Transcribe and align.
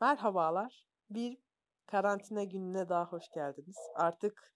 Merhabalar. 0.00 0.86
Bir 1.10 1.38
karantina 1.86 2.44
gününe 2.44 2.88
daha 2.88 3.04
hoş 3.04 3.30
geldiniz. 3.34 3.76
Artık 3.94 4.54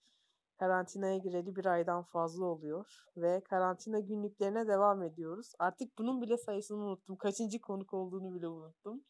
karantinaya 0.58 1.18
gireli 1.18 1.56
bir 1.56 1.66
aydan 1.66 2.02
fazla 2.02 2.44
oluyor 2.44 3.04
ve 3.16 3.40
karantina 3.44 4.00
günlüklerine 4.00 4.66
devam 4.68 5.02
ediyoruz. 5.02 5.52
Artık 5.58 5.98
bunun 5.98 6.22
bile 6.22 6.36
sayısını 6.36 6.78
unuttum. 6.78 7.16
Kaçıncı 7.16 7.60
konuk 7.60 7.94
olduğunu 7.94 8.34
bile 8.34 8.48
unuttum. 8.48 9.04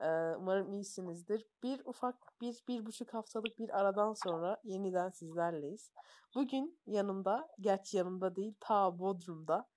Ee, 0.00 0.06
umarım 0.38 0.72
iyisinizdir. 0.72 1.46
Bir 1.62 1.82
ufak 1.84 2.16
bir, 2.40 2.64
bir 2.68 2.86
buçuk 2.86 3.14
haftalık 3.14 3.58
bir 3.58 3.78
aradan 3.78 4.14
sonra 4.24 4.60
yeniden 4.64 5.10
sizlerleyiz. 5.10 5.92
Bugün 6.34 6.78
yanımda, 6.86 7.48
gerçi 7.60 7.96
yanımda 7.96 8.36
değil, 8.36 8.54
ta 8.60 8.98
Bodrum'da. 8.98 9.68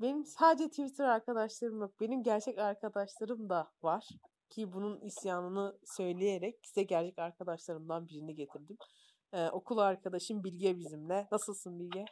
Benim 0.00 0.24
sadece 0.24 0.68
Twitter 0.68 1.04
arkadaşlarım 1.04 1.80
yok. 1.80 2.00
Benim 2.00 2.22
gerçek 2.22 2.58
arkadaşlarım 2.58 3.48
da 3.48 3.70
var 3.82 4.08
ki 4.50 4.72
bunun 4.72 5.00
isyanını 5.00 5.78
söyleyerek 5.84 6.58
size 6.62 6.82
gerçek 6.82 7.18
arkadaşlarımdan 7.18 8.08
birini 8.08 8.34
getirdim. 8.34 8.76
Ee, 9.32 9.48
okul 9.48 9.78
arkadaşım 9.78 10.44
Bilge 10.44 10.78
bizimle. 10.78 11.28
Nasılsın 11.32 11.80
Bilge? 11.80 12.04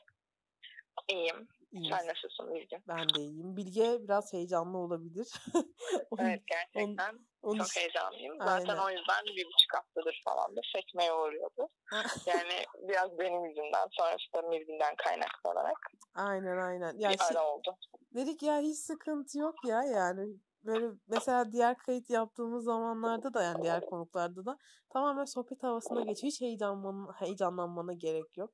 İyiyim. 1.08 1.48
İyiyim. 1.72 1.96
Sen 1.96 2.06
nasılsın 2.06 2.54
Bilge? 2.54 2.82
Ben 2.88 3.08
de 3.08 3.20
iyiyim. 3.20 3.56
Bilge 3.56 3.98
biraz 4.02 4.32
heyecanlı 4.32 4.78
olabilir. 4.78 5.28
evet 6.18 6.42
gerçekten 6.46 7.14
on, 7.42 7.50
on, 7.50 7.58
çok 7.58 7.76
heyecanlıyım. 7.76 8.38
Zaten 8.38 8.76
aynen. 8.76 8.82
o 8.82 8.90
yüzden 8.90 9.24
bir 9.26 9.46
buçuk 9.46 9.74
haftadır 9.74 10.22
falan 10.24 10.56
da 10.56 10.60
sekmeye 10.74 11.12
uğruyordu. 11.12 11.68
yani 12.26 12.64
biraz 12.88 13.18
benim 13.18 13.44
yüzümden 13.44 13.88
sonrasında 13.90 14.42
Mirgin'den 14.42 14.94
kaynaklanarak. 14.96 15.78
Aynen 16.14 16.56
aynen. 16.56 16.98
Ya 16.98 17.10
bir 17.10 17.18
şey, 17.18 17.26
ara 17.30 17.46
oldu. 17.46 17.76
Dedik 18.14 18.42
ya 18.42 18.58
hiç 18.58 18.78
sıkıntı 18.78 19.38
yok 19.38 19.54
ya 19.64 19.82
yani 19.82 20.36
böyle 20.66 20.86
mesela 21.08 21.52
diğer 21.52 21.78
kayıt 21.78 22.10
yaptığımız 22.10 22.64
zamanlarda 22.64 23.34
da 23.34 23.42
yani 23.42 23.62
diğer 23.62 23.86
konuklarda 23.86 24.46
da 24.46 24.58
tamamen 24.92 25.24
sohbet 25.24 25.62
havasına 25.62 26.00
geçiyor. 26.00 26.32
Hiç 26.32 26.40
heyecanman, 26.40 27.12
heyecanlanmana 27.18 27.92
gerek 27.92 28.36
yok. 28.36 28.50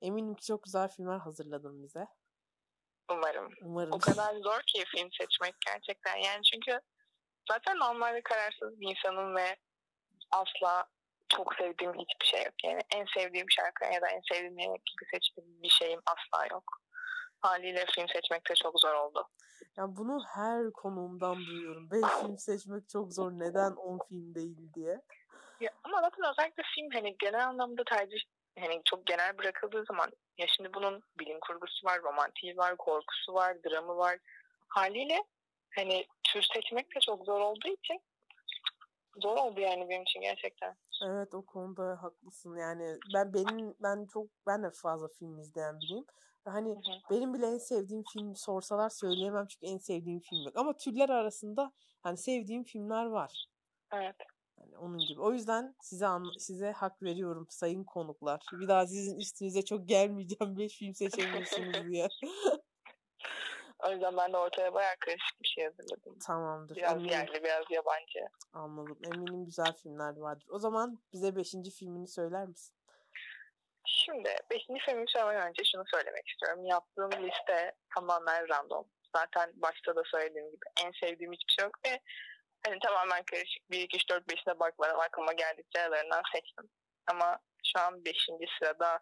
Eminim 0.00 0.34
ki 0.34 0.46
çok 0.46 0.62
güzel 0.62 0.88
filmler 0.88 1.18
hazırladın 1.18 1.82
bize. 1.82 2.06
Umarım. 3.10 3.48
Umarım. 3.62 3.92
O 3.92 3.98
kadar 3.98 4.34
zor 4.34 4.60
ki 4.66 4.84
film 4.96 5.08
seçmek 5.12 5.54
gerçekten. 5.66 6.16
Yani 6.16 6.42
çünkü 6.42 6.80
zaten 7.50 7.78
normalde 7.78 8.22
kararsız 8.22 8.80
bir 8.80 8.90
insanım 8.90 9.36
ve 9.36 9.56
asla 10.30 10.84
çok 11.28 11.54
sevdiğim 11.54 11.92
hiçbir 11.92 12.26
şey 12.26 12.44
yok. 12.44 12.54
Yani 12.64 12.80
en 12.94 13.04
sevdiğim 13.14 13.46
şarkı 13.50 13.84
ya 13.84 14.02
da 14.02 14.08
en 14.08 14.20
sevdiğim 14.32 14.58
yemek 14.58 14.86
gibi 14.86 15.10
seçtiğim 15.10 15.62
bir 15.62 15.68
şeyim 15.68 16.00
asla 16.06 16.46
yok. 16.46 16.64
Haliyle 17.40 17.86
film 17.94 18.08
seçmek 18.08 18.50
de 18.50 18.54
çok 18.54 18.80
zor 18.80 18.94
oldu. 18.94 19.28
Yani 19.76 19.96
bunu 19.96 20.24
her 20.34 20.72
konuğumdan 20.72 21.36
duyuyorum. 21.36 21.88
Ben 21.90 22.08
film 22.20 22.38
seçmek 22.38 22.88
çok 22.88 23.12
zor. 23.12 23.32
Neden 23.32 23.72
10 23.72 23.98
film 24.08 24.34
değil 24.34 24.72
diye. 24.74 25.00
Ya, 25.60 25.70
ama 25.84 26.00
zaten 26.00 26.30
özellikle 26.32 26.62
film 26.74 26.90
hani 26.92 27.16
genel 27.18 27.48
anlamda 27.48 27.84
tercih 27.84 28.20
hani 28.58 28.82
çok 28.84 29.06
genel 29.06 29.38
bırakıldığı 29.38 29.84
zaman 29.84 30.10
ya 30.38 30.46
şimdi 30.56 30.74
bunun 30.74 31.02
bilim 31.18 31.40
kurgusu 31.40 31.86
var, 31.86 32.02
romantiği 32.02 32.56
var, 32.56 32.76
korkusu 32.76 33.34
var, 33.34 33.56
dramı 33.64 33.96
var. 33.96 34.18
Haliyle 34.68 35.24
hani 35.74 36.06
tür 36.32 36.42
seçmek 36.54 36.94
de 36.94 37.00
çok 37.00 37.24
zor 37.24 37.40
olduğu 37.40 37.68
için 37.68 38.00
zor 39.16 39.36
oldu 39.36 39.60
yani 39.60 39.88
benim 39.88 40.02
için 40.02 40.20
gerçekten. 40.20 40.76
Evet 41.04 41.34
o 41.34 41.44
konuda 41.44 42.02
haklısın. 42.02 42.56
Yani 42.56 42.98
ben 43.14 43.34
benim 43.34 43.74
ben 43.82 44.06
çok 44.06 44.26
ben 44.46 44.62
de 44.62 44.70
fazla 44.70 45.08
film 45.08 45.38
izleyen 45.38 45.80
biriyim. 45.80 46.04
Hani 46.44 46.70
hı 46.70 46.74
hı. 46.74 47.00
benim 47.10 47.34
bile 47.34 47.46
en 47.46 47.58
sevdiğim 47.58 48.02
film 48.12 48.36
sorsalar 48.36 48.90
söyleyemem 48.90 49.46
çünkü 49.46 49.66
en 49.66 49.78
sevdiğim 49.78 50.20
film 50.20 50.44
yok. 50.44 50.56
Ama 50.56 50.76
türler 50.76 51.08
arasında 51.08 51.72
hani 52.02 52.16
sevdiğim 52.16 52.64
filmler 52.64 53.04
var. 53.06 53.46
Evet. 53.92 54.16
Yani 54.58 54.78
onun 54.78 54.98
gibi. 54.98 55.20
O 55.20 55.32
yüzden 55.32 55.74
size 55.80 56.06
size 56.38 56.72
hak 56.72 57.02
veriyorum 57.02 57.46
sayın 57.50 57.84
konuklar. 57.84 58.42
Bir 58.52 58.68
daha 58.68 58.86
sizin 58.86 59.18
üstünüze 59.18 59.62
çok 59.64 59.88
gelmeyeceğim 59.88 60.58
5 60.58 60.78
film 60.78 60.94
seçemiyorsunuz 60.94 61.72
diye. 61.90 62.08
o 63.86 63.90
yüzden 63.90 64.16
ben 64.16 64.32
de 64.32 64.36
ortaya 64.36 64.74
bayağı 64.74 64.94
karışık 65.00 65.42
bir 65.42 65.48
şey 65.48 65.64
hazırladım. 65.64 66.18
Tamamdır. 66.18 66.76
Biraz 66.76 66.92
Eminim. 66.92 67.10
yerli 67.10 67.44
biraz 67.44 67.64
yabancı. 67.70 68.20
Anladım. 68.52 68.98
Eminim 69.04 69.44
güzel 69.44 69.72
filmler 69.82 70.16
vardır. 70.16 70.46
O 70.50 70.58
zaman 70.58 70.98
bize 71.12 71.36
5. 71.36 71.52
filmini 71.78 72.08
söyler 72.08 72.48
misin? 72.48 72.76
Şimdi 73.84 74.36
5. 74.50 74.62
filmi 74.86 75.04
söylemeden 75.08 75.48
önce 75.48 75.62
şunu 75.64 75.84
söylemek 75.94 76.28
istiyorum. 76.28 76.64
Yaptığım 76.64 77.10
liste 77.10 77.72
tamamen 77.94 78.48
random. 78.48 78.86
Zaten 79.16 79.52
başta 79.54 79.96
da 79.96 80.02
söylediğim 80.04 80.50
gibi 80.50 80.64
en 80.84 80.92
sevdiğim 81.00 81.32
hiçbir 81.32 81.52
şey 81.52 81.64
yok 81.64 81.78
ve 81.86 82.00
hani 82.66 82.78
tamamen 82.78 83.22
karışık. 83.22 83.70
1, 83.70 83.80
2, 83.80 83.96
3, 83.96 84.08
4, 84.08 84.32
5'ine 84.32 84.60
bakmadan 84.60 84.98
aklıma 84.98 85.32
geldikçe 85.32 85.80
aralarından 85.80 86.22
seçtim. 86.32 86.70
Ama 87.06 87.38
şu 87.64 87.80
an 87.80 88.04
5. 88.04 88.16
sırada 88.58 89.00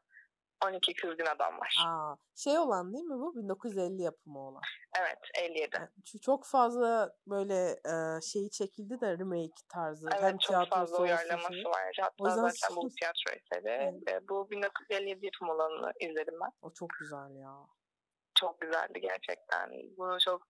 12 0.65 0.95
Kızgın 0.95 1.27
Adam 1.27 1.59
var. 1.59 1.77
Aa, 1.87 2.15
şey 2.37 2.59
olan 2.59 2.93
değil 2.93 3.05
mi 3.05 3.19
bu? 3.19 3.37
1950 3.37 4.03
yapımı 4.03 4.39
olan. 4.39 4.63
Evet 4.99 5.19
57. 5.35 5.77
Yani 5.77 6.21
çok 6.21 6.47
fazla 6.47 7.13
böyle 7.27 7.71
e, 7.71 8.21
şeyi 8.21 8.51
çekildi 8.51 9.01
de 9.01 9.19
remake 9.19 9.63
tarzı. 9.69 10.09
Evet 10.13 10.23
Hem 10.23 10.39
çok 10.39 10.69
fazla 10.69 11.03
uyarlaması 11.03 11.53
şeyi. 11.53 11.65
var. 11.65 11.97
Hatta 12.01 12.15
o 12.19 12.27
yüzden 12.27 12.49
zaten 12.49 12.77
bu 12.77 12.89
tiyatro 12.89 13.33
eseri. 13.33 14.01
Evet. 14.07 14.29
Bu 14.29 14.51
1957 14.51 15.27
yapım 15.27 15.49
olanını 15.49 15.93
izledim 16.01 16.35
ben. 16.41 16.51
O 16.63 16.73
çok 16.73 16.89
güzel 17.01 17.37
ya. 17.37 17.57
Çok 18.41 18.61
güzeldi 18.61 19.01
gerçekten. 19.01 19.71
Bunu 19.97 20.19
çok 20.21 20.47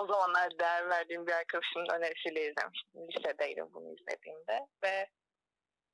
o 0.00 0.06
zamanlar 0.06 0.58
değer 0.60 0.88
verdiğim 0.88 1.26
bir 1.26 1.32
arkadaşımın 1.32 1.86
önerisiyle 1.88 2.50
izlemiştim. 2.50 3.08
Lisedeydim 3.08 3.68
bunu 3.74 3.92
izlediğimde 3.92 4.66
ve 4.84 5.10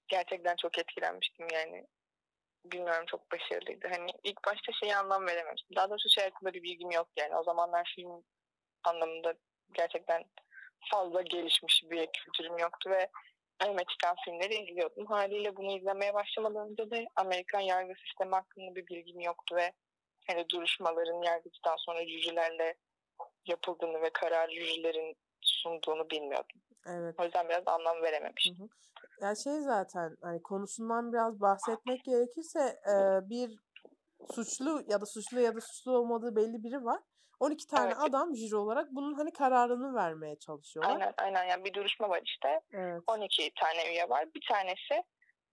gerçekten 0.09 0.57
çok 0.57 0.79
etkilenmiştim 0.79 1.47
yani 1.53 1.87
bilmiyorum 2.65 3.05
çok 3.07 3.33
başarılıydı. 3.33 3.89
Hani 3.89 4.11
ilk 4.25 4.45
başta 4.47 4.73
şeyi 4.73 4.97
anlam 4.97 5.27
verememiştim. 5.27 5.77
Daha 5.77 5.91
doğrusu 5.91 6.09
şey 6.09 6.25
hakkında 6.25 6.53
bir 6.55 6.63
bilgim 6.63 6.91
yok 6.91 7.09
yani. 7.17 7.37
O 7.37 7.43
zamanlar 7.43 7.93
film 7.97 8.25
anlamında 8.85 9.35
gerçekten 9.73 10.25
fazla 10.91 11.23
gelişmiş 11.23 11.85
bir 11.91 12.09
kültürüm 12.13 12.59
yoktu 12.59 12.91
ve 12.91 13.09
önüme 13.65 13.85
çıkan 13.85 14.17
filmleri 14.25 14.55
izliyordum. 14.55 15.07
Haliyle 15.07 15.57
bunu 15.57 15.77
izlemeye 15.79 16.15
başlamadan 16.15 16.71
önce 16.71 16.91
de 16.91 17.07
Amerikan 17.17 17.61
yargı 17.61 17.95
sistemi 18.07 18.35
hakkında 18.35 18.75
bir 18.75 18.87
bilgim 18.87 19.21
yoktu 19.21 19.57
ve 19.57 19.73
hani 20.27 20.49
duruşmaların 20.49 21.23
yargıçtan 21.23 21.77
sonra 21.77 22.09
jürilerle 22.09 22.75
yapıldığını 23.47 24.03
ve 24.03 24.11
karar 24.11 24.51
jürilerin 24.51 25.17
sunduğunu 25.41 26.11
bilmiyordum. 26.11 26.61
Evet. 26.87 27.15
O 27.19 27.25
yüzden 27.25 27.49
biraz 27.49 27.63
anlam 27.69 28.03
verememiştim. 28.03 28.59
Hı 28.59 28.63
hı. 28.63 28.69
Yani 29.23 29.37
şey 29.37 29.61
zaten 29.61 30.17
hani 30.23 30.43
konusundan 30.43 31.13
biraz 31.13 31.41
bahsetmek 31.41 32.05
gerekirse 32.05 32.61
e, 32.61 32.95
bir 33.31 33.59
suçlu 34.35 34.85
ya 34.89 35.01
da 35.01 35.07
suçlu 35.07 35.41
ya 35.41 35.55
da 35.55 35.61
suçlu 35.61 35.93
olmadığı 35.93 36.37
belli 36.37 36.65
biri 36.65 36.85
var. 36.85 37.01
12 37.41 37.67
tane 37.67 37.87
evet. 37.87 37.97
adam 38.01 38.37
jüri 38.37 38.57
olarak 38.57 38.89
bunun 38.91 39.15
hani 39.15 39.33
kararını 39.33 39.95
vermeye 39.95 40.39
çalışıyorlar. 40.39 40.93
Aynen 40.93 41.15
aynen 41.19 41.45
yani 41.45 41.65
bir 41.65 41.75
duruşma 41.75 42.09
var 42.09 42.21
işte. 42.25 42.61
Evet. 42.73 43.03
12 43.07 43.53
tane 43.61 43.93
üye 43.93 44.09
var. 44.09 44.35
Bir 44.35 44.47
tanesi 44.49 45.05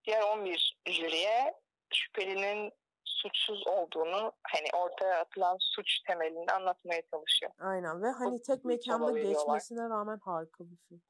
diğer 0.06 0.22
11 0.22 0.78
jüriye 0.86 1.53
şüphelinin 1.94 2.72
suçsuz 3.06 3.68
olduğunu 3.68 4.31
hani 4.44 4.68
ortaya 4.74 5.19
atılan 5.19 5.57
suç 5.59 6.00
temelinde 6.07 6.51
anlatmaya 6.51 7.01
çalışıyor. 7.12 7.51
Aynen 7.59 8.03
ve 8.03 8.07
hani 8.09 8.41
tek 8.41 8.66
mekanda 8.66 9.19
geçmesine 9.19 9.90
rağmen 9.90 10.19
harika 10.24 10.63
bir 10.63 10.78
film. 10.78 11.01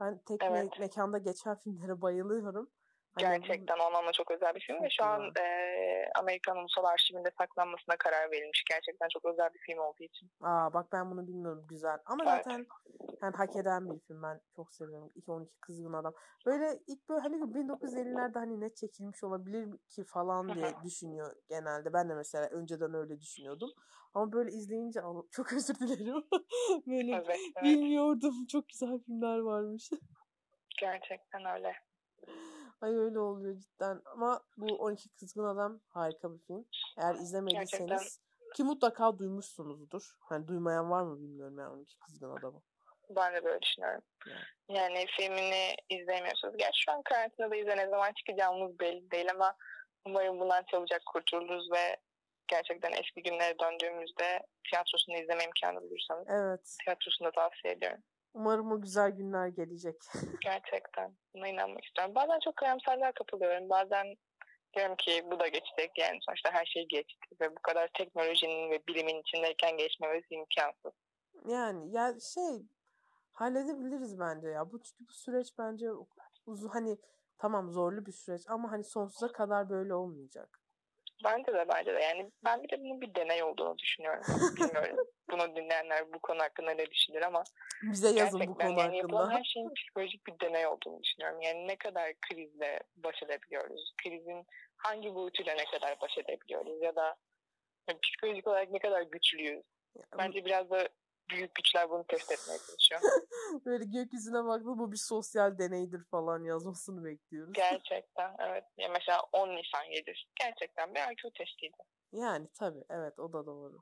Ben 0.00 0.18
tek 0.18 0.42
evet. 0.42 0.72
me- 0.72 0.80
mekanda 0.80 1.18
geçen 1.18 1.54
filmlere 1.64 2.02
bayılıyorum. 2.02 2.70
Gerçekten 3.18 3.78
onunla 3.78 4.12
çok 4.12 4.30
özel 4.30 4.54
bir 4.54 4.60
film 4.60 4.82
ve 4.82 4.90
şu 4.90 5.04
an 5.04 5.32
e, 5.40 5.44
Amerikan 6.18 6.56
Ulusal 6.56 6.84
Arşivinde 6.84 7.30
saklanmasına 7.38 7.96
karar 7.96 8.30
verilmiş. 8.30 8.64
Gerçekten 8.70 9.08
çok 9.12 9.24
özel 9.24 9.54
bir 9.54 9.58
film 9.58 9.78
olduğu 9.78 10.04
için. 10.04 10.30
Aa 10.40 10.72
bak 10.72 10.86
ben 10.92 11.10
bunu 11.10 11.26
bilmiyorum 11.26 11.66
güzel. 11.68 11.98
Ama 12.06 12.24
evet. 12.24 12.44
zaten 12.44 12.66
yani 13.22 13.36
hak 13.36 13.56
eden 13.56 13.90
bir 13.90 14.00
film 14.00 14.22
ben 14.22 14.40
çok 14.56 14.72
seviyorum. 14.72 15.10
2-12 15.16 15.46
Kızgın 15.60 15.92
Adam. 15.92 16.14
Böyle 16.46 16.78
ilk 16.86 17.08
böyle 17.08 17.20
hani 17.20 17.36
1950'lerde 17.36 18.38
hani 18.38 18.60
ne 18.60 18.74
çekilmiş 18.74 19.24
olabilir 19.24 19.68
ki 19.88 20.04
falan 20.04 20.54
diye 20.54 20.74
düşünüyor 20.84 21.32
genelde. 21.48 21.92
Ben 21.92 22.08
de 22.08 22.14
mesela 22.14 22.46
önceden 22.46 22.94
öyle 22.94 23.20
düşünüyordum. 23.20 23.70
Ama 24.14 24.32
böyle 24.32 24.50
izleyince 24.50 25.00
çok 25.30 25.52
özür 25.52 25.74
dilerim. 25.74 26.24
böyle 26.86 27.14
evet, 27.14 27.26
evet. 27.28 27.64
bilmiyordum. 27.64 28.46
Çok 28.46 28.68
güzel 28.68 28.98
filmler 28.98 29.38
varmış. 29.38 29.90
Gerçekten 30.80 31.44
öyle. 31.44 31.72
Ay 32.80 32.94
öyle 32.94 33.18
oluyor 33.18 33.56
cidden. 33.56 34.02
Ama 34.04 34.40
bu 34.56 34.66
12 34.66 35.08
Kızgın 35.08 35.44
Adam 35.44 35.80
harika 35.88 36.34
bir 36.34 36.38
film. 36.38 36.66
Eğer 36.98 37.14
izlemediyseniz 37.14 37.88
Gerçekten. 37.88 38.52
ki 38.54 38.64
mutlaka 38.64 39.18
duymuşsunuzdur. 39.18 40.16
Hani 40.20 40.48
duymayan 40.48 40.90
var 40.90 41.02
mı 41.02 41.20
bilmiyorum 41.20 41.58
yani 41.58 41.68
12 41.68 41.98
Kızgın 41.98 42.30
Adam'ı. 42.30 42.62
Ben 43.10 43.34
de 43.34 43.44
böyle 43.44 43.62
düşünüyorum. 43.62 44.02
Yani, 44.26 44.42
yani 44.68 45.06
filmini 45.16 45.76
izlemiyorsunuz. 45.88 46.56
Gerçi 46.56 46.82
şu 46.84 46.92
an 46.92 47.02
karantinada 47.02 47.56
izle 47.56 47.76
ne 47.76 47.88
zaman 47.88 48.12
çıkacağımız 48.12 48.78
belli 48.78 49.10
değil 49.10 49.30
ama 49.30 49.54
umarım 50.06 50.40
bundan 50.40 50.64
çabucak 50.70 51.02
kurtuluruz 51.06 51.70
ve 51.72 51.96
gerçekten 52.48 52.92
eski 52.92 53.22
günlere 53.22 53.58
döndüğümüzde 53.58 54.46
tiyatrosunu 54.70 55.16
izleme 55.16 55.44
imkanı 55.44 55.80
bulursanız 55.82 56.26
evet. 56.28 56.76
tiyatrosunu 56.84 57.28
da 57.28 57.30
tavsiye 57.30 57.74
ediyorum. 57.74 58.02
Umarım 58.34 58.72
o 58.72 58.80
güzel 58.80 59.10
günler 59.10 59.48
gelecek. 59.48 59.96
Gerçekten. 60.44 61.16
Buna 61.34 61.48
inanmak 61.48 61.84
istiyorum. 61.84 62.14
Bazen 62.14 62.38
çok 62.44 62.56
karamsarlığa 62.56 63.12
kapılıyorum. 63.12 63.68
Bazen 63.68 64.06
diyorum 64.76 64.96
ki 64.96 65.24
bu 65.30 65.40
da 65.40 65.48
geçecek. 65.48 65.90
Yani 65.98 66.18
sonuçta 66.26 66.52
her 66.52 66.66
şey 66.66 66.86
geçti. 66.88 67.26
Ve 67.40 67.50
bu 67.50 67.62
kadar 67.62 67.88
teknolojinin 67.94 68.70
ve 68.70 68.80
bilimin 68.88 69.20
içindeyken 69.20 69.76
geçmemesi 69.76 70.34
imkansız. 70.34 70.92
Yani 71.48 71.92
ya 71.92 72.14
şey 72.34 72.62
halledebiliriz 73.32 74.20
bence 74.20 74.48
ya. 74.48 74.72
Bu 74.72 74.82
çünkü 74.82 75.08
bu 75.08 75.12
süreç 75.12 75.48
bence 75.58 75.86
uzun 76.46 76.68
hani 76.68 76.98
tamam 77.38 77.70
zorlu 77.70 78.06
bir 78.06 78.12
süreç 78.12 78.42
ama 78.48 78.72
hani 78.72 78.84
sonsuza 78.84 79.32
kadar 79.32 79.70
böyle 79.70 79.94
olmayacak. 79.94 80.60
Bence 81.24 81.52
de 81.52 81.68
bence 81.68 81.94
de. 81.94 82.00
Yani 82.00 82.30
ben 82.44 82.62
bir 82.62 82.68
de 82.68 82.80
bunun 82.80 83.00
bir 83.00 83.14
deney 83.14 83.42
olduğunu 83.42 83.78
düşünüyorum. 83.78 84.22
Bilmiyorum. 84.56 84.96
Bunu 85.30 85.56
dinleyenler 85.56 86.12
bu 86.12 86.18
konu 86.18 86.40
hakkında 86.42 86.70
ne 86.70 86.90
düşünür 86.90 87.22
ama 87.22 87.44
bize 87.82 88.08
yazın 88.08 88.40
bu 88.40 88.54
konu 88.54 88.78
yani 88.78 89.00
hakkında. 89.00 89.30
her 89.30 89.44
şeyin 89.44 89.74
psikolojik 89.74 90.26
bir 90.26 90.40
deney 90.40 90.66
olduğunu 90.66 91.02
düşünüyorum. 91.02 91.40
Yani 91.40 91.68
ne 91.68 91.76
kadar 91.76 92.12
krizle 92.20 92.80
baş 92.96 93.22
edebiliyoruz? 93.22 93.94
Krizin 94.02 94.46
hangi 94.76 95.14
boyutuyla 95.14 95.54
ne 95.54 95.64
kadar 95.64 96.00
baş 96.00 96.18
edebiliyoruz? 96.18 96.82
Ya 96.82 96.96
da 96.96 97.16
yani 97.88 98.00
psikolojik 98.00 98.46
olarak 98.46 98.70
ne 98.70 98.78
kadar 98.78 99.02
güçlüyüz? 99.02 99.64
Bence 100.18 100.44
biraz 100.44 100.70
da 100.70 100.88
büyük 101.30 101.54
güçler 101.54 101.90
bunu 101.90 102.04
test 102.06 102.32
etmeye 102.32 102.58
çalışıyor. 102.58 103.00
Böyle 103.66 103.84
gökyüzüne 103.84 104.44
baktığında 104.44 104.78
bu 104.78 104.92
bir 104.92 104.96
sosyal 104.96 105.58
deneydir 105.58 106.04
falan 106.10 106.44
yazmasını 106.44 107.04
bekliyoruz. 107.04 107.52
Gerçekten 107.52 108.36
evet. 108.38 108.64
Ya 108.76 108.88
mesela 108.88 109.20
10 109.32 109.48
Nisan 109.48 109.84
7 109.84 110.12
gerçekten 110.40 110.94
bir 110.94 111.00
IQ 111.00 111.32
testiydi. 111.34 111.76
Yani 112.12 112.48
tabii 112.58 112.84
evet 112.90 113.18
o 113.18 113.32
da 113.32 113.46
doğru. 113.46 113.78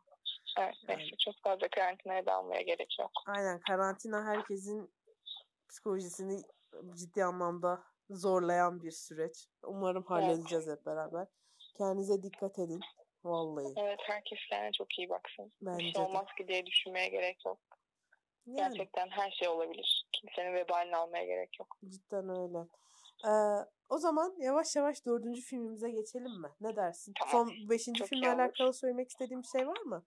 Evet 0.59 0.75
neyse 0.89 1.17
çok 1.25 1.35
fazla 1.43 1.69
karantinaya 1.69 2.27
dalmaya 2.27 2.63
gerek 2.63 2.97
yok. 3.01 3.11
Aynen 3.27 3.61
karantina 3.61 4.25
herkesin 4.25 4.91
psikolojisini 5.69 6.43
ciddi 6.95 7.25
anlamda 7.25 7.83
zorlayan 8.11 8.83
bir 8.83 8.91
süreç. 8.91 9.49
Umarım 9.63 10.05
halledeceğiz 10.05 10.69
evet. 10.69 10.79
hep 10.79 10.87
beraber. 10.87 11.27
Kendinize 11.79 12.23
dikkat 12.23 12.59
edin. 12.59 12.81
Vallahi. 13.25 13.75
Evet 13.77 13.99
herkes 14.03 14.39
kendine 14.51 14.73
çok 14.73 14.99
iyi 14.99 15.09
baksın. 15.09 15.53
Bence 15.63 15.85
bir 15.85 15.93
şey 15.93 16.03
olmaz 16.03 16.27
ki 16.39 16.49
diye 16.49 16.67
düşünmeye 16.67 17.09
gerek 17.09 17.47
yok. 17.47 17.59
Yani. 18.47 18.57
Gerçekten 18.57 19.09
her 19.09 19.31
şey 19.31 19.49
olabilir. 19.49 20.07
Kimsenin 20.13 20.55
vebalini 20.55 20.97
almaya 20.97 21.25
gerek 21.25 21.59
yok. 21.61 21.79
Cidden 21.89 22.29
öyle. 22.29 22.59
Ee, 23.25 23.65
o 23.89 23.99
zaman 23.99 24.35
yavaş 24.39 24.77
yavaş 24.77 25.07
dördüncü 25.07 25.41
filmimize 25.41 25.91
geçelim 25.91 26.41
mi? 26.41 26.49
Ne 26.61 26.77
dersin? 26.77 27.13
Tamam. 27.21 27.49
Son 27.49 27.69
beşinci 27.71 27.99
Çok 27.99 28.09
filmle 28.09 28.33
alakalı 28.33 28.73
söylemek 28.73 29.09
istediğim 29.09 29.43
bir 29.43 29.49
şey 29.59 29.67
var 29.69 29.81
mı? 29.81 30.05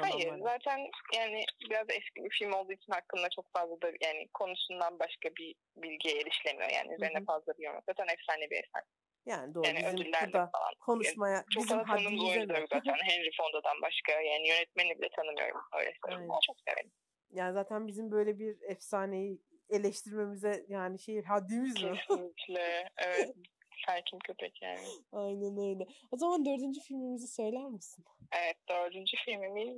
Hayır 0.00 0.28
adamlara. 0.28 0.52
zaten 0.52 0.80
yani 1.16 1.44
biraz 1.70 1.86
eski 1.90 2.24
bir 2.24 2.30
film 2.30 2.52
olduğu 2.52 2.72
için 2.72 2.92
hakkında 2.92 3.28
çok 3.36 3.52
fazla 3.52 3.82
da 3.82 3.86
yani 4.00 4.28
konusundan 4.34 4.98
başka 4.98 5.28
bir 5.38 5.54
bilgiye 5.76 6.20
erişilemiyor. 6.20 6.70
Yani 6.70 6.94
üzerine 6.94 7.18
Hı-hı. 7.18 7.24
fazla 7.24 7.52
bir 7.58 7.64
yorum. 7.64 7.82
Zaten 7.86 8.06
efsane 8.14 8.50
bir 8.50 8.56
eser. 8.56 8.82
Yani 9.26 9.54
doğru. 9.54 9.66
Yani 9.66 9.78
bizim 9.78 10.12
burada 10.12 10.50
falan. 10.52 10.74
konuşmaya 10.80 11.34
yani 11.34 11.44
çok 11.54 11.62
bizim 11.62 11.78
haddimize 11.78 12.24
oyuncuları 12.24 12.66
zaten 12.70 12.94
Henry 13.08 13.30
Fonda'dan 13.36 13.82
başka 13.82 14.12
yani 14.12 14.48
yönetmeni 14.48 14.98
bile 14.98 15.08
tanımıyorum 15.08 15.60
öyle 15.78 15.92
söyleyeyim. 16.04 16.30
Ama 16.30 16.40
çok 16.46 16.56
severim. 16.68 16.90
Yani 17.30 17.52
zaten 17.52 17.86
bizim 17.86 18.10
böyle 18.10 18.38
bir 18.38 18.56
efsaneyi 18.62 19.42
eleştirmemize 19.70 20.64
yani 20.68 20.98
şey 20.98 21.22
haddimiz 21.22 21.82
mi? 21.82 21.92
Kesinlikle. 22.08 22.88
evet. 22.98 23.34
Sakin 23.86 24.18
köpek 24.18 24.62
yani. 24.62 24.86
Aynen 25.12 25.58
öyle. 25.58 25.86
O 26.10 26.16
zaman 26.16 26.44
dördüncü 26.44 26.80
filmimizi 26.80 27.28
söyler 27.28 27.64
misin? 27.64 28.04
Evet 28.32 28.56
dördüncü 28.68 29.16
filmimiz 29.16 29.76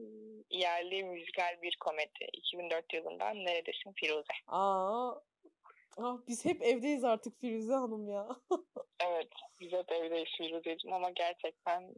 yerli 0.51 1.05
müzikal 1.05 1.63
bir 1.63 1.77
komedi. 1.81 2.29
2004 2.33 2.95
yılından 2.95 3.37
Neredesin 3.37 3.93
Firuze? 3.93 4.33
Aa, 4.47 5.15
ah, 5.99 6.19
biz 6.29 6.45
hep 6.45 6.63
evdeyiz 6.63 7.05
artık 7.05 7.41
Firuze 7.41 7.73
Hanım 7.73 8.09
ya. 8.09 8.29
evet 9.01 9.29
biz 9.61 9.73
hep 9.73 9.93
evdeyiz 9.93 10.29
Firuze'cim 10.39 10.93
ama 10.93 11.11
gerçekten 11.11 11.95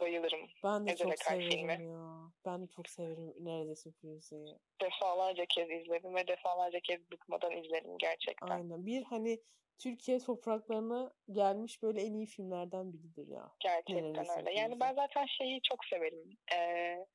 bayılırım. 0.00 0.48
Ben 0.64 0.86
de 0.86 0.92
Ezel 0.92 1.08
çok 1.08 1.18
severim 1.18 1.50
filmi. 1.50 1.86
ya. 1.86 2.32
Ben 2.46 2.62
de 2.62 2.66
çok 2.76 2.88
severim 2.88 3.34
Neredesin 3.40 3.92
Firuze'yi. 3.92 4.58
Defalarca 4.80 5.46
kez 5.46 5.70
izledim 5.70 6.14
ve 6.14 6.26
defalarca 6.28 6.80
kez 6.80 7.10
bıkmadan 7.10 7.52
izledim 7.52 7.98
gerçekten. 7.98 8.48
Aynen. 8.48 8.86
Bir 8.86 9.02
hani 9.02 9.40
Türkiye 9.78 10.18
topraklarına 10.18 11.12
gelmiş 11.32 11.82
böyle 11.82 12.02
en 12.02 12.14
iyi 12.14 12.26
filmlerden 12.26 12.92
biridir 12.92 13.28
ya. 13.28 13.50
Gerçekten 13.60 14.12
Neredesin 14.12 14.38
öyle. 14.38 14.54
Yani 14.54 14.80
ben 14.80 14.94
zaten 14.94 15.26
şeyi 15.26 15.60
çok 15.62 15.84
severim. 15.84 16.30
Ee, 16.54 17.06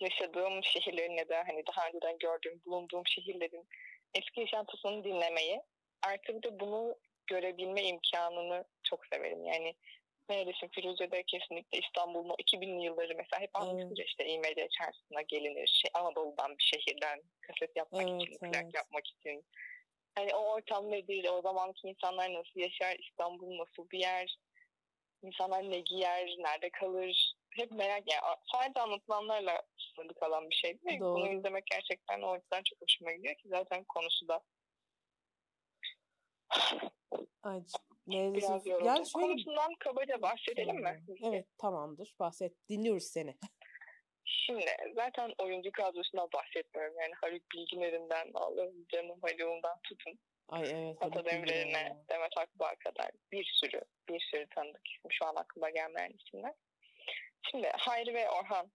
yaşadığım 0.00 0.64
şehirlerin 0.64 1.16
ya 1.16 1.28
da 1.28 1.44
hani 1.46 1.62
daha 1.66 1.86
önceden 1.88 2.18
gördüğüm, 2.18 2.62
bulunduğum 2.66 3.02
şehirlerin 3.06 3.68
eski 4.14 4.40
yaşantısını 4.40 5.04
dinlemeyi 5.04 5.60
artık 6.02 6.36
bir 6.36 6.42
de 6.42 6.60
bunu 6.60 6.96
görebilme 7.26 7.82
imkanını 7.82 8.64
çok 8.82 9.06
severim. 9.06 9.44
Yani 9.44 9.74
neredesin 10.28 10.68
Firuze'de 10.68 11.22
kesinlikle 11.22 11.78
İstanbul'un 11.78 12.34
2000'li 12.34 12.84
yılları 12.84 13.14
mesela 13.16 13.40
hep 13.40 13.50
anlatılır 13.56 13.98
evet. 13.98 14.08
işte 14.08 14.26
İMC 14.26 14.66
içerisine 14.66 15.22
gelinir. 15.28 15.80
Şey, 15.82 15.90
Anadolu'dan 15.94 16.58
bir 16.58 16.64
şehirden 16.64 17.22
kaset 17.40 17.76
yapmak 17.76 18.08
evet, 18.08 18.22
için, 18.22 18.38
evet. 18.42 18.74
yapmak 18.74 19.06
için. 19.06 19.44
Hani 20.14 20.34
o 20.34 20.38
ortam 20.38 20.90
nedir, 20.90 21.28
o 21.32 21.42
zamanki 21.42 21.88
insanlar 21.88 22.34
nasıl 22.34 22.60
yaşar, 22.60 22.96
İstanbul 22.98 23.58
nasıl 23.58 23.90
bir 23.90 23.98
yer, 23.98 24.36
insanlar 25.22 25.70
ne 25.70 25.80
giyer, 25.80 26.34
nerede 26.38 26.70
kalır, 26.70 27.34
hep 27.50 27.70
merak 27.70 28.02
yani 28.10 28.36
sadece 28.52 28.80
anlatılanlarla 28.80 29.62
sınırlı 29.76 30.14
kalan 30.14 30.50
bir 30.50 30.54
şey 30.54 30.80
değil 30.80 30.98
mi? 30.98 31.00
Doğru. 31.00 31.14
Bunu 31.14 31.38
izlemek 31.38 31.66
gerçekten 31.66 32.22
o 32.22 32.34
yüzden 32.34 32.62
çok 32.62 32.82
hoşuma 32.82 33.12
gidiyor 33.12 33.34
ki 33.34 33.48
zaten 33.48 33.84
konusu 33.84 34.28
da 34.28 34.40
Ay, 37.42 37.60
Biraz 38.08 38.66
yoruldum. 38.66 38.86
Yani 38.86 39.10
şöyle... 39.10 39.26
Konusundan 39.26 39.74
kabaca 39.78 40.22
bahsedelim 40.22 40.82
mi? 40.82 41.02
Evet 41.22 41.46
tamamdır. 41.58 42.14
Bahset. 42.20 42.68
Dinliyoruz 42.68 43.04
seni. 43.04 43.34
Şimdi 44.24 44.66
zaten 44.94 45.34
oyuncu 45.38 45.72
kadrosundan 45.72 46.28
bahsetmiyorum. 46.34 46.94
Yani 47.00 47.12
Haluk 47.20 47.42
Bilginer'inden, 47.54 48.30
Allah'ım 48.34 48.86
canım 48.88 49.18
Haluk'undan 49.22 49.80
tutun. 49.82 50.18
Ay 50.48 50.70
evet. 50.70 50.96
Ata 51.00 51.24
Demirer'ine, 51.24 51.96
Demet 52.10 52.38
Akbağ'a 52.38 52.74
kadar 52.74 53.10
bir 53.32 53.44
sürü, 53.44 53.80
bir 54.08 54.20
sürü 54.20 54.46
tanıdık 54.46 54.88
isim. 54.88 55.12
Şu 55.12 55.26
an 55.26 55.36
aklıma 55.36 55.70
gelmeyen 55.70 56.12
isimler. 56.18 56.54
Şimdi 57.50 57.68
Hayri 57.68 58.14
ve 58.14 58.30
Orhan 58.30 58.72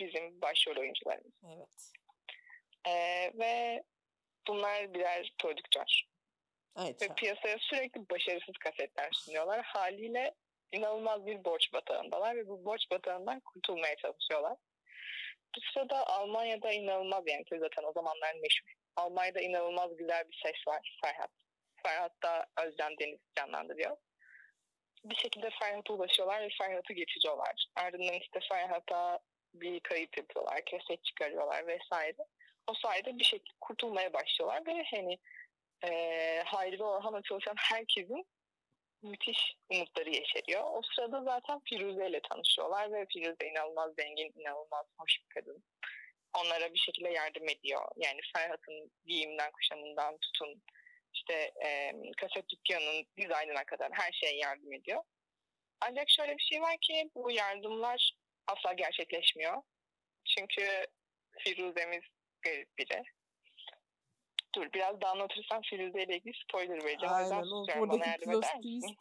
bizim 0.00 0.40
başrol 0.40 0.76
oyuncularımız. 0.76 1.32
Evet. 1.56 1.92
Ee, 2.88 3.32
ve 3.34 3.82
bunlar 4.48 4.94
birer 4.94 5.34
prodüktör. 5.42 6.02
Evet. 6.80 7.02
Ve 7.02 7.14
piyasaya 7.14 7.58
sürekli 7.60 8.10
başarısız 8.10 8.54
kasetler 8.60 9.08
sunuyorlar. 9.12 9.62
Haliyle 9.64 10.34
inanılmaz 10.72 11.26
bir 11.26 11.44
borç 11.44 11.72
batağındalar 11.72 12.36
ve 12.36 12.48
bu 12.48 12.64
borç 12.64 12.90
batağından 12.90 13.40
kurtulmaya 13.40 13.96
çalışıyorlar. 13.96 14.56
Bu 15.56 15.60
sırada 15.74 16.06
Almanya'da 16.06 16.72
inanılmaz 16.72 17.24
yani 17.26 17.44
zaten 17.50 17.82
o 17.82 17.92
zamanlar 17.92 18.34
meşhur. 18.34 18.72
Almanya'da 18.96 19.40
inanılmaz 19.40 19.96
güzel 19.96 20.24
bir 20.30 20.40
ses 20.42 20.66
var 20.68 20.98
Ferhat. 21.04 21.30
Ferhat 21.82 22.22
da 22.22 22.46
Özlem 22.64 22.98
Deniz 23.00 23.18
canlandırıyor. 23.38 23.96
Bir 25.04 25.16
şekilde 25.16 25.50
Ferhat'a 25.60 25.92
ulaşıyorlar 25.92 26.42
ve 26.42 26.48
Ferhat'ı 26.58 26.92
geçiyorlar. 26.92 27.66
Ardından 27.76 28.14
işte 28.14 28.40
Ferhat'a 28.48 29.18
bir 29.54 29.80
kayıt 29.80 30.16
yapıyorlar, 30.16 30.64
keset 30.64 31.04
çıkarıyorlar 31.04 31.66
vesaire. 31.66 32.26
O 32.66 32.74
sayede 32.74 33.18
bir 33.18 33.24
şekilde 33.24 33.56
kurtulmaya 33.60 34.12
başlıyorlar 34.12 34.66
ve 34.66 34.84
hani 34.90 35.18
e, 35.84 36.42
Hayri 36.46 36.78
ve 36.78 36.84
Orhan'la 36.84 37.22
çalışan 37.22 37.54
herkesin 37.56 38.26
müthiş 39.02 39.54
umutları 39.70 40.10
yeşeriyor. 40.10 40.62
O 40.64 40.80
sırada 40.94 41.22
zaten 41.22 41.60
Firuze 41.64 42.08
ile 42.08 42.20
tanışıyorlar 42.30 42.92
ve 42.92 43.06
Firuze 43.12 43.46
inanılmaz 43.50 43.92
zengin, 43.98 44.32
inanılmaz 44.36 44.86
hoş 44.98 45.18
bir 45.22 45.34
kadın. 45.34 45.64
Onlara 46.34 46.74
bir 46.74 46.78
şekilde 46.78 47.08
yardım 47.08 47.48
ediyor. 47.48 47.88
Yani 47.96 48.20
Ferhat'ın 48.36 48.92
giyiminden, 49.06 49.52
kuşamından 49.52 50.18
tutun 50.18 50.62
işte 51.14 51.52
e, 51.64 51.92
kaset 52.16 52.48
dükkanının 52.48 53.06
dizaynına 53.16 53.64
kadar 53.64 53.92
her 53.92 54.12
şeye 54.12 54.36
yardım 54.36 54.72
ediyor. 54.72 55.02
Ancak 55.80 56.10
şöyle 56.10 56.36
bir 56.36 56.42
şey 56.42 56.60
var 56.60 56.76
ki 56.80 57.10
bu 57.14 57.30
yardımlar 57.30 58.12
asla 58.46 58.72
gerçekleşmiyor. 58.72 59.62
Çünkü 60.24 60.86
Firuze'miz 61.38 62.02
garip 62.42 62.78
biri. 62.78 63.02
Dur 64.54 64.72
biraz 64.72 65.00
daha 65.00 65.12
anlatırsam 65.12 65.62
Firuze 65.62 66.02
ile 66.02 66.16
ilgili 66.16 66.34
spoiler 66.48 66.84
vereceğim. 66.84 67.14
Aynen 67.14 67.42
o 67.42 67.66
buradaki 67.78 68.30
twist 68.30 68.98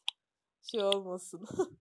şey 0.72 0.84
olmasın. 0.84 1.48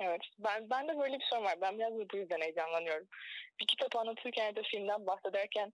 evet 0.00 0.20
ben, 0.38 0.70
ben 0.70 0.88
de 0.88 0.98
böyle 0.98 1.18
bir 1.18 1.26
sorun 1.30 1.44
var. 1.44 1.60
Ben 1.60 1.78
biraz 1.78 1.98
da 1.98 2.04
bu 2.12 2.16
yüzden 2.16 2.40
heyecanlanıyorum. 2.40 3.06
Bir 3.60 3.66
kitap 3.66 3.96
anlatırken 3.96 4.46
ya 4.46 4.56
da 4.56 4.62
filmden 4.62 5.06
bahsederken 5.06 5.72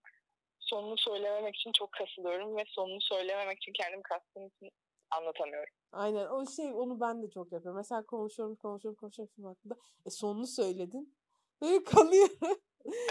sonunu 0.58 0.98
söylememek 0.98 1.56
için 1.56 1.72
çok 1.72 1.92
kasılıyorum 1.92 2.56
ve 2.56 2.64
sonunu 2.68 3.00
söylememek 3.00 3.56
için 3.56 3.72
kendimi 3.72 4.02
kastığım 4.02 4.46
için 4.46 4.70
anlatamıyorum. 5.10 5.74
Aynen 5.92 6.26
o 6.26 6.46
şey 6.46 6.72
onu 6.74 7.00
ben 7.00 7.22
de 7.22 7.30
çok 7.30 7.52
yapıyorum. 7.52 7.76
Mesela 7.76 8.06
konuşuyorum 8.06 8.56
konuşuyorum 8.56 8.96
konuşuyorum 8.96 9.34
film 9.34 9.44
hakkında. 9.44 9.74
E 10.06 10.10
sonunu 10.10 10.46
söyledin. 10.46 11.16
Böyle 11.62 11.84
kalıyor. 11.84 12.28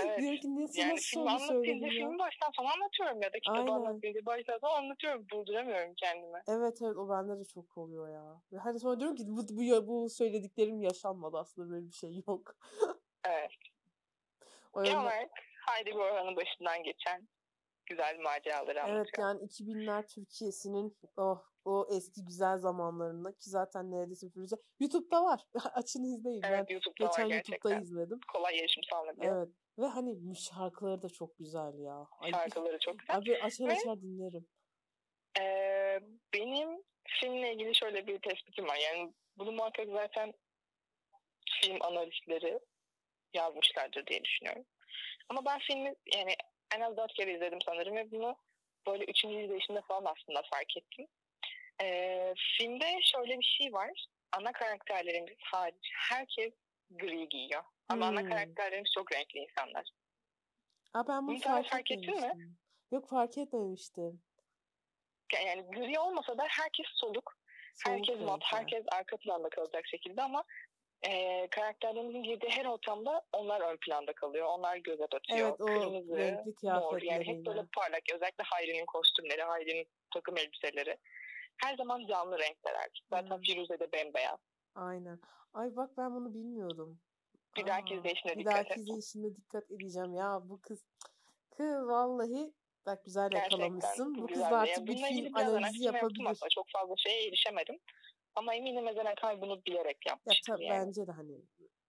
Evet. 0.04 0.20
Diyor 0.20 0.38
ki 0.38 0.56
nasıl 0.56 0.80
Yani 0.80 1.26
nasıl 1.26 1.48
söyledin 1.48 1.86
ya? 1.86 1.90
filmi 1.90 2.20
baştan 2.20 2.52
sona 2.58 2.74
anlatıyorum 2.74 3.22
ya 3.22 3.34
da 3.34 3.40
kitabı 3.40 3.58
Aynen. 3.60 3.72
anlatınca 3.72 4.26
baştan 4.26 4.60
anlatıyorum. 4.62 5.30
Durduramıyorum 5.30 5.94
kendimi. 5.98 6.42
Evet 6.48 6.82
evet 6.82 6.98
o 6.98 7.10
bende 7.10 7.40
de 7.40 7.46
çok 7.46 7.78
oluyor 7.78 8.10
ya. 8.10 8.42
Ve 8.54 8.58
Hani 8.58 8.80
sonra 8.80 9.00
diyorum 9.00 9.16
ki 9.16 9.24
bu, 9.28 9.38
bu, 9.38 9.88
bu 9.88 10.10
söylediklerim 10.10 10.82
yaşanmadı 10.82 11.38
aslında 11.38 11.70
böyle 11.70 11.88
bir 11.88 11.94
şey 11.94 12.24
yok. 12.28 12.56
Evet. 13.26 13.52
O 14.74 14.84
Genel 14.84 15.02
olarak 15.02 15.30
Heidi 15.68 15.96
Borhan'ın 15.96 16.36
başından 16.36 16.84
geçen 16.84 17.28
güzel 17.86 18.20
maceraları 18.20 18.80
Evet 18.80 18.90
anlatıyor. 18.90 19.28
yani 19.28 19.42
2000'ler 19.42 20.08
Türkiye'sinin 20.16 20.98
oh, 21.18 21.44
o 21.66 21.88
eski 21.96 22.26
güzel 22.26 22.58
zamanlarında 22.58 23.32
ki 23.32 23.50
zaten 23.50 23.92
neredeyse 23.92 24.30
Firuze 24.30 24.56
YouTube'da 24.80 25.24
var. 25.24 25.42
Açın 25.74 26.04
izleyin. 26.04 26.42
Evet 26.46 26.66
ben 26.70 26.74
YouTube'da 26.74 27.06
geçen 27.06 27.26
var 27.26 27.34
YouTube'da 27.36 27.70
gerçekten. 27.70 27.82
izledim. 27.82 28.20
Kolay 28.34 28.60
erişim 28.60 28.84
sağlanıyor. 28.90 29.38
Evet. 29.38 29.56
Ve 29.80 29.86
hani 29.86 30.36
şarkıları 30.36 31.02
da 31.02 31.10
çok 31.10 31.38
güzel 31.38 31.80
ya. 31.80 32.08
Ay, 32.20 32.32
Şarkıları 32.32 32.80
çok 32.80 33.00
güzel. 33.00 33.16
Abi 33.18 33.38
açar 33.38 33.68
Ve- 33.68 33.72
açar 33.74 34.02
dinlerim. 34.02 34.48
Ee, 35.40 36.00
benim 36.34 36.84
filmle 37.08 37.54
ilgili 37.54 37.76
şöyle 37.76 38.08
bir 38.08 38.20
tespitim 38.20 38.68
var. 38.68 38.76
Yani 38.76 39.14
bunu 39.38 39.52
muhakkak 39.52 39.88
zaten 39.90 40.34
film 41.62 41.78
analistleri 41.82 42.60
yazmışlardır 43.34 44.08
diye 44.08 44.24
düşünüyorum. 44.24 44.66
Ama 45.30 45.46
ben 45.46 45.60
filmi 45.60 45.96
yani 46.16 46.36
en 46.76 46.82
az 46.82 46.98
dört 46.98 47.14
kere 47.14 47.34
izledim 47.34 47.62
sanırım 47.62 47.96
ve 47.96 48.12
bunu 48.12 48.36
böyle 48.88 49.06
üçüncü 49.06 49.36
izleyişimde 49.40 49.82
falan 49.82 50.06
aslında 50.06 50.42
fark 50.54 50.78
ettim. 50.78 51.08
Ee, 51.82 52.34
filmde 52.58 53.00
şöyle 53.02 53.40
bir 53.40 53.56
şey 53.60 53.74
var. 53.74 54.06
Ana 54.32 54.52
karakterlerimiz 54.52 55.38
hariç 55.40 55.90
herkes 56.10 56.54
gri 56.90 57.30
giyiyor. 57.30 57.64
Ama 57.90 58.06
ana 58.06 58.22
Hmm. 58.22 58.30
karakterlerimiz 58.30 58.92
çok 58.94 59.12
renkli 59.12 59.40
insanlar. 59.40 59.90
Aa, 60.94 61.08
ben 61.08 61.28
bunu 61.28 61.40
fark, 61.40 61.70
fark 61.70 61.92
ettin 61.92 62.22
mi? 62.22 62.34
Yok 62.92 63.10
fark 63.10 63.38
etmemiştim. 63.38 64.22
Yani 65.46 65.62
gri 65.72 66.00
olmasa 66.00 66.38
da 66.38 66.44
herkes 66.50 66.86
soluk. 66.94 67.38
Herkes 67.86 68.20
mat, 68.22 68.42
herkes 68.44 68.84
arka 68.92 69.18
planda 69.18 69.50
kalacak 69.50 69.88
şekilde 69.88 70.22
ama 70.24 70.44
e, 71.02 71.48
karakterlerimizin 71.52 72.24
girdiği 72.24 72.50
her 72.50 72.66
ortamda 72.66 73.22
onlar 73.34 73.62
ön 73.62 73.78
planda 73.78 74.14
kalıyor. 74.14 74.48
Onlar 74.48 74.78
göze 74.78 75.08
batıyor. 75.14 75.48
Evet 75.48 75.62
o 75.62 75.66
Kırmızı, 75.66 76.18
renkli 76.18 76.70
mor 76.70 77.02
yani 77.02 77.28
hep 77.28 77.46
böyle 77.46 77.66
parlak. 77.76 78.02
Özellikle 78.14 78.44
Hayri'nin 78.44 78.86
kostümleri, 78.86 79.44
Hayri'nin 79.44 79.88
takım 80.14 80.38
elbiseleri. 80.38 80.98
Her 81.58 81.78
zaman 81.78 82.06
canlı 82.08 82.40
renkler. 82.40 82.74
Zaten 83.10 83.36
Hmm. 83.36 83.42
Firuze 83.42 83.80
de 83.80 83.92
bembeyaz. 83.92 84.40
Aynen. 84.76 85.20
Ay 85.54 85.76
bak 85.76 85.98
ben 85.98 86.16
bunu 86.16 86.34
bilmiyordum. 86.34 87.00
Bir 87.58 87.68
dahaki 87.68 87.96
izleyişine 87.96 88.32
bir 88.32 88.40
dikkat 88.40 88.54
dahaki 88.54 88.74
et. 88.74 88.78
izleyişinde 88.78 89.36
dikkat 89.36 89.72
edeceğim. 89.72 90.14
Ya 90.14 90.40
bu 90.44 90.62
kız 90.62 90.86
kız 91.58 91.88
vallahi 91.88 92.54
bak 92.86 93.06
güzel 93.06 93.30
Gerçekten 93.30 93.58
yakalamışsın. 93.58 94.16
Bu 94.16 94.28
kız 94.28 94.40
da 94.40 94.58
artık 94.58 94.88
bir 94.88 94.98
film 94.98 95.36
analizi 95.36 95.84
yapabilir. 95.84 96.38
Çok 96.50 96.66
fazla 96.74 96.94
şeye 96.98 97.28
erişemedim. 97.28 97.80
Ama 98.36 98.56
eminim 98.56 98.88
Ezen 98.88 99.06
Akay 99.06 99.42
bunu 99.42 99.66
bilerek 99.66 99.98
Ya 100.06 100.12
yapmıştır 100.12 100.54
tabii 100.54 100.66
yani. 100.66 100.88
bence 100.88 101.08
de 101.08 101.12
hani 101.12 101.42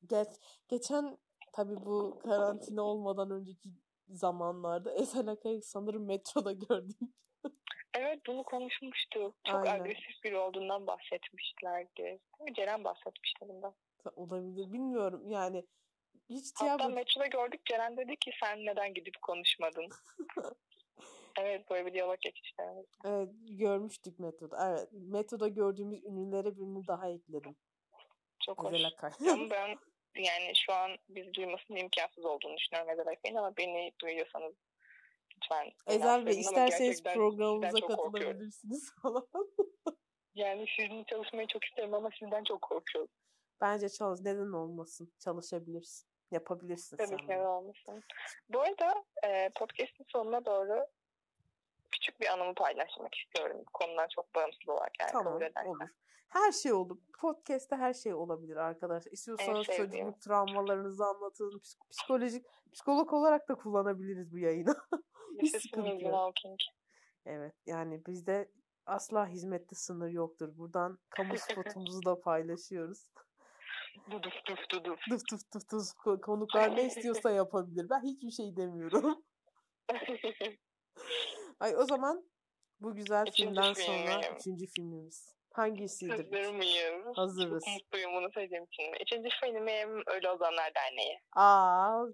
geç, 0.07 0.29
geçen 0.69 1.19
tabii 1.53 1.77
bu 1.77 2.19
karantina 2.19 2.83
olmadan 2.83 3.31
önceki 3.31 3.69
zamanlarda 4.09 4.93
Esen 4.95 5.27
Akay'ı 5.27 5.63
sanırım 5.63 6.07
metroda 6.07 6.53
gördüm. 6.53 6.97
Evet 7.99 8.21
bunu 8.27 8.43
konuşmuştuk. 8.43 9.35
Çok 9.45 9.67
Aynen. 9.67 9.81
agresif 9.81 10.25
biri 10.25 10.37
olduğundan 10.37 10.87
bahsetmişlerdi. 10.87 12.19
Ceren 12.57 12.85
bahsetmişti 12.85 13.49
bundan. 13.49 13.75
Olabilir 14.17 14.73
bilmiyorum 14.73 15.31
yani 15.31 15.67
hiç 16.31 16.53
Hatta 16.55 16.77
tiyatro 16.77 16.95
metroda 16.95 17.27
gördük 17.27 17.61
Ceren 17.67 17.97
dedi 17.97 18.17
ki 18.17 18.31
sen 18.41 18.59
neden 18.59 18.95
gidip 18.95 19.23
konuşmadın? 19.23 19.89
evet 21.41 21.71
böyle 21.71 21.87
bir 21.87 21.93
diyalog 21.95 22.21
geçişlerimiz. 22.21 22.87
evet, 23.05 23.29
görmüştük 23.49 24.19
metroda. 24.19 24.71
Evet 24.71 24.89
metroda 24.93 25.49
gördüğümüz 25.49 26.05
ünlülere 26.05 26.57
birini 26.57 26.87
daha 26.87 27.09
ekledim. 27.09 27.57
Çok 28.47 28.65
hoş. 28.65 28.75
Ezel 28.75 28.87
Akay. 28.87 29.11
Ama 29.33 29.51
ben 29.51 29.77
yani 30.15 30.53
şu 30.67 30.73
an 30.73 30.91
biz 31.09 31.35
duymasının 31.35 31.79
imkansız 31.79 32.25
olduğunu 32.25 32.57
düşünüyorum 32.57 32.91
Ezel 32.91 33.09
Akay'ın 33.09 33.37
ama 33.37 33.57
beni 33.57 33.93
duyuyorsanız 34.01 34.55
lütfen. 35.37 35.73
Ezel 35.87 36.27
Bey 36.27 36.41
isterseniz 36.41 37.03
programımıza 37.03 37.81
katılabilirsiniz 37.81 38.93
falan. 39.03 39.29
Yani 40.35 40.67
sizinle 40.77 41.05
çalışmayı 41.05 41.47
çok 41.47 41.65
isterim 41.65 41.95
ama 41.95 42.11
sizden 42.19 42.45
çok 42.45 42.63
korkuyorum. 42.63 43.11
Bence 43.61 43.89
çalış. 43.89 44.21
Neden 44.21 44.53
olmasın? 44.53 45.13
Çalışabilirsin. 45.19 46.09
Yapabilirsin 46.31 46.97
Tabii 46.97 47.09
sen 47.09 47.25
neden 47.25 47.45
olmasın. 47.45 48.03
Bu 48.49 48.61
arada 48.61 49.05
e, 49.27 49.51
podcast'in 49.59 50.05
sonuna 50.09 50.45
doğru 50.45 50.87
küçük 52.07 52.21
bir 52.21 52.33
anımı 52.33 52.55
paylaşmak 52.55 53.15
istiyorum. 53.15 53.63
Konudan 53.73 54.09
çok 54.15 54.35
bağımsız 54.35 54.69
olarak 54.69 54.93
yani 55.01 55.11
Tamam 55.13 55.33
kabul 55.33 55.43
edersen. 55.45 55.71
olur. 55.71 55.89
Her 56.29 56.53
şey 56.53 56.73
olur. 56.73 56.99
Podcast'te 57.21 57.77
her 57.77 57.95
şey 57.95 58.15
olabilir 58.15 58.57
arkadaşlar. 58.57 59.13
İstiyorsanız 59.13 59.67
sevdiğim. 59.67 59.91
çocukluk 59.91 60.21
travmalarınızı 60.21 61.05
anlatın. 61.05 61.59
Psik- 61.59 61.89
Psikolojik, 61.91 62.47
psikolog 62.73 63.13
olarak 63.13 63.49
da 63.49 63.55
kullanabiliriz 63.55 64.33
bu 64.33 64.39
yayını. 64.39 64.75
Hiç 65.43 65.63
sıkıntı 65.63 66.05
yok. 66.05 66.35
Evet 67.27 67.55
yani 67.67 68.07
bizde 68.07 68.51
asla 68.87 69.27
hizmette 69.29 69.75
sınır 69.77 70.09
yoktur. 70.11 70.59
Buradan 70.59 70.99
kamu 71.11 71.35
spotumuzu 71.39 72.05
da 72.05 72.21
paylaşıyoruz. 72.21 73.11
Duduf 74.11 74.35
duf 74.49 74.59
duduf. 74.71 75.01
Tıf 75.11 75.21
tıf 75.31 75.51
tıf 75.51 75.69
tıf 75.69 75.81
ko- 76.05 76.21
konuklar 76.21 76.77
ne 76.77 76.87
istiyorsa 76.87 77.31
yapabilir. 77.31 77.87
Ben 77.91 78.03
hiçbir 78.03 78.31
şey 78.31 78.57
demiyorum. 78.57 79.25
Ay 81.61 81.77
o 81.77 81.85
zaman 81.85 82.25
bu 82.81 82.95
güzel 82.95 83.23
Üçüncü 83.27 83.43
filmden 83.43 83.73
sonra 83.73 84.21
filmim. 84.21 84.37
üçüncü 84.37 84.67
filmimiz. 84.67 85.37
Hangisidir? 85.53 86.11
Hazır 86.33 86.55
mıyız? 86.55 87.17
Hazırız. 87.17 87.65
Çok 87.65 87.75
mutluyum 87.75 88.13
bunu 88.15 88.33
söyleyeceğim 88.33 88.65
için. 88.65 88.93
Üçüncü 89.03 89.29
filmim 89.41 90.03
Ölü 90.07 90.29
Ozanlar 90.29 90.73
Derneği. 90.75 91.21
Aa, 91.33 92.05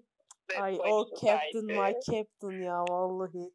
The 0.49 0.59
ay 0.61 0.79
o. 0.81 1.07
Captain 1.15 1.65
my 1.65 2.01
Captain 2.01 2.63
ya 2.63 2.85
vallahi. 2.89 3.53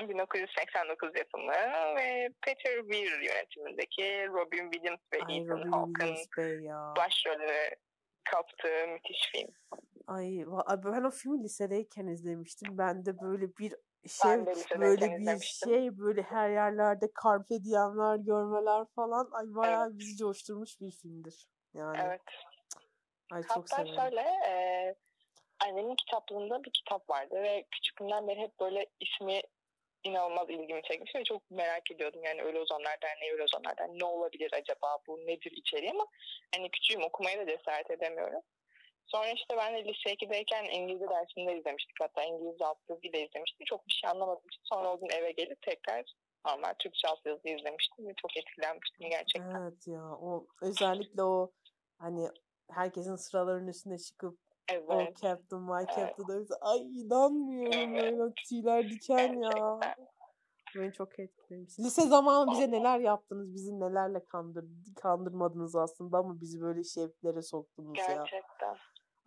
1989 0.00 1.10
yapımı 1.16 1.52
ve 1.96 2.28
Peter 2.42 2.80
Weir 2.80 3.20
yönetimindeki 3.20 4.28
Robin 4.28 4.70
Williams 4.70 5.00
ve 5.14 5.22
Ay 5.24 5.38
Ethan 5.38 5.72
Hawke'ın 5.72 6.16
başrolünü 6.96 7.70
kaptığı 8.24 8.86
müthiş 8.88 9.30
film. 9.32 9.50
Ay 10.06 10.44
ben 10.84 11.04
o 11.04 11.10
filmi 11.10 11.44
lisedeyken 11.44 12.06
izlemiştim. 12.06 12.78
Ben 12.78 13.06
de 13.06 13.20
böyle 13.20 13.56
bir 13.56 13.74
şey 14.08 14.30
böyle 14.80 15.00
bir 15.10 15.20
izlemiştim. 15.20 15.68
şey 15.70 15.98
böyle 15.98 16.22
her 16.22 16.50
yerlerde 16.50 17.08
carpe 17.24 17.64
diemler 17.64 18.16
görmeler 18.16 18.84
falan 18.96 19.28
ay 19.32 19.44
bayağı 19.46 19.98
bizi 19.98 20.16
coşturmuş 20.16 20.80
bir 20.80 20.90
filmdir. 20.90 21.48
Yani 21.74 21.98
Evet. 22.02 22.20
ay 23.32 23.42
çok 23.42 23.50
Hatta 23.50 23.76
severim. 23.76 23.94
şöyle 23.94 24.20
e, 24.20 24.94
annemin 25.64 25.94
kitaplığında 25.94 26.64
bir 26.64 26.70
kitap 26.70 27.10
vardı 27.10 27.34
ve 27.42 27.64
küçüklüğümden 27.70 28.28
beri 28.28 28.40
hep 28.40 28.60
böyle 28.60 28.86
ismi 29.00 29.40
inanılmaz 30.04 30.50
ilgimi 30.50 30.82
çekmiş 30.82 31.14
ve 31.14 31.24
çok 31.24 31.50
merak 31.50 31.90
ediyordum 31.90 32.24
yani 32.24 32.42
Ölü 32.42 32.58
Ozanlar 32.58 33.02
Derneği, 33.02 33.32
Ölü 33.32 33.42
Ozanlar 33.42 33.76
Derneği 33.78 33.98
ne 34.00 34.04
olabilir 34.04 34.50
acaba 34.52 34.98
bu 35.06 35.18
nedir 35.26 35.52
içeriği 35.56 35.90
ama 35.90 36.06
hani 36.54 36.70
küçüğüm 36.70 37.02
okumaya 37.02 37.38
da 37.38 37.46
cesaret 37.46 37.90
edemiyorum. 37.90 38.40
Sonra 39.08 39.30
işte 39.30 39.56
ben 39.56 39.74
de 39.74 39.84
lise 39.84 40.14
2'deyken 40.14 40.64
İngilizce 40.70 41.08
dersinde 41.08 41.58
izlemiştik. 41.58 41.96
Hatta 42.00 42.22
İngilizce 42.22 42.64
altyazı 42.64 43.00
ile 43.02 43.26
izlemiştim. 43.26 43.64
Çok 43.66 43.86
bir 43.86 43.92
şey 43.92 44.10
anlamadım 44.10 44.50
sonra 44.62 44.92
o 44.92 45.00
gün 45.00 45.08
eve 45.08 45.32
gelip 45.32 45.62
tekrar 45.62 46.04
normal 46.46 46.74
Türkçe 46.78 47.08
altyazı 47.08 47.48
izlemiştim 47.48 48.08
ve 48.08 48.12
çok 48.22 48.36
etkilenmiştim 48.36 49.10
gerçekten. 49.10 49.62
Evet 49.62 49.86
ya 49.86 50.04
o 50.04 50.46
özellikle 50.62 51.22
o 51.22 51.52
hani 51.98 52.28
herkesin 52.70 53.16
sıraların 53.16 53.68
üstüne 53.68 53.98
çıkıp 53.98 54.38
o 54.88 54.94
Evet. 54.94 55.16
Captain 55.16 55.62
my. 55.62 55.86
Captain 55.86 56.38
evet. 56.38 56.48
ay 56.60 57.00
inanmıyorum 57.00 57.96
Evet. 57.96 58.18
böyle 58.18 58.32
tüyler 58.48 58.90
diken 58.90 59.32
ya. 59.32 59.50
Gerçekten. 59.50 60.08
Beni 60.76 60.92
çok 60.92 61.18
etkilemiş. 61.18 61.78
Lise 61.78 62.02
zamanı 62.02 62.50
bize 62.50 62.70
neler 62.70 62.98
yaptınız, 62.98 63.54
bizi 63.54 63.80
nelerle 63.80 64.24
kandır, 64.24 64.64
kandırmadınız 64.96 65.76
aslında 65.76 66.18
ama 66.18 66.40
bizi 66.40 66.60
böyle 66.60 66.84
şevklere 66.84 67.42
soktunuz 67.42 67.98
ya. 67.98 68.06
Gerçekten. 68.06 68.76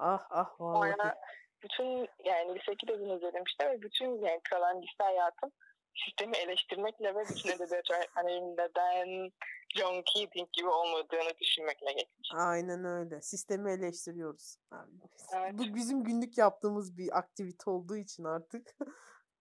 Ah 0.01 0.27
ah 0.29 0.60
vallahi. 0.60 0.91
Sonra 0.91 1.15
bütün 1.63 2.08
yani 2.25 2.55
lise 2.55 2.72
2'de 2.72 3.00
bunu 3.00 3.17
izledim 3.17 3.43
işte 3.48 3.70
ve 3.70 3.81
bütün 3.81 4.25
yani 4.25 4.41
kalan 4.50 4.81
lise 4.81 5.03
hayatım 5.03 5.51
sistemi 6.05 6.38
eleştirmekle 6.38 7.15
ve 7.15 7.20
bütün 7.29 7.50
edebiyat 7.55 7.91
öğretmenlerinin 7.91 8.58
neden 8.58 9.31
John 9.75 10.03
Keating 10.13 10.50
gibi 10.53 10.67
olmadığını 10.67 11.38
düşünmekle 11.41 11.91
geçmiş. 11.91 12.29
Aynen 12.36 12.86
öyle. 12.86 13.22
Sistemi 13.22 13.72
eleştiriyoruz. 13.72 14.55
Yani 14.72 14.91
Evet. 15.36 15.53
Bu 15.53 15.75
bizim 15.75 16.03
günlük 16.03 16.38
yaptığımız 16.38 16.98
bir 16.98 17.17
aktivite 17.17 17.70
olduğu 17.70 17.98
için 17.98 18.24
artık 18.24 18.75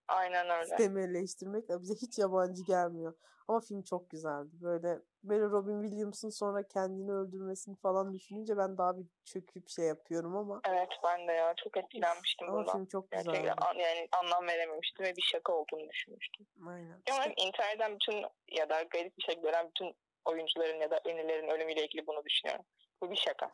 Aynen 0.08 0.50
öyle. 0.50 0.66
sistemi 0.66 1.00
eleştirmek 1.02 1.64
bize 1.68 1.94
hiç 1.94 2.18
yabancı 2.18 2.62
gelmiyor. 2.64 3.14
Ama 3.50 3.60
film 3.60 3.82
çok 3.82 4.10
güzeldi. 4.10 4.50
Böyle 4.52 4.98
böyle 5.22 5.44
Robin 5.44 5.82
Williams'ın 5.82 6.30
sonra 6.30 6.62
kendini 6.68 7.12
öldürmesini 7.12 7.76
falan 7.76 8.12
düşününce 8.12 8.56
ben 8.56 8.78
daha 8.78 8.98
bir 8.98 9.06
çöküp 9.24 9.68
şey 9.68 9.84
yapıyorum 9.84 10.36
ama. 10.36 10.60
Evet 10.68 10.88
ben 11.04 11.28
de 11.28 11.32
ya 11.32 11.54
çok 11.54 11.76
etkilenmiştim 11.76 12.48
ama 12.48 12.58
bundan. 12.58 12.72
film 12.72 12.86
çok 12.86 13.10
güzeldi. 13.10 13.42
Gerçekten 13.42 13.74
yani 13.74 14.08
anlam 14.12 14.46
verememiştim 14.46 15.06
ve 15.06 15.16
bir 15.16 15.22
şaka 15.22 15.52
olduğunu 15.52 15.88
düşünmüştüm. 15.88 16.46
Aynen. 16.68 17.02
Ama 17.12 17.26
İşte, 17.26 17.34
internetten 17.36 17.94
bütün 17.94 18.26
ya 18.48 18.68
da 18.68 18.82
garip 18.82 19.18
bir 19.18 19.22
şekilde 19.22 19.46
gören 19.46 19.68
bütün 19.68 19.96
oyuncuların 20.24 20.80
ya 20.80 20.90
da 20.90 21.00
ünlülerin 21.06 21.48
ölümüyle 21.48 21.84
ilgili 21.84 22.06
bunu 22.06 22.24
düşünüyorum. 22.24 22.64
Bu 23.02 23.10
bir 23.10 23.16
şaka. 23.16 23.50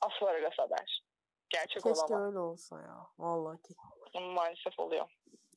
Asparagas 0.00 0.58
haber. 0.58 1.04
Gerçek 1.50 1.82
keşke 1.82 2.04
olamaz. 2.04 2.28
öyle 2.28 2.38
olsa 2.38 2.80
ya. 2.80 3.06
Vallahi 3.18 3.62
ki. 3.62 3.74
Maalesef 4.20 4.78
oluyor. 4.78 5.08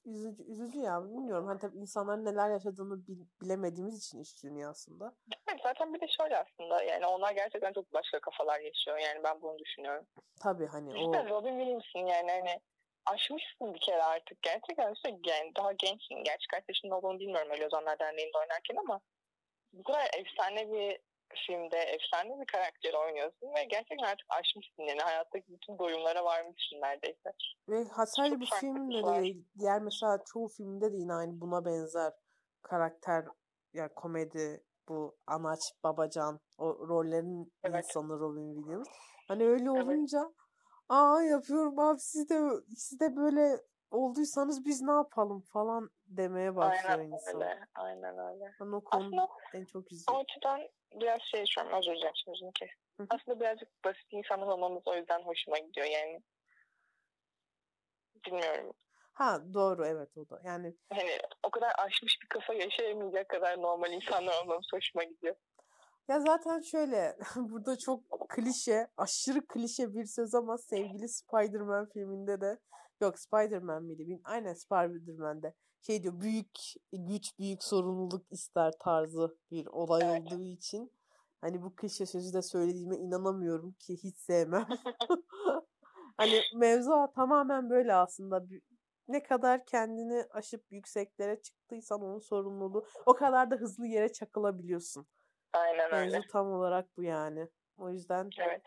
Üzücü, 0.05 0.43
üzücü 0.43 0.79
ya. 0.79 1.03
Bilmiyorum. 1.03 1.47
Hani 1.47 1.59
tabii 1.59 1.77
insanların 1.77 2.25
neler 2.25 2.49
yaşadığını 2.49 3.07
bil- 3.07 3.25
bilemediğimiz 3.41 3.97
için 3.97 4.19
iş 4.19 4.43
dünyasında. 4.43 5.15
Evet, 5.49 5.59
zaten 5.63 5.93
bir 5.93 6.01
de 6.01 6.07
şöyle 6.07 6.37
aslında 6.37 6.83
yani 6.83 7.05
onlar 7.05 7.31
gerçekten 7.31 7.73
çok 7.73 7.93
başka 7.93 8.19
kafalar 8.19 8.59
yaşıyor. 8.59 8.97
Yani 8.97 9.23
ben 9.23 9.41
bunu 9.41 9.59
düşünüyorum. 9.59 10.05
Tabii 10.41 10.67
hani 10.67 10.89
o 10.89 10.95
İşte 10.95 11.29
Robin 11.29 11.59
Williams'ın 11.59 11.99
yani 11.99 12.31
hani 12.31 12.59
aşmışsın 13.05 13.73
bir 13.73 13.79
kere 13.79 14.03
artık. 14.03 14.41
Gerçekten 14.41 14.93
işte 14.93 15.09
yani 15.25 15.51
daha 15.57 15.71
gençsin. 15.73 16.15
Gerçi 16.23 16.47
kaç 16.47 16.63
yaşında 16.69 16.95
olduğunu 16.97 17.19
bilmiyorum 17.19 17.51
öyle 17.51 17.65
Ozanlar 17.67 17.99
Derneği'nde 17.99 18.37
oynarken 18.37 18.75
ama 18.75 19.01
bu 19.73 19.83
kadar 19.83 20.09
efsane 20.17 20.71
bir 20.71 20.99
filmde 21.47 21.77
efsane 21.77 22.41
bir 22.41 22.45
karakter 22.45 22.93
oynuyorsun 22.93 23.47
ve 23.55 23.63
gerçekten 23.63 24.05
artık 24.05 24.25
aşmışsın 24.29 24.83
yani 24.83 24.99
hayattaki 25.01 25.53
bütün 25.53 25.79
doyumlara 25.79 26.23
varmışsın 26.23 26.81
neredeyse. 26.81 27.29
Ve 27.69 27.85
sadece 28.05 28.45
filmde 28.59 28.97
de 28.97 29.03
var. 29.03 29.23
değil, 29.23 29.45
diğer 29.59 29.81
mesela 29.81 30.17
çoğu 30.33 30.47
filmde 30.47 30.93
de 30.93 30.97
yine 30.97 31.13
aynı 31.13 31.41
buna 31.41 31.65
benzer 31.65 32.13
karakter 32.61 33.25
ya 33.73 33.93
komedi 33.93 34.63
bu 34.89 35.17
anaç 35.27 35.59
babacan 35.83 36.39
o 36.57 36.87
rollerin 36.87 37.53
Evet. 37.63 37.85
insanı 37.85 38.19
Robin 38.19 38.55
Williams. 38.55 38.87
Hani 39.27 39.43
öyle 39.43 39.63
Evet. 39.63 39.83
olunca 39.83 40.19
aa 40.89 41.21
yapıyorum 41.21 41.79
abi 41.79 41.99
siz 41.99 42.29
de 42.29 42.39
siz 42.75 42.99
de 42.99 43.15
böyle 43.15 43.61
olduysanız 43.91 44.65
biz 44.65 44.81
ne 44.81 44.91
yapalım 44.91 45.41
falan 45.41 45.89
demeye 46.07 46.55
başlıyor 46.55 46.99
Aynen 46.99 47.11
insan. 47.11 47.35
öyle. 47.41 47.59
Aynen 47.75 48.17
öyle. 48.17 48.51
Ben 48.61 48.65
o 48.65 48.81
konuda 48.83 49.05
Aslında 49.05 49.27
en 49.53 49.65
çok 49.65 49.83
o 49.91 49.95
üzüldüm. 49.95 50.15
açıdan 50.15 50.61
biraz 50.91 51.21
şey 51.21 51.45
düşünüyorum. 51.45 51.77
Özür 51.79 51.91
dilerim 51.95 52.13
sözünü 52.15 52.51
kes. 52.53 52.69
Aslında 53.09 53.39
birazcık 53.39 53.83
basit 53.85 54.05
insanlar 54.13 54.47
olmamız 54.47 54.83
o 54.87 54.95
yüzden 54.95 55.21
hoşuma 55.23 55.57
gidiyor 55.59 55.87
yani. 55.87 56.21
Bilmiyorum. 58.25 58.73
Ha 59.13 59.41
doğru 59.53 59.85
evet 59.85 60.17
o 60.17 60.29
da. 60.29 60.41
Yani 60.43 60.75
Hani 60.93 61.17
o 61.43 61.49
kadar 61.49 61.71
aşmış 61.77 62.17
bir 62.21 62.27
kafa 62.27 62.53
yaşayamayacak 62.53 63.29
kadar 63.29 63.61
normal 63.61 63.91
insanlar 63.91 64.41
olmamız 64.43 64.67
hoşuma 64.73 65.03
gidiyor. 65.03 65.35
Ya 66.07 66.19
zaten 66.19 66.61
şöyle 66.61 67.17
burada 67.35 67.77
çok 67.77 68.29
klişe, 68.29 68.87
aşırı 68.97 69.47
klişe 69.47 69.93
bir 69.93 70.05
söz 70.05 70.35
ama 70.35 70.57
sevgili 70.57 71.09
Spider-Man 71.09 71.89
filminde 71.93 72.41
de 72.41 72.59
yok 73.01 73.19
Spider-Man 73.19 73.83
miydi? 73.83 74.19
Aynen 74.23 74.53
Spider-Man'de 74.53 75.53
şey 75.85 76.03
diyor 76.03 76.19
büyük 76.19 76.59
güç 76.93 77.39
büyük 77.39 77.63
sorumluluk 77.63 78.31
ister 78.31 78.73
tarzı 78.79 79.37
bir 79.51 79.67
olay 79.67 80.01
Evet. 80.05 80.21
olduğu 80.21 80.43
için 80.43 80.91
hani 81.41 81.61
bu 81.63 81.75
klişe 81.75 82.05
sözü 82.05 82.33
de 82.33 82.41
söylediğime 82.41 82.97
inanamıyorum 82.97 83.71
ki 83.71 83.97
hiç 84.03 84.17
sevmem. 84.17 84.67
Hani 86.17 86.41
mevzu 86.55 87.11
tamamen 87.15 87.69
böyle 87.69 87.93
aslında. 87.93 88.45
Ne 89.07 89.23
kadar 89.23 89.65
kendini 89.65 90.25
aşıp 90.31 90.71
yükseklere 90.71 91.41
çıktıysan 91.41 92.01
onun 92.01 92.19
sorumluluğu 92.19 92.85
o 93.05 93.13
kadar 93.13 93.51
da 93.51 93.55
hızlı 93.55 93.87
yere 93.87 94.13
çakılabiliyorsun. 94.13 95.07
Aynen 95.53 95.93
öyle. 95.93 96.11
Mevzu 96.11 96.27
tam 96.31 96.51
olarak 96.51 96.97
bu 96.97 97.03
yani. 97.03 97.47
O 97.77 97.89
yüzden 97.89 98.29
Evet. 98.39 98.61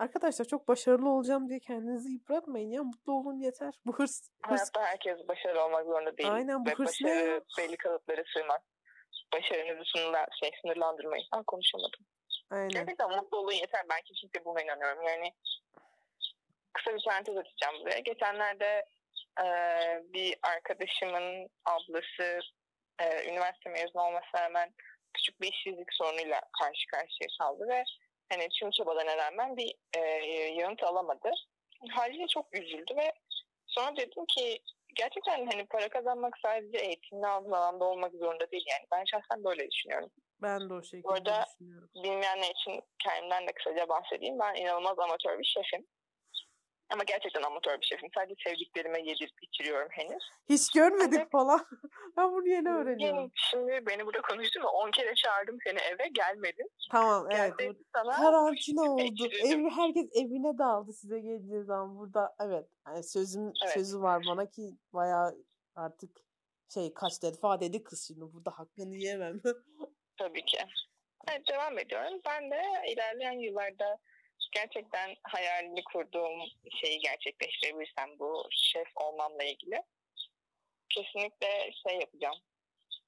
Arkadaşlar 0.00 0.44
çok 0.44 0.68
başarılı 0.68 1.10
olacağım 1.10 1.48
diye 1.48 1.60
kendinizi 1.60 2.12
yıpratmayın 2.12 2.70
ya. 2.70 2.82
Mutlu 2.82 3.12
olun 3.12 3.38
yeter. 3.38 3.74
Bu 3.86 3.92
hırs, 3.92 4.30
hırs 4.46 4.60
Hayatta 4.60 4.82
herkes 4.82 5.28
başarılı 5.28 5.64
olmak 5.64 5.84
zorunda 5.84 6.16
değil. 6.18 6.32
Aynen, 6.32 6.64
bu 6.64 6.70
Ve 6.70 6.74
hırs 6.74 7.00
ne 7.00 7.10
başarı 7.10 7.28
ya? 7.30 7.40
belli 7.58 7.76
kalıplara 7.76 8.22
sığmaz. 8.34 8.60
Başarınızı 9.32 9.90
sınırla, 9.96 10.26
şey, 10.40 10.50
sınırlandırmayın. 10.62 11.26
Ha, 11.30 11.42
konuşamadım. 11.46 12.00
aynen. 12.50 12.68
Gerçekten 12.68 13.10
mutlu 13.10 13.38
olun 13.38 13.52
yeter. 13.52 13.82
Ben 13.90 14.00
kesinlikle 14.00 14.44
buna 14.44 14.62
inanıyorum. 14.62 15.02
Yani 15.02 15.32
kısa 16.72 16.94
bir 16.96 17.04
parantez 17.04 17.36
açacağım 17.36 17.74
buraya. 17.80 17.98
Geçenlerde 18.00 18.84
e, 19.44 19.46
bir 20.12 20.38
arkadaşımın 20.42 21.48
ablası 21.64 22.40
e, 23.02 23.30
üniversite 23.30 23.70
mezunu 23.70 24.02
olmasına 24.02 24.40
rağmen 24.40 24.74
küçük 25.14 25.40
bir 25.40 25.52
işsizlik 25.52 25.92
sorunuyla 25.92 26.40
karşı 26.60 26.86
karşıya 26.90 27.28
kaldı 27.38 27.68
ve 27.68 27.84
hani 28.32 28.48
tüm 28.48 28.70
çabalarına 28.70 29.16
rağmen 29.16 29.56
bir 29.56 29.74
e, 29.96 30.00
yanıt 30.60 30.82
alamadı. 30.82 31.30
Haliyle 31.90 32.26
çok 32.26 32.54
üzüldü 32.54 32.96
ve 32.96 33.12
sonra 33.66 33.96
dedim 33.96 34.26
ki 34.26 34.62
gerçekten 34.94 35.46
hani 35.46 35.66
para 35.66 35.88
kazanmak 35.88 36.38
sadece 36.42 36.78
eğitimli 36.78 37.26
aldığın 37.26 37.52
alanda 37.52 37.84
olmak 37.84 38.12
zorunda 38.12 38.50
değil 38.50 38.64
yani. 38.70 38.86
Ben 38.92 39.04
şahsen 39.04 39.44
böyle 39.44 39.70
düşünüyorum. 39.70 40.10
Ben 40.42 40.70
de 40.70 40.74
o 40.74 40.82
şekilde 40.82 41.08
Orada- 41.08 41.44
düşünüyorum. 41.52 41.90
Bilmeyenler 41.94 42.50
için 42.50 42.82
kendimden 43.04 43.46
de 43.48 43.52
kısaca 43.52 43.88
bahsedeyim. 43.88 44.38
Ben 44.38 44.54
inanılmaz 44.54 44.98
amatör 44.98 45.38
bir 45.38 45.44
şefim. 45.44 45.86
Ama 46.92 47.04
gerçekten 47.04 47.42
amatör 47.42 47.80
bir 47.80 47.86
şefim. 47.86 48.08
Sadece 48.14 48.34
sevdiklerime 48.46 48.98
yedirip 49.00 49.42
içiriyorum 49.42 49.88
henüz. 49.90 50.24
Hiç 50.48 50.72
görmedik 50.72 51.18
Ancak- 51.20 51.30
falan. 51.30 51.60
ben 52.16 52.32
bunu 52.32 52.48
yeni 52.48 52.68
öğreniyorum. 52.68 53.16
Yani 53.18 53.30
şimdi 53.34 53.86
beni 53.86 54.06
burada 54.06 54.20
konuştun 54.20 54.62
ve 54.62 54.66
10 54.66 54.90
kere 54.90 55.14
çağırdım 55.14 55.58
seni 55.64 55.78
eve 55.78 56.08
gelmedin. 56.08 56.70
Tamam 56.92 57.26
evet. 57.30 57.58
Geldi 57.58 57.74
bu- 57.78 57.84
sana 57.96 58.12
Karantina 58.16 58.82
oldu. 58.92 59.28
Ev, 59.44 59.70
herkes 59.70 60.06
evine 60.14 60.58
dağıldı 60.58 60.92
size 60.92 61.20
geldiği 61.20 61.64
zaman 61.64 61.98
burada. 61.98 62.34
Evet. 62.40 62.66
Yani 62.86 63.02
sözüm 63.02 63.52
Evet. 63.64 63.74
sözü 63.74 64.00
var 64.02 64.22
bana 64.28 64.50
ki 64.50 64.62
bayağı 64.92 65.34
artık 65.74 66.10
şey 66.74 66.94
kaç 66.94 67.22
defa 67.22 67.60
dedi 67.60 67.84
kız 67.84 68.06
şimdi 68.06 68.32
burada 68.32 68.50
hakkını 68.50 68.96
yemem. 68.96 69.40
tabii 70.18 70.44
ki. 70.44 70.58
Evet 71.30 71.42
devam 71.48 71.78
ediyorum. 71.78 72.20
Ben 72.26 72.50
de 72.50 72.62
ilerleyen 72.92 73.38
yıllarda 73.40 73.98
gerçekten 74.52 75.16
hayalini 75.22 75.84
kurduğum 75.84 76.40
şeyi 76.80 76.98
gerçekleştirebilirsem 76.98 78.18
bu 78.18 78.48
şef 78.50 78.88
olmamla 78.96 79.44
ilgili 79.44 79.82
kesinlikle 80.88 81.72
şey 81.72 81.98
yapacağım. 82.00 82.36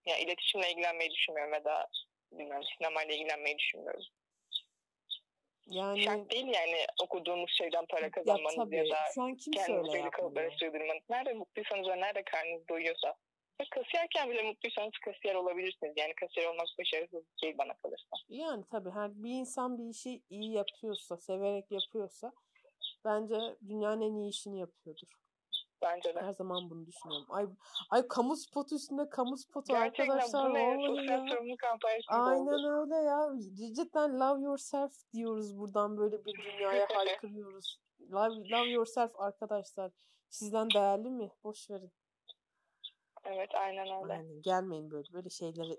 Ya 0.07 0.19
iletişimle 0.19 0.71
ilgilenmeyi 0.71 1.11
düşünmüyorum 1.11 1.55
ya 1.55 1.65
da 1.65 1.89
bilmiyorum 2.33 2.67
sinemayla 2.79 3.15
ilgilenmeyi 3.15 3.59
düşünmüyorum. 3.59 4.05
Yani 5.67 6.03
Şart 6.03 6.31
değil 6.31 6.47
yani 6.47 6.87
okuduğumuz 7.03 7.51
şeyden 7.59 7.87
para 7.87 8.05
ya 8.05 8.11
kazanmanız 8.11 8.57
ya, 8.57 8.65
tabii 8.65 8.91
da 8.91 8.97
şu 9.15 9.23
an 9.23 9.37
kimse 9.37 9.67
kendinizi 9.67 10.11
kalıplara 10.11 10.51
sığdırmanız. 10.51 11.03
Nerede 11.11 11.33
mutluysanız 11.33 11.89
ve 11.89 12.01
nerede 12.01 12.23
karnınız 12.23 12.69
doyuyorsa. 12.69 13.15
Ya 13.61 13.67
kasiyerken 13.71 14.31
bile 14.31 14.43
mutluysanız 14.43 14.93
kasiyer 15.05 15.35
olabilirsiniz. 15.35 15.93
Yani 15.97 16.15
kasiyer 16.15 16.47
olmak 16.47 16.67
başarısız 16.79 17.25
değil 17.43 17.55
bana 17.59 17.75
kalırsa. 17.75 18.17
Yani 18.29 18.65
tabii 18.71 18.91
her 18.91 19.23
bir 19.23 19.31
insan 19.31 19.79
bir 19.79 19.85
işi 19.85 20.23
iyi 20.31 20.53
yapıyorsa, 20.53 21.17
severek 21.17 21.71
yapıyorsa 21.71 22.33
bence 23.05 23.57
dünyanın 23.69 24.01
en 24.01 24.15
iyi 24.15 24.31
işini 24.31 24.59
yapıyordur. 24.61 25.09
Bence 25.83 26.15
de. 26.15 26.21
Her 26.21 26.33
zaman 26.33 26.71
bunu 26.71 26.87
düşünüyorum. 26.87 27.27
Ay 27.31 27.47
ay 27.91 28.09
kamu 28.09 28.37
spotu 28.37 28.75
üstünde 28.77 29.09
kamu 29.09 29.37
spotu 29.37 29.73
Gerçekten 29.73 30.09
arkadaşlar 30.09 30.51
bu 30.51 30.55
ne? 30.55 30.87
Sosyal 30.87 31.27
ya. 31.27 31.27
sorumluluk 31.35 31.59
kampanyası 31.61 32.07
Aynen 32.09 32.47
oldu. 32.47 32.81
öyle 32.81 32.95
ya. 32.95 33.31
Cidden 33.77 34.21
love 34.21 34.43
yourself 34.43 34.93
diyoruz 35.13 35.59
buradan 35.59 35.97
böyle 35.97 36.25
bir 36.25 36.35
dünyaya 36.35 36.87
haykırıyoruz. 36.95 37.81
Love, 38.13 38.51
love 38.51 38.69
yourself 38.71 39.21
arkadaşlar. 39.21 39.93
Sizden 40.31 40.71
değerli 40.71 41.11
mi? 41.11 41.31
Boş 41.45 41.71
verin. 41.71 41.93
Evet 43.25 43.55
aynen 43.55 44.03
öyle. 44.03 44.13
Aynen. 44.13 44.43
Gelmeyin 44.43 44.91
böyle 44.91 45.13
böyle 45.13 45.31
şeyleri. 45.31 45.79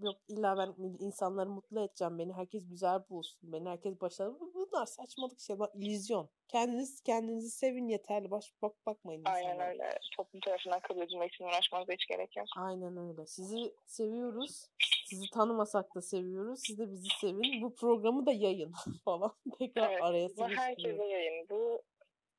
Yok 0.00 0.16
illa 0.28 0.58
ben 0.58 0.74
insanları 0.98 1.48
mutlu 1.48 1.80
edeceğim. 1.80 2.18
Beni 2.18 2.32
herkes 2.32 2.68
güzel 2.68 3.00
bulsun. 3.10 3.52
Beni 3.52 3.68
herkes 3.68 4.00
başarılı. 4.00 4.38
Bunlar 4.54 4.86
saçmalık 4.86 5.40
şeyler. 5.40 5.68
illüzyon. 5.74 6.28
Kendiniz 6.48 7.00
kendinizi 7.00 7.50
sevin 7.50 7.88
yeterli. 7.88 8.30
Baş 8.30 8.52
bak 8.62 8.72
bakmayın 8.86 9.22
Aynen 9.24 9.44
insanlara. 9.48 9.70
öyle. 9.70 9.98
Toplum 10.16 10.40
tarafından 10.40 10.80
kabul 10.80 11.00
edilmek 11.02 11.34
için 11.34 11.44
uğraşmanıza 11.44 11.92
hiç 11.92 12.06
gerek 12.06 12.36
yok. 12.36 12.46
Aynen 12.56 12.96
öyle. 12.96 13.26
Sizi 13.26 13.74
seviyoruz. 13.86 14.66
Sizi 15.06 15.30
tanımasak 15.30 15.94
da 15.94 16.00
seviyoruz. 16.02 16.60
Siz 16.66 16.78
de 16.78 16.90
bizi 16.90 17.08
sevin. 17.20 17.62
Bu 17.62 17.74
programı 17.74 18.26
da 18.26 18.32
yayın 18.32 18.72
falan. 19.04 19.32
Tekrar 19.58 19.90
Evet, 19.92 20.02
araya 20.02 20.28
Bu 20.36 20.48
herkese 20.48 21.04
yayın. 21.04 21.46
Bu, 21.50 21.82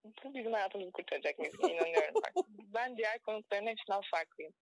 bu 0.03 0.33
bizim 0.33 0.53
hayatımızı 0.53 0.91
kurtaracak 0.91 1.39
müziğe 1.39 1.73
inanıyorum. 1.73 2.15
Bak, 2.15 2.33
ben 2.73 2.97
diğer 2.97 3.19
konukların 3.19 3.67
hepsinden 3.67 4.01
farklıyım. 4.11 4.53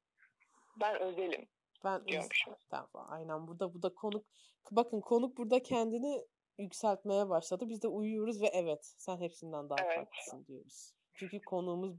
Ben 0.82 1.00
özelim 1.00 1.48
Ben 1.84 2.08
diyormuşum. 2.08 2.56
Tamam, 2.70 3.08
aynen 3.10 3.48
burada 3.48 3.74
bu 3.74 3.84
da 3.84 3.94
konuk 3.94 4.26
bakın 4.72 5.02
konuk 5.02 5.38
burada 5.38 5.64
kendini 5.64 6.26
yükseltmeye 6.58 7.30
başladı. 7.30 7.70
Biz 7.70 7.84
de 7.84 7.88
uyuyoruz 7.88 8.42
ve 8.42 8.48
evet 8.48 8.94
sen 8.98 9.22
hepsinden 9.22 9.70
daha 9.70 9.80
Evet. 9.86 9.96
farklısın 9.96 10.46
diyoruz. 10.46 10.94
Çünkü 11.14 11.42
konuğumuz 11.42 11.96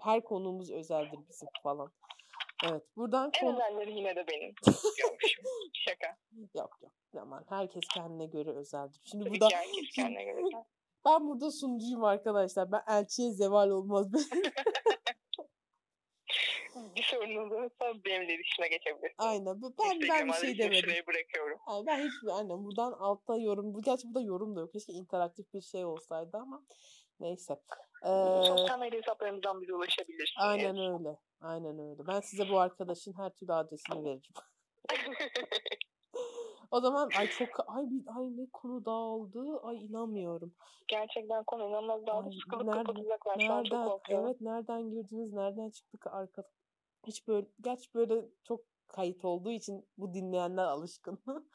her 0.00 0.24
konuğumuz 0.24 0.70
özeldir 0.70 1.18
bizim 1.28 1.48
falan. 1.62 1.92
Evet 2.64 2.82
buradan 2.96 3.30
En 3.34 3.40
konu 3.40 3.54
özelleri 3.54 3.92
yine 3.92 4.16
de 4.16 4.26
benim 4.26 4.54
diyormuşum. 4.96 5.44
Yani 7.14 7.34
herkes 7.48 7.82
kendine 7.94 8.26
göre 8.26 8.50
özeldir. 8.50 9.00
Şimdi 9.04 9.24
Tabii 9.24 9.36
bu 9.36 9.40
da 9.40 9.48
ki 9.48 9.56
herkes 9.56 9.90
kendine 9.94 10.24
göre 10.24 10.36
özel. 10.46 10.64
Ben 11.06 11.28
burada 11.28 11.50
sunucuyum 11.50 12.04
arkadaşlar. 12.04 12.72
Ben 12.72 12.82
elçiye 12.88 13.32
zeval 13.32 13.70
olmaz. 13.70 14.06
bir 16.96 17.02
sorunuz 17.02 17.52
olursa 17.52 18.04
benimle 18.04 18.34
iletişime 18.34 18.68
geçebilirsiniz. 18.68 19.14
Aynen. 19.18 19.62
Ben 19.62 20.00
ben 20.08 20.28
bir 20.28 20.32
şey 20.32 20.58
demedim. 20.58 21.06
bırakıyorum. 21.06 21.58
Yani 21.68 21.86
ben 21.86 21.98
hiçbir 21.98 22.38
aynen 22.38 22.64
buradan 22.64 22.92
altta 22.92 23.36
yorum. 23.36 23.74
Bu 23.74 23.82
gerçi 23.82 24.08
burada 24.08 24.20
yorum 24.26 24.56
da 24.56 24.60
yok. 24.60 24.72
Keşke 24.72 24.92
interaktif 24.92 25.54
bir 25.54 25.60
şey 25.60 25.84
olsaydı 25.84 26.36
ama 26.36 26.62
neyse. 27.20 27.52
Ee, 28.04 28.08
Sosyal 28.46 28.78
medya 28.78 29.00
hesaplarımızdan 29.00 29.60
bize 29.60 29.74
ulaşabilirsiniz. 29.74 30.30
aynen 30.36 30.76
öyle. 30.76 31.16
Aynen 31.40 31.78
öyle. 31.78 32.06
Ben 32.06 32.20
size 32.20 32.48
bu 32.48 32.58
arkadaşın 32.58 33.12
her 33.12 33.30
türlü 33.30 33.52
adresini 33.52 34.04
veririm. 34.04 34.22
O 36.70 36.80
zaman 36.80 37.10
ay 37.18 37.26
çok 37.30 37.48
ay 37.66 37.84
bir 37.90 38.02
ay 38.18 38.36
ne 38.36 38.46
konu 38.52 38.84
dağıldı. 38.84 39.60
Ay 39.62 39.84
inanmıyorum. 39.84 40.54
Gerçekten 40.88 41.44
konu 41.44 41.68
inanılmaz 41.68 42.06
dağıldı. 42.06 42.30
Sıkılıp 42.42 42.66
nereden- 42.66 42.84
kapatacaklar. 42.84 43.38
Şu 43.40 43.52
an 43.52 43.62
çok 43.64 43.72
Nereden 43.72 43.88
korkuyorum. 43.88 44.26
evet 44.26 44.40
nereden 44.40 44.90
girdiniz? 44.90 45.32
Nereden 45.32 45.70
çıktık 45.70 46.06
arka? 46.06 46.42
Hiç 47.06 47.28
böyle 47.28 47.46
gerçi 47.60 47.94
böyle 47.94 48.24
çok 48.44 48.60
kayıt 48.88 49.24
olduğu 49.24 49.50
için 49.50 49.88
bu 49.98 50.14
dinleyenler 50.14 50.64
alışkın. 50.64 51.18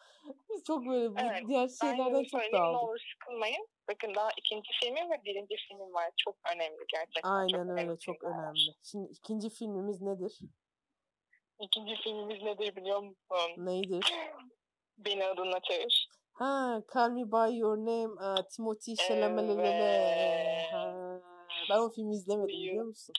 Biz 0.49 0.63
çok 0.63 0.85
böyle 0.87 1.05
Evet, 1.29 1.47
diğer 1.47 1.67
şeylerden 1.67 2.23
çok 2.23 2.41
söyleyeyim 2.41 2.53
ne 2.53 2.59
dağıldık. 2.59 2.83
olur 2.83 2.99
sıkılmayın. 3.13 3.67
Bakın 3.89 4.15
daha 4.15 4.29
ikinci 4.37 4.69
filmim 4.83 5.09
ve 5.11 5.23
birinci 5.23 5.55
filmim 5.67 5.93
var. 5.93 6.11
Çok 6.17 6.35
önemli 6.55 6.85
gerçekten. 6.93 7.21
çok 7.21 7.31
Aynen 7.31 7.69
önemli 7.69 7.89
öyle 7.89 7.99
çok 7.99 8.15
filmler 8.19 8.37
var. 8.37 8.43
önemli. 8.43 8.75
Şimdi 8.83 9.11
ikinci 9.11 9.49
filmimiz 9.49 10.01
nedir? 10.01 10.39
İkinci 11.59 11.95
filmimiz 11.95 12.43
nedir 12.43 12.75
biliyor 12.75 12.99
musun? 12.99 13.51
Neydir? 13.57 14.03
Beni 14.97 15.25
adına 15.25 15.59
çağır. 15.59 16.09
Ha, 16.33 16.81
Call 16.93 17.09
Me 17.09 17.31
By 17.31 17.57
Your 17.57 17.77
Name, 17.77 18.13
uh, 18.13 18.49
Timothy. 18.49 18.95
Evet. 19.09 20.73
Ha, 20.73 21.21
ben 21.69 21.79
o 21.79 21.89
filmi 21.89 22.15
izlemedim 22.15 22.47
biliyor 22.47 22.85
musun? 22.85 23.13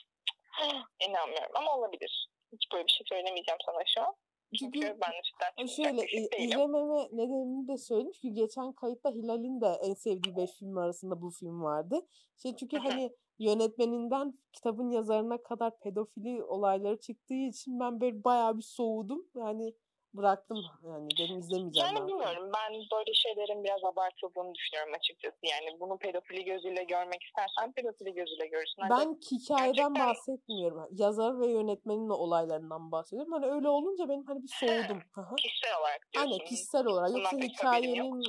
İnanmıyorum 1.09 1.51
ama 1.55 1.77
olabilir. 1.77 2.29
Hiç 2.51 2.67
böyle 2.73 2.85
bir 2.85 2.91
şey 2.91 3.05
söylemeyeceğim 3.09 3.59
sana 3.65 3.83
şu 3.95 4.01
an. 4.01 4.15
Çünkü 4.59 4.79
Çünkü 4.79 4.97
ben 5.01 5.11
de 5.11 5.21
cidden 5.23 5.65
Şöyle 5.65 6.01
e, 6.01 6.43
izlememe 6.43 7.07
nedenini 7.11 7.67
de 7.67 7.77
söyleyeyim. 7.77 8.11
Çünkü 8.21 8.35
geçen 8.35 8.73
kayıtta 8.73 9.09
Hilal'in 9.09 9.61
de 9.61 9.79
en 9.83 9.93
sevdiği 9.93 10.35
5 10.35 10.51
film 10.51 10.77
arasında 10.77 11.21
bu 11.21 11.29
film 11.29 11.63
vardı. 11.63 12.07
Şey 12.37 12.55
çünkü 12.55 12.77
hani 12.77 13.11
yönetmeninden 13.39 14.39
kitabın 14.53 14.89
yazarına 14.89 15.43
kadar 15.43 15.79
pedofili 15.79 16.43
olayları 16.43 16.99
çıktığı 16.99 17.33
için 17.33 17.79
ben 17.79 18.01
böyle 18.01 18.23
bayağı 18.23 18.57
bir 18.57 18.63
soğudum. 18.63 19.27
Yani 19.35 19.73
bıraktım 20.13 20.57
yani 20.83 21.07
dedim 21.19 21.39
izlemeyeceğim 21.39 21.87
Yani 21.87 21.99
ben. 21.99 22.07
bilmiyorum 22.07 22.51
ben 22.57 22.73
böyle 22.93 23.13
şeylerin 23.13 23.63
biraz 23.63 23.83
abartıldığını 23.83 24.55
düşünüyorum 24.55 24.93
açıkçası. 24.93 25.37
Yani 25.43 25.79
bunu 25.79 25.97
pedofili 25.97 26.43
gözüyle 26.45 26.83
görmek 26.83 27.23
istersen 27.23 27.71
pedofili 27.73 28.13
gözüyle 28.13 28.47
görürsün. 28.47 28.81
Ancak 28.81 28.99
Ben 29.07 29.13
hikayeden 29.31 29.93
gerçekten- 29.93 30.07
bahsetmiyorum. 30.09 30.87
Yazar 30.91 31.39
ve 31.39 31.47
yönetmenin 31.47 32.09
olaylarından 32.09 32.91
bahsediyorum. 32.91 33.31
Hani 33.33 33.45
öyle 33.45 33.69
olunca 33.69 34.09
benim 34.09 34.25
hani 34.25 34.43
bir 34.43 34.47
soğudum. 34.59 35.01
Kişisel 35.37 35.79
olarak 35.79 36.01
diyorsun. 36.13 36.31
Aynen 36.31 36.45
kişisel 36.45 36.85
olarak. 36.85 37.09
Bundan 37.09 37.19
Yoksa 37.21 37.37
hikayenin 37.37 38.23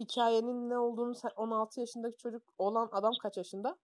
hikayenin 0.00 0.70
ne 0.70 0.78
olduğunu 0.78 1.14
sen 1.14 1.30
16 1.36 1.80
yaşındaki 1.80 2.16
çocuk 2.16 2.42
olan 2.58 2.88
adam 2.92 3.12
kaç 3.22 3.36
yaşında? 3.36 3.76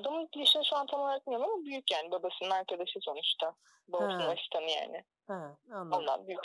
Adamın 0.00 0.28
yaşını 0.36 0.64
şu 0.64 0.76
an 0.76 0.86
tam 0.86 1.00
olarak 1.00 1.26
bilmiyorum 1.26 1.50
ama 1.54 1.64
büyük 1.64 1.90
yani 1.92 2.10
babasının 2.10 2.50
arkadaşı 2.50 2.98
sonuçta. 3.02 3.54
Babasının 3.88 4.28
asistanı 4.36 4.70
yani. 4.70 5.04
Ha, 5.26 5.56
anladım. 5.72 5.98
Ondan 5.98 6.26
büyük. 6.26 6.40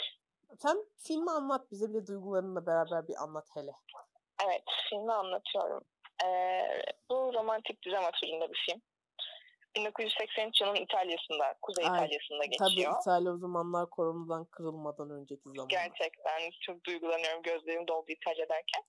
Sen 0.58 0.76
filmi 0.98 1.30
anlat 1.30 1.70
bize 1.70 1.88
bir 1.88 1.94
de 1.94 2.06
duygularınla 2.06 2.66
beraber 2.66 3.08
bir 3.08 3.14
anlat 3.22 3.46
hele. 3.54 3.72
Evet 4.46 4.62
filmi 4.90 5.12
anlatıyorum. 5.12 5.84
Ee, 6.24 6.82
bu 7.10 7.32
romantik 7.34 7.86
drama 7.86 8.10
türünde 8.10 8.50
bir 8.50 8.58
film. 8.66 8.82
1983 9.76 10.60
yılının 10.60 10.76
İtalya'sında, 10.76 11.54
Kuzey 11.62 11.84
Ay, 11.84 11.90
İtalya'sında 11.90 12.42
Tabii 12.58 12.74
geçiyor. 12.74 12.94
İtalya 13.00 13.32
o 13.32 13.36
zamanlar 13.38 13.90
koronadan 13.90 14.44
kırılmadan 14.44 15.10
önceki 15.10 15.42
zaman. 15.44 15.68
Gerçekten 15.68 16.50
çok 16.60 16.84
duygulanıyorum 16.84 17.42
gözlerim 17.42 17.88
doldu 17.88 18.04
İtalya 18.08 18.46
derken. 18.48 18.82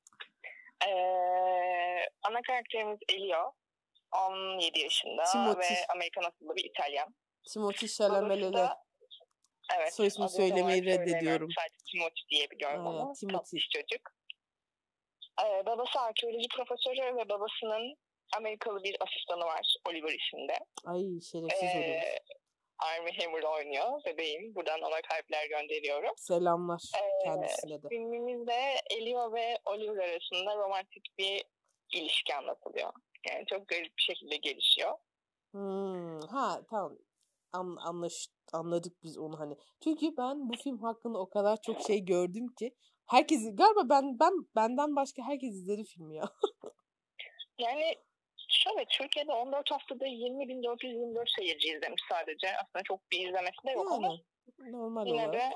Ee, 0.87 2.09
ana 2.23 2.41
karakterimiz 2.47 2.99
Elio. 3.09 3.51
17 4.29 4.79
yaşında 4.79 5.23
Timothy. 5.23 5.75
ve 5.75 5.85
Amerikan 5.95 6.23
asıllı 6.23 6.55
bir 6.55 6.63
İtalyan. 6.63 7.15
Timothy 7.53 7.87
Babası 7.87 7.97
Chalamet. 7.97 8.53
da- 8.53 8.83
Evet. 9.77 9.93
Soy 9.93 10.07
ismi 10.07 10.25
adı 10.25 10.33
söylemeyi 10.33 10.85
reddediyorum. 10.85 11.49
Sadece 11.57 11.77
Timothy 11.91 12.27
diyebiliyorum 12.29 12.87
Aynen, 12.87 12.99
ama 12.99 13.13
Timothy. 13.13 13.37
tatlış 13.37 13.69
çocuk. 13.69 14.01
Ee, 15.43 15.65
babası 15.65 15.99
arkeoloji 15.99 16.47
profesörü 16.55 17.15
ve 17.15 17.29
babasının 17.29 17.95
Amerikalı 18.37 18.83
bir 18.83 18.97
asistanı 19.03 19.45
var 19.45 19.75
Oliver 19.89 20.13
isimde. 20.19 20.53
Ay 20.85 21.01
şerefsiz 21.31 21.69
Ee, 21.75 21.77
oluyor. 21.79 22.01
Army 22.79 23.11
Hammer 23.17 23.43
oynuyor 23.43 24.01
bebeğim. 24.05 24.55
Buradan 24.55 24.81
ona 24.81 25.01
kalpler 25.01 25.47
gönderiyorum. 25.49 26.11
Selamlar 26.17 26.81
Ee, 26.97 27.23
kendisine 27.23 27.83
de. 27.83 27.87
Filmimizde 27.89 28.75
Elio 28.91 29.33
ve 29.33 29.57
Oliver 29.65 30.09
arasında 30.09 30.55
romantik 30.55 31.05
bir 31.17 31.43
ilişki 31.93 32.35
anlatılıyor. 32.35 32.93
Yani 33.29 33.45
çok 33.45 33.67
garip 33.67 33.97
bir 33.97 34.03
şekilde 34.03 34.37
gelişiyor. 34.37 34.97
Hmm, 35.51 36.19
ha 36.21 36.61
tamam. 36.69 36.97
An, 37.53 37.77
anlaş, 37.79 38.27
anladık 38.55 39.03
biz 39.03 39.17
onu 39.17 39.39
hani. 39.39 39.55
Çünkü 39.83 40.17
ben 40.17 40.49
bu 40.49 40.53
film 40.63 40.79
hakkında 40.79 41.19
o 41.19 41.29
kadar 41.29 41.61
çok 41.61 41.81
şey 41.81 42.05
gördüm 42.05 42.47
ki 42.59 42.75
herkes 43.05 43.55
galiba 43.55 43.89
ben 43.89 44.19
ben 44.19 44.33
benden 44.55 44.95
başka 44.95 45.23
herkes 45.23 45.53
izledi 45.53 45.83
filmi 45.83 46.15
ya. 46.15 46.23
Yani 47.59 47.95
şöyle 48.49 48.85
Türkiye'de 48.85 49.31
14 49.31 49.71
haftada 49.71 50.07
20.424 50.07 51.35
seyirci 51.35 51.67
izlemiş 51.67 52.01
sadece. 52.09 52.47
Aslında 52.57 52.83
çok 52.83 53.11
bir 53.11 53.27
izlemesi 53.27 53.67
de 53.67 53.71
yok 53.71 53.91
ama 53.91 54.07
Yani 54.07 54.71
normal 54.71 55.07
yine 55.07 55.15
olarak. 55.27 55.33
de 55.33 55.55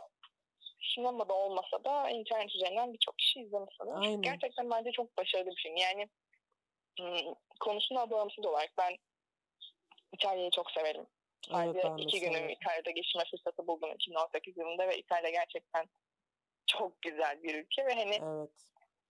sinemada 0.95 1.33
olmasa 1.33 1.83
da 1.83 2.09
internet 2.09 2.55
üzerinden 2.55 2.93
birçok 2.93 3.17
kişi 3.17 3.39
izlemiş 3.39 3.75
sanırım. 3.77 4.21
Gerçekten 4.21 4.69
bence 4.69 4.91
çok 4.91 5.17
başarılı 5.17 5.49
bir 5.49 5.61
film. 5.63 5.75
Yani 5.75 6.07
konusuna 7.59 8.09
bağımsız 8.09 8.45
olarak 8.45 8.73
ben 8.77 8.95
İtalya'yı 10.13 10.51
çok 10.51 10.71
severim. 10.71 11.05
Evet 11.55 11.83
ben 11.83 11.97
de 11.97 12.01
iki 12.01 12.19
günüm. 12.19 12.49
İtalya'da 12.49 12.91
geçirme 12.91 13.23
fırsatı 13.31 13.67
buldum 13.67 13.91
2018 13.93 14.57
yılında 14.57 14.87
ve 14.87 14.97
İtalya 14.97 15.29
gerçekten 15.29 15.85
çok 16.67 17.01
güzel 17.01 17.43
bir 17.43 17.55
ülke 17.55 17.85
ve 17.85 17.93
hani 17.93 18.15
Evet. 18.15 18.49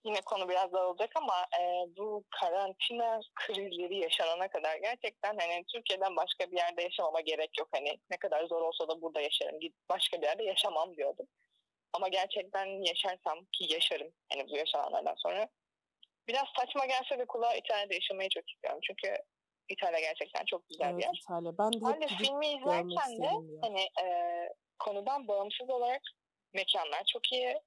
yine 0.04 0.21
konu 0.21 0.50
biraz 0.50 0.73
dağılacak 0.73 1.12
ama 1.15 1.45
e, 1.60 1.63
bu 1.97 2.23
karantina 2.39 3.19
krizleri 3.36 3.97
yaşanana 3.97 4.47
kadar 4.47 4.78
gerçekten 4.78 5.38
hani 5.38 5.63
Türkiye'den 5.73 6.15
başka 6.15 6.52
bir 6.52 6.58
yerde 6.58 6.82
yaşamama 6.82 7.21
gerek 7.21 7.60
yok. 7.60 7.69
Hani 7.71 8.00
ne 8.10 8.17
kadar 8.17 8.45
zor 8.45 8.62
olsa 8.62 8.88
da 8.88 9.02
burada 9.02 9.21
yaşarım. 9.21 9.60
Başka 9.89 10.21
bir 10.21 10.28
yerde 10.28 10.43
yaşamam 10.43 10.95
diyordum. 10.97 11.28
Ama 11.93 12.08
gerçekten 12.08 12.65
yaşarsam 12.65 13.45
ki 13.52 13.73
yaşarım 13.73 14.12
hani 14.32 14.50
bu 14.50 14.58
yaşananlardan 14.58 15.15
sonra. 15.17 15.47
Biraz 16.28 16.45
saçma 16.60 16.86
gelse 16.86 17.19
de 17.19 17.26
kulağa 17.26 17.56
İtalya'da 17.56 17.93
yaşamayı 17.93 18.30
çok 18.30 18.50
istiyorum. 18.50 18.80
Çünkü 18.84 19.17
İtalya 19.69 19.99
gerçekten 19.99 20.45
çok 20.45 20.69
güzel 20.69 20.88
bir 20.88 20.93
Evet 20.93 21.06
yer. 21.06 21.19
İtalya. 21.23 21.58
Ben 21.58 21.71
de 21.73 21.86
Ben 21.86 22.01
de 22.01 22.08
filmi 22.08 22.47
izlerken 22.47 23.21
de 23.21 23.30
hani 23.62 23.82
e, 23.82 24.06
konudan 24.80 25.27
bağımsız 25.27 25.69
olarak 25.69 26.01
mekanlar 26.53 27.03
çok 27.13 27.32
iyi. 27.32 27.58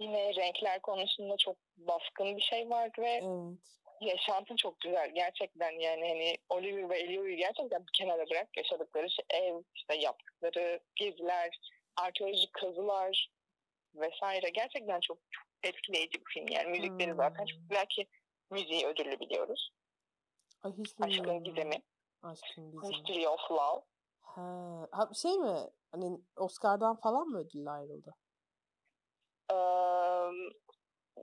Yine 0.00 0.34
renkler 0.34 0.82
konusunda 0.82 1.36
çok 1.36 1.56
baskın 1.76 2.36
bir 2.36 2.42
şey 2.42 2.70
var 2.70 2.90
ve 2.98 3.08
Evet. 3.10 3.58
yaşantı 4.00 4.56
çok 4.56 4.80
güzel. 4.80 5.10
Gerçekten 5.14 5.70
yani 5.80 6.08
hani 6.08 6.36
Oliver 6.48 6.90
ve 6.90 6.98
Elio'yu 7.00 7.36
gerçekten 7.36 7.80
bir 7.86 7.92
kenara 7.98 8.30
bırak 8.30 8.48
yaşadıkları 8.56 9.10
şey, 9.10 9.24
ev, 9.30 9.54
işte 9.74 9.94
yaptıkları 9.94 10.80
geziler, 10.96 11.58
arkeolojik 11.96 12.52
kazılar 12.52 13.28
vesaire. 13.94 14.50
Gerçekten 14.50 15.00
çok 15.00 15.18
etkileyici 15.62 16.18
bir 16.20 16.32
film. 16.34 16.48
Yani 16.48 16.68
müzikleri 16.68 17.14
zaten 17.14 17.44
çok 17.46 17.58
Hmm. 17.58 17.68
güzel 17.68 17.86
ki 17.86 18.06
müziği 18.50 18.86
ödüllü 18.86 19.20
biliyoruz. 19.20 19.70
Ay 20.62 20.72
hiç 20.72 20.94
Aşkın 21.00 21.06
bilmiyorum. 21.06 21.44
Gizemi, 21.44 21.82
Aşkın 22.22 22.70
Gizemi. 22.70 22.88
Mystery 22.88 23.28
of 23.28 23.50
Love. 23.50 23.80
Ha, 24.20 24.88
ha, 24.92 25.08
şey 25.14 25.38
mi? 25.38 25.58
Hani 25.92 26.20
Oscar'dan 26.36 26.96
falan 26.96 27.26
mı 27.28 27.38
ödülle 27.38 27.70
ayrıldı? 27.70 28.14
Ee, 29.50 29.54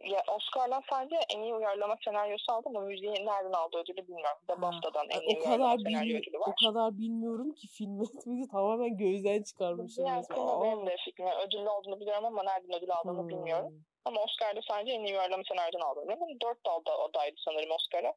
ya 0.04 0.24
Oscar'dan 0.36 0.84
sadece 0.90 1.16
en 1.36 1.42
iyi 1.42 1.56
uyarlama 1.56 1.96
senaryosu 2.06 2.52
aldı 2.52 2.64
ama 2.70 2.82
müziği 2.82 3.12
nereden 3.12 3.52
aldı 3.52 3.78
ödülü 3.78 4.08
bilmiyorum. 4.08 4.38
Ha, 4.48 4.62
BAFTA'dan 4.62 5.08
en 5.10 5.22
iyi 5.22 5.38
o 5.38 5.40
uyarlama 5.40 5.76
kadar 5.76 5.90
senaryo 5.92 6.18
ödülü 6.18 6.38
o 6.38 6.42
var. 6.42 6.56
kadar 6.64 6.98
bilmiyorum 6.98 7.52
ki 7.52 7.68
filmi. 7.68 8.04
Çünkü 8.24 8.52
tamamen 8.52 8.98
gözden 8.98 9.44
çıkarmışım. 9.44 10.06
Aa. 10.06 10.64
benim 10.64 10.86
de 10.88 10.96
fikrim. 11.06 11.26
var. 11.26 11.48
Ödüllü 11.48 11.70
olduğunu 11.70 12.00
biliyorum 12.00 12.26
ama 12.26 12.44
nereden 12.44 12.78
ödül 12.78 12.92
aldığını 12.92 13.30
bilmiyorum. 13.30 13.70
Hmm. 13.70 13.80
Ama 14.06 14.22
Oscar'da 14.22 14.62
sadece 14.68 14.92
en 14.92 15.04
iyi 15.04 15.14
uyarlama 15.14 15.44
senaryodan 15.48 15.80
aldığını 15.80 16.06
biliyorum. 16.06 16.38
Dört 16.44 16.66
dalda 16.66 17.00
adaydı 17.00 17.36
sanırım 17.46 17.72
Oscar'a. 17.72 18.14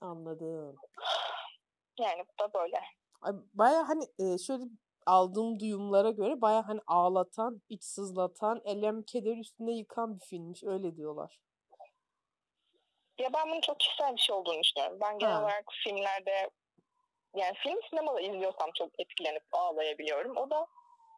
Anladım. 0.00 0.76
Yani 1.98 2.24
bu 2.28 2.44
da 2.44 2.54
böyle. 2.54 2.80
Ay, 3.22 3.32
baya 3.54 3.88
hani 3.88 4.04
e, 4.18 4.38
şöyle 4.38 4.64
aldığım 5.06 5.60
duyumlara 5.60 6.10
göre 6.10 6.40
baya 6.40 6.68
hani 6.68 6.80
ağlatan, 6.86 7.62
iç 7.68 7.84
sızlatan, 7.84 8.60
elem 8.64 9.02
keder 9.02 9.36
üstünde 9.36 9.72
yıkan 9.72 10.14
bir 10.14 10.24
filmmiş. 10.24 10.64
Öyle 10.64 10.96
diyorlar. 10.96 11.40
Ya 13.18 13.32
ben 13.32 13.48
bunun 13.50 13.60
çok 13.60 13.80
kişisel 13.80 14.16
bir 14.16 14.20
şey 14.20 14.34
olduğunu 14.34 14.62
düşünüyorum. 14.62 14.98
Ben 15.00 15.18
genel 15.18 15.34
ha. 15.34 15.40
olarak 15.40 15.64
filmlerde 15.84 16.50
yani 17.36 17.54
film 17.54 17.78
sinemada 17.90 18.20
izliyorsam 18.20 18.70
çok 18.74 19.00
etkilenip 19.00 19.42
ağlayabiliyorum. 19.52 20.36
O 20.36 20.50
da 20.50 20.66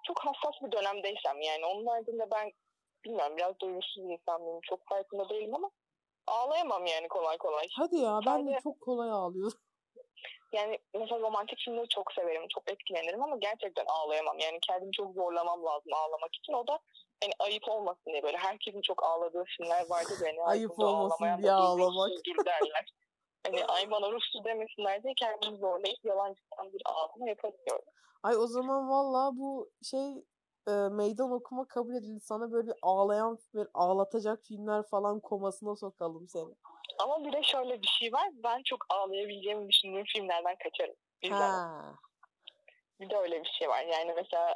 çok 0.06 0.20
hassas 0.20 0.62
bir 0.62 0.72
dönemdeysem 0.72 1.40
yani 1.40 1.66
onun 1.66 1.86
ardında 1.86 2.30
ben 2.30 2.52
bilmiyorum 3.04 3.36
biraz 3.36 3.58
duygusuz 3.60 4.04
bir 4.04 4.12
insan 4.12 4.42
mıyım 4.42 4.60
çok 4.62 4.88
farkında 4.88 5.28
değilim 5.28 5.54
ama 5.54 5.70
ağlayamam 6.26 6.86
yani 6.86 7.08
kolay 7.08 7.38
kolay. 7.38 7.66
Hadi 7.76 7.96
ya 7.96 8.20
ben 8.26 8.38
Sadece, 8.38 8.56
de 8.56 8.60
çok 8.62 8.80
kolay 8.80 9.10
ağlıyorum. 9.10 9.58
Yani 10.52 10.78
mesela 10.94 11.20
romantik 11.20 11.58
filmleri 11.58 11.88
çok 11.88 12.12
severim, 12.12 12.42
çok 12.54 12.70
etkilenirim 12.70 13.22
ama 13.22 13.36
gerçekten 13.36 13.84
ağlayamam. 13.86 14.38
Yani 14.38 14.58
kendimi 14.68 14.92
çok 14.92 15.14
zorlamam 15.14 15.64
lazım 15.64 15.92
ağlamak 15.94 16.34
için. 16.34 16.52
O 16.52 16.66
da 16.66 16.78
hani 17.22 17.32
ayıp 17.38 17.68
olmasın 17.68 18.12
diye 18.12 18.22
böyle 18.22 18.36
herkesin 18.36 18.80
çok 18.82 19.04
ağladığı 19.04 19.44
filmler 19.44 19.90
vardı 19.90 20.12
beni. 20.24 20.42
ayıp 20.42 20.78
olmasın 20.78 21.42
diye 21.42 21.52
ağlamak. 21.52 22.10
derler. 22.46 22.92
hani 23.46 23.64
ay 23.64 23.90
bana 23.90 24.12
Ruslu 24.12 24.44
demesinler 24.44 25.02
diye 25.02 25.14
kendimi 25.16 25.58
zorlayıp 25.58 26.04
yalancıdan 26.04 26.72
bir 26.72 26.82
ağlama 26.84 27.28
yapabiliyorum. 27.28 27.84
Ay 28.22 28.36
o 28.36 28.46
zaman 28.46 28.90
valla 28.90 29.30
bu 29.36 29.70
şey 29.82 30.24
e, 30.68 30.72
meydan 30.72 31.30
okuma 31.30 31.68
kabul 31.68 31.94
edildi. 31.94 32.20
Sana 32.20 32.52
böyle 32.52 32.72
ağlayan, 32.82 33.38
böyle 33.54 33.68
ağlatacak 33.74 34.44
filmler 34.44 34.82
falan 34.82 35.20
komasına 35.20 35.76
sokalım 35.76 36.28
seni. 36.28 36.54
Ama 36.98 37.24
bir 37.24 37.32
de 37.32 37.42
şöyle 37.42 37.82
bir 37.82 37.96
şey 37.98 38.12
var. 38.12 38.28
Ben 38.44 38.62
çok 38.64 38.86
ağlayabileceğimi 38.88 39.68
düşündüğüm 39.68 40.04
filmlerden 40.04 40.56
kaçarım. 40.64 40.94
Bir 43.00 43.10
de 43.10 43.16
öyle 43.16 43.40
bir 43.40 43.48
şey 43.58 43.68
var. 43.68 43.82
Yani 43.82 44.12
mesela 44.16 44.54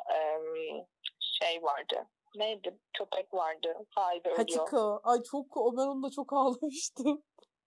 şey 1.20 1.62
vardı. 1.62 2.06
Neydi? 2.36 2.78
Köpek 2.92 3.34
vardı. 3.34 3.74
Sahibi 3.94 4.28
ölüyor. 4.28 4.38
Hachiko. 4.38 5.00
Ay 5.04 5.22
çok 5.22 5.56
o 5.56 5.76
ben 5.76 5.86
onda 5.86 6.10
çok 6.10 6.32
ağlamıştım. 6.32 7.22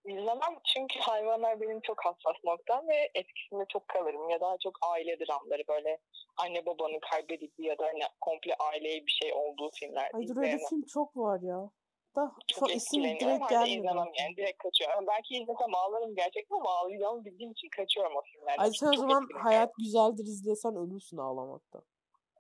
İzlemem 0.10 0.56
çünkü 0.74 1.00
hayvanlar 1.00 1.62
benim 1.62 1.80
çok 1.82 2.06
hassas 2.06 2.44
noktam 2.44 2.88
ve 2.88 3.12
etkisinde 3.16 3.66
çok 3.70 3.88
kalırım. 3.88 4.30
Ya 4.30 4.42
daha 4.42 4.58
çok 4.64 4.78
aile 4.82 5.20
dramları 5.20 5.64
böyle 5.68 6.00
anne 6.38 6.66
babanın 6.66 7.00
kaybedildiği 7.12 7.68
ya 7.68 7.78
da 7.80 7.86
hani 7.86 8.00
komple 8.22 8.56
aileye 8.56 9.06
bir 9.06 9.12
şey 9.12 9.34
olduğu 9.34 9.70
filmler. 9.74 10.12
Ay 10.14 10.28
dur 10.28 10.38
öyle 10.38 10.58
film 10.70 10.82
çok 10.94 11.18
var 11.18 11.40
ya. 11.42 11.70
Da 12.16 12.32
çok 12.48 12.76
isim 12.76 13.04
direkt 13.04 13.50
gelmiyor. 13.50 13.78
izlemem 13.78 14.12
yani 14.20 14.38
direkt 14.38 14.58
kaçıyorum. 14.64 15.08
Belki 15.08 15.34
izlesem 15.34 15.76
ağlarım 15.76 16.16
gerçekten 16.16 16.56
ama 16.56 16.70
ağlayacağımı 16.70 17.26
bildiğim 17.26 17.52
için 17.52 17.70
kaçıyorum 17.70 18.16
o 18.16 18.22
filmlerden. 18.22 18.64
Ay 18.64 18.72
sen 18.72 18.88
o 18.88 18.94
zaman 18.94 19.28
Hayat 19.44 19.72
Güzeldir 19.78 20.24
izlesen 20.24 20.76
ölürsün 20.76 21.18
ağlamakta. 21.18 21.82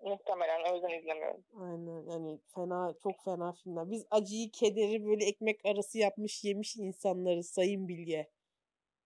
Muhtemelen 0.01 0.71
o 0.71 0.75
yüzden 0.75 0.99
izlemiyorum. 0.99 1.43
Aynen 1.62 2.12
yani 2.12 2.39
fena 2.55 2.93
çok 3.03 3.23
fena 3.25 3.51
filmler. 3.51 3.91
Biz 3.91 4.07
acıyı 4.12 4.51
kederi 4.51 5.05
böyle 5.05 5.25
ekmek 5.25 5.65
arası 5.65 5.97
yapmış 5.97 6.43
yemiş 6.43 6.75
insanları 6.75 7.43
Sayın 7.43 7.88
Bilge. 7.88 8.29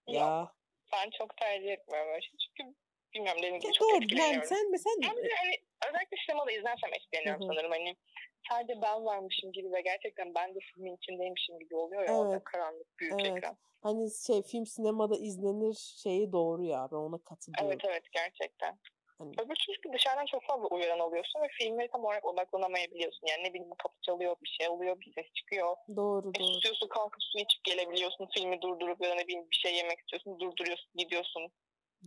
Ya. 0.07 0.19
ya. 0.19 0.53
Ben 0.93 1.09
çok 1.09 1.37
tercih 1.37 1.71
etmiyorum 1.71 2.09
öyle 2.11 2.21
şey. 2.21 2.31
Çünkü 2.37 2.75
bilmiyorum 3.13 3.41
dediğim 3.41 3.59
gibi 3.59 3.73
çok 3.73 3.89
doğru, 3.89 4.03
etkileniyorum. 4.03 4.33
Yani 4.33 4.45
sen 4.45 4.71
mesela... 4.71 4.95
Hem 5.01 5.17
de 5.17 5.29
hani 5.41 5.55
özellikle 5.87 6.17
sinemada 6.25 6.51
izlersem 6.51 6.93
etkileniyorum 6.93 7.41
Hı-hı. 7.41 7.49
sanırım. 7.49 7.71
Hani 7.71 7.95
sadece 8.49 8.81
ben 8.81 9.05
varmışım 9.05 9.51
gibi 9.51 9.73
ve 9.73 9.81
gerçekten 9.81 10.35
ben 10.35 10.55
de 10.55 10.59
filmin 10.59 10.95
içindeymişim 10.95 11.59
gibi 11.59 11.75
oluyor 11.75 12.01
ya. 12.09 12.29
Evet. 12.31 12.43
karanlık 12.43 12.99
büyük 12.99 13.13
evet. 13.13 13.37
ekran. 13.37 13.57
Hani 13.81 14.11
şey 14.27 14.41
film 14.41 14.65
sinemada 14.65 15.15
izlenir 15.17 15.73
şeyi 16.03 16.31
doğru 16.31 16.63
ya 16.63 16.87
ben 16.91 16.97
ona 16.97 17.17
katılıyorum. 17.17 17.67
Evet 17.67 17.81
evet 17.85 18.03
gerçekten. 18.11 18.79
Öbür 19.19 19.55
çünkü 19.55 19.93
dışarıdan 19.93 20.25
çok 20.25 20.43
fazla 20.43 20.67
uyaran 20.67 20.99
alıyorsun 20.99 21.41
ve 21.41 21.47
filmleri 21.47 21.87
tam 21.91 22.05
olarak 22.05 22.25
odaklanamayabiliyorsun. 22.25 23.27
Yani 23.27 23.43
ne 23.43 23.53
bileyim 23.53 23.75
kapı 23.83 24.01
çalıyor, 24.01 24.35
bir 24.43 24.57
şey 24.59 24.69
oluyor, 24.69 24.99
bir 24.99 25.13
ses 25.13 25.33
çıkıyor. 25.33 25.75
Doğru 25.95 26.29
e, 26.29 26.39
doğru. 26.39 26.47
Susuyorsun 26.47 26.87
kalkıp 26.87 27.23
su 27.23 27.39
içip 27.39 27.63
gelebiliyorsun. 27.63 28.27
Filmi 28.33 28.61
durdurup 28.61 29.01
ya 29.03 29.09
da 29.09 29.15
ne 29.15 29.27
bileyim 29.27 29.47
bir 29.51 29.55
şey 29.55 29.75
yemek 29.75 29.99
istiyorsun, 29.99 30.39
durduruyorsun, 30.39 30.91
gidiyorsun. 30.95 31.51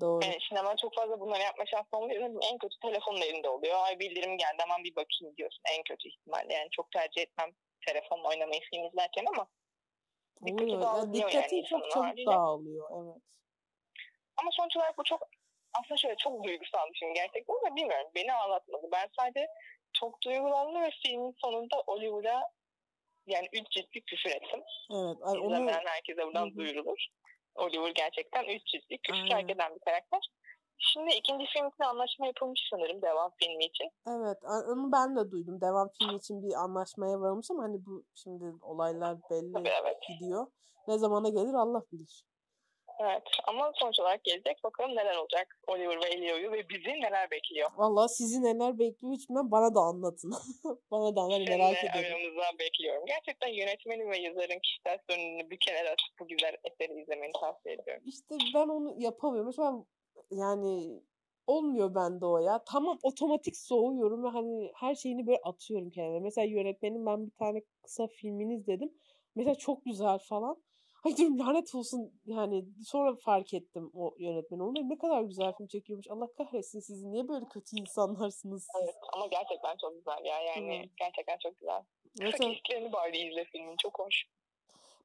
Doğru. 0.01 0.25
Yani 0.25 0.39
sinema 0.49 0.77
çok 0.77 0.95
fazla 0.95 1.21
bunları 1.21 1.43
yapma 1.43 1.67
şansın 1.67 1.97
oluyor. 1.97 2.23
En 2.51 2.59
kötü 2.59 2.79
telefonun 2.83 3.21
elinde 3.21 3.49
oluyor. 3.49 3.77
Ay 3.79 3.99
bildirim 3.99 4.39
geldi 4.39 4.59
hemen 4.59 4.85
bir 4.85 4.97
bakayım 4.97 5.37
diyorsun. 5.37 5.63
En 5.77 5.83
kötü 5.83 6.09
ihtimalle. 6.09 6.55
Yani 6.55 6.69
çok 6.71 6.91
tercih 6.91 7.23
etmem 7.23 7.51
telefonla 7.87 8.29
oynamayı 8.29 8.61
film 8.61 8.85
izlerken 8.85 9.25
ama 9.35 9.47
dikkati 10.47 10.81
dağılıyor 10.81 11.31
yani 11.31 11.65
çok 11.71 11.91
çabuk 11.91 12.27
dağılıyor. 12.27 12.91
Evet. 12.91 13.23
Ama 14.37 14.51
sonuç 14.53 14.77
olarak 14.77 14.99
bu 14.99 15.05
çok 15.05 15.29
aslında 15.81 15.97
şöyle 15.97 16.17
çok 16.17 16.45
duygusal 16.45 16.89
bir 16.89 16.99
film 16.99 17.15
gerçekten 17.15 17.55
ama 17.55 17.77
bilmiyorum 17.77 18.11
beni 18.15 18.33
ağlatmadı. 18.33 18.87
Ben 18.93 19.09
sadece 19.17 19.49
çok 19.93 20.23
duygulandım 20.23 20.83
ve 20.83 20.91
filmin 21.03 21.35
sonunda 21.39 21.77
Oliver'a 21.87 22.43
yani 23.27 23.47
üç 23.53 23.71
ciddi 23.71 24.01
küfür 24.01 24.31
ettim. 24.31 24.63
Evet. 24.91 25.17
Ay, 25.23 25.39
İzlemeyen 25.39 25.81
onu... 25.81 25.89
herkese 25.89 26.23
buradan 26.27 26.47
Hı-hı. 26.47 26.57
duyurulur. 26.57 27.07
Oliver 27.55 27.91
gerçekten 27.91 28.45
üç 28.45 28.67
ciddi 28.67 28.99
küfür 28.99 29.29
terk 29.29 29.51
eden 29.51 29.75
bir 29.75 29.81
karakter. 29.81 30.21
Şimdi 30.79 31.15
ikinci 31.15 31.47
film 31.47 31.69
için 31.69 31.85
anlaşma 31.85 32.27
yapılmış 32.27 32.69
sanırım 32.71 33.03
devam 33.03 33.31
filmi 33.39 33.65
için. 33.65 33.91
Evet 34.09 34.39
onu 34.45 34.93
ben 34.93 35.17
de 35.17 35.31
duydum. 35.31 35.61
Devam 35.61 35.91
filmi 35.99 36.17
için 36.17 36.43
bir 36.43 36.55
anlaşmaya 36.55 37.21
varılmış 37.21 37.51
ama 37.51 37.63
hani 37.63 37.87
bu 37.87 38.05
şimdi 38.15 38.45
olaylar 38.63 39.17
belli 39.31 39.53
Tabii, 39.53 39.73
evet. 39.83 39.97
gidiyor. 40.09 40.47
Ne 40.89 40.99
zamana 40.99 41.29
gelir 41.29 41.55
Allah 41.55 41.83
bilir. 41.93 42.25
Evet 43.01 43.23
ama 43.49 43.73
sonuç 43.75 44.01
olarak 44.01 44.25
gelecek. 44.25 44.65
Bakalım 44.65 44.91
neler 44.91 45.17
olacak 45.17 45.59
Oliver 45.67 46.01
ve 46.03 46.07
Elio'yu 46.07 46.53
ve 46.53 46.69
bizi 46.69 46.91
neler 46.91 47.31
bekliyor. 47.31 47.71
Valla 47.77 48.09
sizi 48.09 48.43
neler 48.43 48.79
bekliyor 48.79 49.15
hiç 49.15 49.29
bilmem. 49.29 49.51
Bana 49.51 49.75
da 49.75 49.81
anlatın. 49.81 50.35
Bana 50.91 51.17
da 51.17 51.21
anlatın 51.21 51.49
merak 51.49 51.85
ederim. 51.85 52.07
aramızda 52.13 52.59
bekliyorum. 52.59 53.07
Gerçekten 53.07 53.49
yönetmenin 53.49 54.11
ve 54.11 54.19
yazarın 54.19 54.59
kişisel 54.59 54.99
sorununu 55.11 55.51
bir 55.51 55.59
kenara 55.61 55.89
atıp 55.89 56.21
bu 56.21 56.29
güzel 56.29 56.57
eseri 56.65 57.01
izlemeni 57.03 57.33
tavsiye 57.41 57.75
ediyorum. 57.75 58.03
İşte 58.07 58.35
ben 58.55 58.69
onu 58.69 58.95
yapamıyorum. 58.99 59.47
Mesela 59.47 59.85
yani 60.31 61.01
olmuyor 61.47 61.95
bende 61.95 62.27
o 62.27 62.39
ya. 62.39 62.65
Tamam 62.65 62.99
otomatik 63.03 63.57
soğuyorum 63.57 64.25
ve 64.25 64.29
hani 64.29 64.73
her 64.75 64.95
şeyini 64.95 65.27
böyle 65.27 65.41
atıyorum 65.45 65.91
kendime. 65.91 66.21
Mesela 66.21 66.45
yönetmenin 66.45 67.07
ben 67.07 67.27
bir 67.27 67.33
tane 67.39 67.63
kısa 67.83 68.07
filmini 68.07 68.55
izledim. 68.55 68.93
Mesela 69.35 69.55
çok 69.55 69.85
güzel 69.85 70.19
falan. 70.19 70.63
Ay 71.07 71.17
diyorum 71.17 71.39
lanet 71.39 71.75
olsun 71.75 72.21
yani 72.27 72.65
sonra 72.85 73.17
fark 73.17 73.55
ettim 73.55 73.91
o 73.95 74.15
yönetmeni. 74.19 74.63
Onlar 74.63 74.89
ne 74.89 74.99
kadar 74.99 75.23
güzel 75.23 75.53
film 75.53 75.67
çekiyormuş. 75.67 76.07
Allah 76.11 76.33
kahretsin 76.39 76.81
sizi 76.81 77.13
niye 77.13 77.29
böyle 77.29 77.47
kötü 77.49 77.81
insanlarsınız 77.81 78.69
Evet 78.83 78.95
ama 79.13 79.27
gerçekten 79.27 79.77
çok 79.81 79.95
güzel 79.95 80.25
ya 80.25 80.41
yani 80.41 80.83
hmm. 80.83 80.91
gerçekten 80.99 81.39
çok 81.43 81.59
güzel. 81.59 81.83
Kısa 82.21 82.51
kesitlerini 82.51 82.93
bari 82.93 83.19
izle 83.19 83.45
filmin 83.45 83.77
çok 83.83 83.99
hoş. 83.99 84.25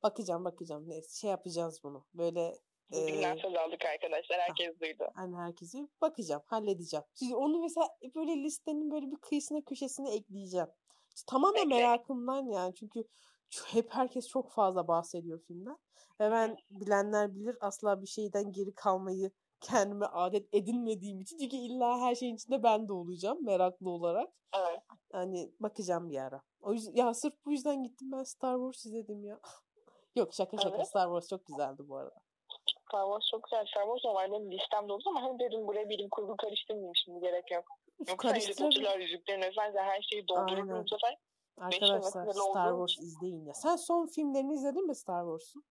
Bakacağım 0.04 0.46
bakacağım. 0.46 0.90
Neyse 0.90 1.20
şey 1.20 1.30
yapacağız 1.30 1.84
bunu. 1.84 2.06
Böyle 2.14 2.54
Bugünden 2.92 3.38
söz 3.38 3.56
aldık 3.56 3.86
arkadaşlar. 3.86 4.40
Herkes 4.40 4.76
ha, 4.76 4.80
duydu. 4.80 5.04
Yani 5.18 5.36
herkesi 5.36 5.88
bakacağım. 6.02 6.42
Halledeceğim. 6.46 7.04
Şimdi 7.20 7.36
onu 7.36 7.60
mesela 7.60 7.88
böyle 8.16 8.44
listenin 8.44 8.92
böyle 8.92 9.12
bir 9.12 9.16
kıyısına 9.16 9.62
köşesine 9.62 10.14
ekleyeceğim. 10.14 10.68
İşte 11.16 11.30
tamamen 11.30 11.66
Ekle. 11.66 11.76
merakımdan 11.76 12.46
yani. 12.46 12.76
Çünkü 12.76 13.04
hep 13.68 13.94
herkes 13.94 14.28
çok 14.28 14.52
fazla 14.52 14.88
bahsediyor 14.88 15.40
filmden. 15.40 15.78
Ve 16.22 16.32
ben 16.32 16.58
bilenler 16.70 17.36
bilir 17.36 17.58
asla 17.62 18.02
bir 18.02 18.08
şeyden 18.08 18.52
geri 18.52 18.76
kalmayı 18.76 19.32
kendime 19.62 20.06
adet 20.06 20.54
edinmediğim 20.54 21.22
için. 21.22 21.38
Çünkü 21.38 21.56
illa 21.56 22.00
her 22.00 22.16
şeyin 22.16 22.36
içinde 22.36 22.64
ben 22.64 22.88
de 22.88 22.94
olacağım 22.94 23.46
meraklı 23.46 23.90
olarak. 23.90 24.30
Evet. 24.56 24.80
Hani 25.12 25.52
bakacağım 25.60 26.10
bir 26.10 26.18
ara. 26.18 26.42
O 26.62 26.74
yüzden 26.74 26.96
ya 26.96 27.14
sırf 27.14 27.34
bu 27.46 27.52
yüzden 27.52 27.84
gittim 27.84 28.12
ben 28.12 28.24
Star 28.24 28.56
Wars 28.56 28.86
izledim 28.86 29.26
ya. 29.26 29.40
Yok 30.16 30.34
şaka 30.34 30.58
şaka 30.58 30.76
evet. 30.76 30.88
Star 30.88 31.06
Wars 31.06 31.30
çok 31.30 31.46
güzeldi 31.46 31.82
bu 31.88 31.96
arada. 31.96 32.16
Star 32.88 33.06
Wars 33.06 33.24
çok 33.32 33.44
güzel. 33.44 33.66
Star 33.66 33.84
Wars 33.84 34.32
benim 34.32 34.52
listemde 34.52 34.94
oldu 34.94 35.04
ama 35.08 35.22
hani 35.22 35.40
dedim 35.40 35.68
buraya 35.68 35.90
bilim 35.90 36.10
kurgu 36.10 36.38
karıştırmayayım 36.38 36.96
şimdi 36.96 37.20
gerek 37.20 37.52
yok. 37.52 37.66
Yoksa 38.08 38.30
Harry 38.30 38.56
Potter'lar, 38.56 39.00
Yüzüklerin 39.00 39.42
Efendisi 39.42 39.80
her 39.80 40.02
şeyi 40.02 40.28
doldururum 40.28 40.84
bu 40.84 40.88
sefer. 40.88 41.18
Arkadaşlar 41.58 42.32
Star 42.34 42.72
Wars 42.72 42.98
izleyin 42.98 43.46
ya. 43.46 43.54
Sen 43.54 43.76
son 43.76 44.06
filmlerini 44.08 44.54
izledin 44.54 44.88
mi 44.88 44.96
Star 44.96 45.24
Wars'un? 45.24 45.64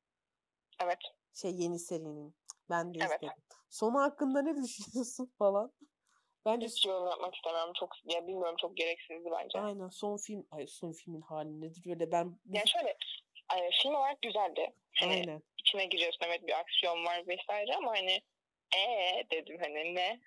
Evet. 0.84 0.98
Şey 1.34 1.50
yeni 1.50 1.78
serinin. 1.78 2.34
Ben 2.70 2.94
de 2.94 2.98
evet. 2.98 3.22
izledim. 3.22 3.42
Sonu 3.70 4.00
hakkında 4.00 4.42
ne 4.42 4.56
düşünüyorsun 4.62 5.32
falan? 5.38 5.72
Bence 6.46 6.66
hiç 6.66 6.86
yorum 6.86 7.06
yapmak 7.08 7.34
istemem. 7.34 7.72
Çok 7.80 7.90
ya 8.04 8.26
bilmiyorum 8.26 8.56
çok 8.60 8.76
gereksizdi 8.76 9.30
bence. 9.32 9.60
Aynen 9.60 9.88
son 9.88 10.16
film 10.16 10.46
ay 10.50 10.66
son 10.66 10.92
filmin 10.92 11.20
hali 11.20 11.60
nedir 11.60 11.82
öyle 11.90 12.12
ben 12.12 12.38
Yani 12.52 12.68
şöyle 12.68 12.96
yani 13.52 13.70
film 13.82 13.94
olarak 13.94 14.22
güzeldi. 14.22 14.72
Hani 15.00 15.12
Aynen. 15.12 15.42
içine 15.58 15.84
giriyorsun 15.84 16.24
evet 16.26 16.46
bir 16.46 16.58
aksiyon 16.58 17.04
var 17.04 17.26
vesaire 17.28 17.76
ama 17.76 17.90
hani 17.90 18.22
ee 18.76 19.26
dedim 19.30 19.58
hani 19.60 19.94
ne? 19.94 20.20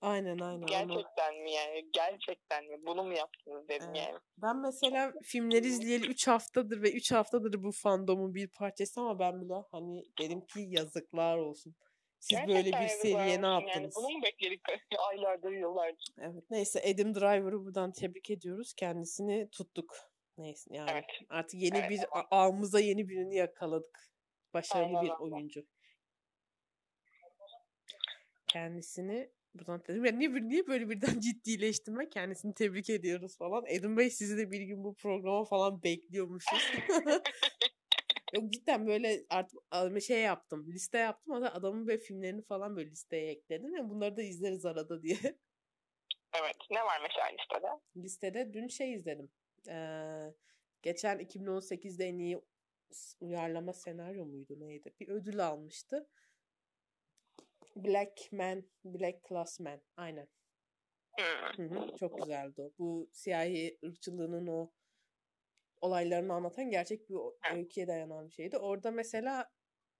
Aynen 0.00 0.38
aynen. 0.38 0.66
Gerçekten 0.66 1.34
onu... 1.34 1.42
mi 1.42 1.52
yani? 1.52 1.90
Gerçekten 1.92 2.64
mi? 2.64 2.76
Bunu 2.86 3.04
mu 3.04 3.12
yaptınız 3.12 3.68
dedim 3.68 3.88
evet. 3.88 3.96
yani. 3.96 4.18
Ben 4.36 4.56
mesela 4.56 5.12
filmleri 5.22 5.66
izleyeli 5.66 6.06
3 6.06 6.28
haftadır 6.28 6.82
ve 6.82 6.92
3 6.92 7.12
haftadır 7.12 7.62
bu 7.62 7.72
fandomun 7.72 8.34
bir 8.34 8.48
parçası 8.48 9.00
ama 9.00 9.18
ben 9.18 9.40
bile 9.40 9.54
hani 9.70 10.04
dedim 10.20 10.40
ki 10.40 10.60
yazıklar 10.68 11.38
olsun. 11.38 11.74
Siz 12.20 12.30
Gerçekten 12.30 12.56
böyle 12.56 12.84
bir 12.84 12.88
seriye 12.88 13.42
ne 13.42 13.46
yaptınız? 13.46 13.76
Yani 13.76 13.90
bunu 13.96 14.08
mu 14.10 14.22
bekledik 14.22 14.60
aylardır, 15.10 15.52
yıllardır? 15.52 16.06
Evet. 16.20 16.44
Neyse 16.50 16.80
Adam 16.80 17.14
Driver'ı 17.14 17.64
buradan 17.64 17.92
tebrik 17.92 18.30
ediyoruz. 18.30 18.74
Kendisini 18.74 19.50
tuttuk. 19.50 19.96
Neyse 20.38 20.70
yani 20.74 20.90
evet. 20.92 21.04
artık 21.28 21.60
yeni 21.60 21.78
evet. 21.78 21.90
bir 21.90 22.00
ağımıza 22.30 22.80
yeni 22.80 23.08
birini 23.08 23.36
yakaladık. 23.36 24.10
Başarılı 24.54 24.98
Aynen. 24.98 25.04
bir 25.04 25.20
oyuncu. 25.20 25.66
Kendisini 28.48 29.30
buradan 29.58 29.82
dedim 29.88 30.04
ya 30.04 30.12
niye, 30.12 30.48
niye 30.48 30.66
böyle 30.66 30.90
birden 30.90 31.20
ciddileştim 31.20 31.98
ben 31.98 32.10
kendisini 32.10 32.54
tebrik 32.54 32.90
ediyoruz 32.90 33.38
falan. 33.38 33.64
Edin 33.66 33.96
Bey 33.96 34.10
sizi 34.10 34.38
de 34.38 34.50
bir 34.50 34.60
gün 34.60 34.84
bu 34.84 34.94
programa 34.94 35.44
falan 35.44 35.82
bekliyormuşuz. 35.82 36.72
Yok 38.34 38.52
cidden 38.52 38.86
böyle 38.86 39.24
artık 39.30 39.58
şey 40.02 40.20
yaptım. 40.20 40.66
Liste 40.68 40.98
yaptım. 40.98 41.34
Hatta 41.34 41.54
adamın 41.54 41.86
böyle 41.86 41.98
filmlerini 41.98 42.42
falan 42.42 42.76
böyle 42.76 42.90
listeye 42.90 43.30
ekledim. 43.30 43.74
Yani 43.74 43.90
bunları 43.90 44.16
da 44.16 44.22
izleriz 44.22 44.66
arada 44.66 45.02
diye. 45.02 45.18
Evet. 46.42 46.56
Ne 46.70 46.78
var 46.78 47.00
mesela 47.02 47.26
listede? 47.26 47.66
Listede 47.96 48.52
dün 48.52 48.68
şey 48.68 48.94
izledim. 48.94 49.30
Ee, 49.68 50.34
geçen 50.82 51.18
2018'de 51.18 52.04
en 52.04 52.18
iyi 52.18 52.40
uyarlama 53.20 53.72
senaryo 53.72 54.24
muydu 54.24 54.60
neydi? 54.60 54.94
Bir 55.00 55.08
ödül 55.08 55.46
almıştı. 55.46 56.08
Black 57.84 58.32
Man, 58.32 58.64
Black 58.84 59.28
Class 59.28 59.60
Man. 59.60 59.80
Aynen. 59.96 60.28
Hı 61.56 61.62
hı, 61.62 61.96
çok 61.96 62.18
güzeldi 62.18 62.62
o. 62.62 62.72
Bu 62.78 63.10
siyahi 63.12 63.78
ırkçılığının 63.84 64.46
o 64.46 64.72
olaylarını 65.80 66.32
anlatan 66.32 66.70
gerçek 66.70 67.10
bir 67.10 67.16
öyküye 67.54 67.86
dayanan 67.86 68.28
bir 68.28 68.34
şeydi. 68.34 68.58
Orada 68.58 68.90
mesela 68.90 69.50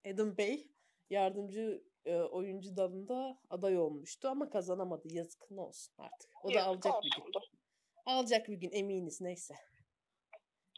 Adam 0.05 0.37
Bey 0.37 0.71
yardımcı 1.09 1.83
e, 2.05 2.15
oyuncu 2.15 2.77
dalında 2.77 3.39
aday 3.49 3.77
olmuştu 3.77 4.27
ama 4.27 4.49
kazanamadı. 4.49 5.07
Yazık 5.13 5.51
ne 5.51 5.61
olsun 5.61 5.93
artık. 5.97 6.45
O 6.45 6.49
da 6.49 6.53
Yazık 6.53 6.69
alacak 6.69 7.03
bir 7.03 7.23
gün. 7.23 7.31
Alacak 8.05 8.47
bir 8.47 8.57
gün 8.57 8.71
eminiz 8.71 9.21
neyse. 9.21 9.55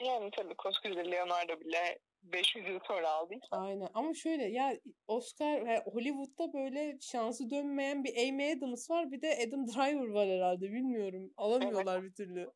Yani 0.02 0.32
tabii 0.32 0.56
koskoca 0.56 1.02
Leonardo 1.02 1.60
bile 1.60 2.00
500 2.24 2.68
yıl 2.68 2.80
sonra 2.88 3.10
aldıysa. 3.10 3.48
Aynen 3.52 3.90
ama 3.94 4.14
şöyle 4.14 4.44
ya 4.44 4.78
Oscar 5.08 5.62
yani 5.62 5.82
Hollywood'da 5.86 6.54
böyle 6.54 6.98
şansı 7.02 7.50
dönmeyen 7.50 8.04
bir 8.04 8.28
Amy 8.28 8.54
Adams 8.54 8.90
var 8.90 9.12
bir 9.12 9.22
de 9.22 9.40
Adam 9.48 9.68
Driver 9.68 10.08
var 10.08 10.28
herhalde 10.28 10.72
bilmiyorum. 10.72 11.34
Alamıyorlar 11.38 12.00
evet. 12.00 12.10
bir 12.10 12.14
türlü. 12.14 12.52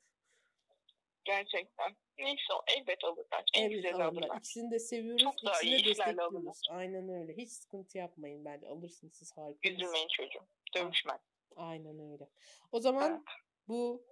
Gerçekten. 1.25 1.95
Neyse 2.17 2.53
elbet 2.77 3.03
alırlar. 3.03 3.43
En 3.53 3.61
evet, 3.61 3.71
güzel 3.71 3.93
alırlar. 3.93 4.07
alırlar. 4.07 4.37
İkisini 4.37 4.71
de 4.71 4.79
seviyoruz. 4.79 5.23
Çok 5.23 5.33
İkisini 5.43 5.71
de 5.71 5.89
destekliyoruz. 5.89 6.61
Aynen 6.69 7.09
öyle. 7.09 7.37
Hiç 7.37 7.51
sıkıntı 7.51 7.97
yapmayın 7.97 8.45
bence. 8.45 8.67
Alırsınız 8.67 9.13
siz 9.13 9.37
harika. 9.37 9.69
Üzülmeyin 9.69 10.07
çocuğum. 10.07 10.47
Dövüşmez. 10.75 11.21
Aynen 11.55 12.11
öyle. 12.11 12.29
O 12.71 12.79
zaman 12.79 13.11
evet. 13.11 13.21
bu 13.67 14.05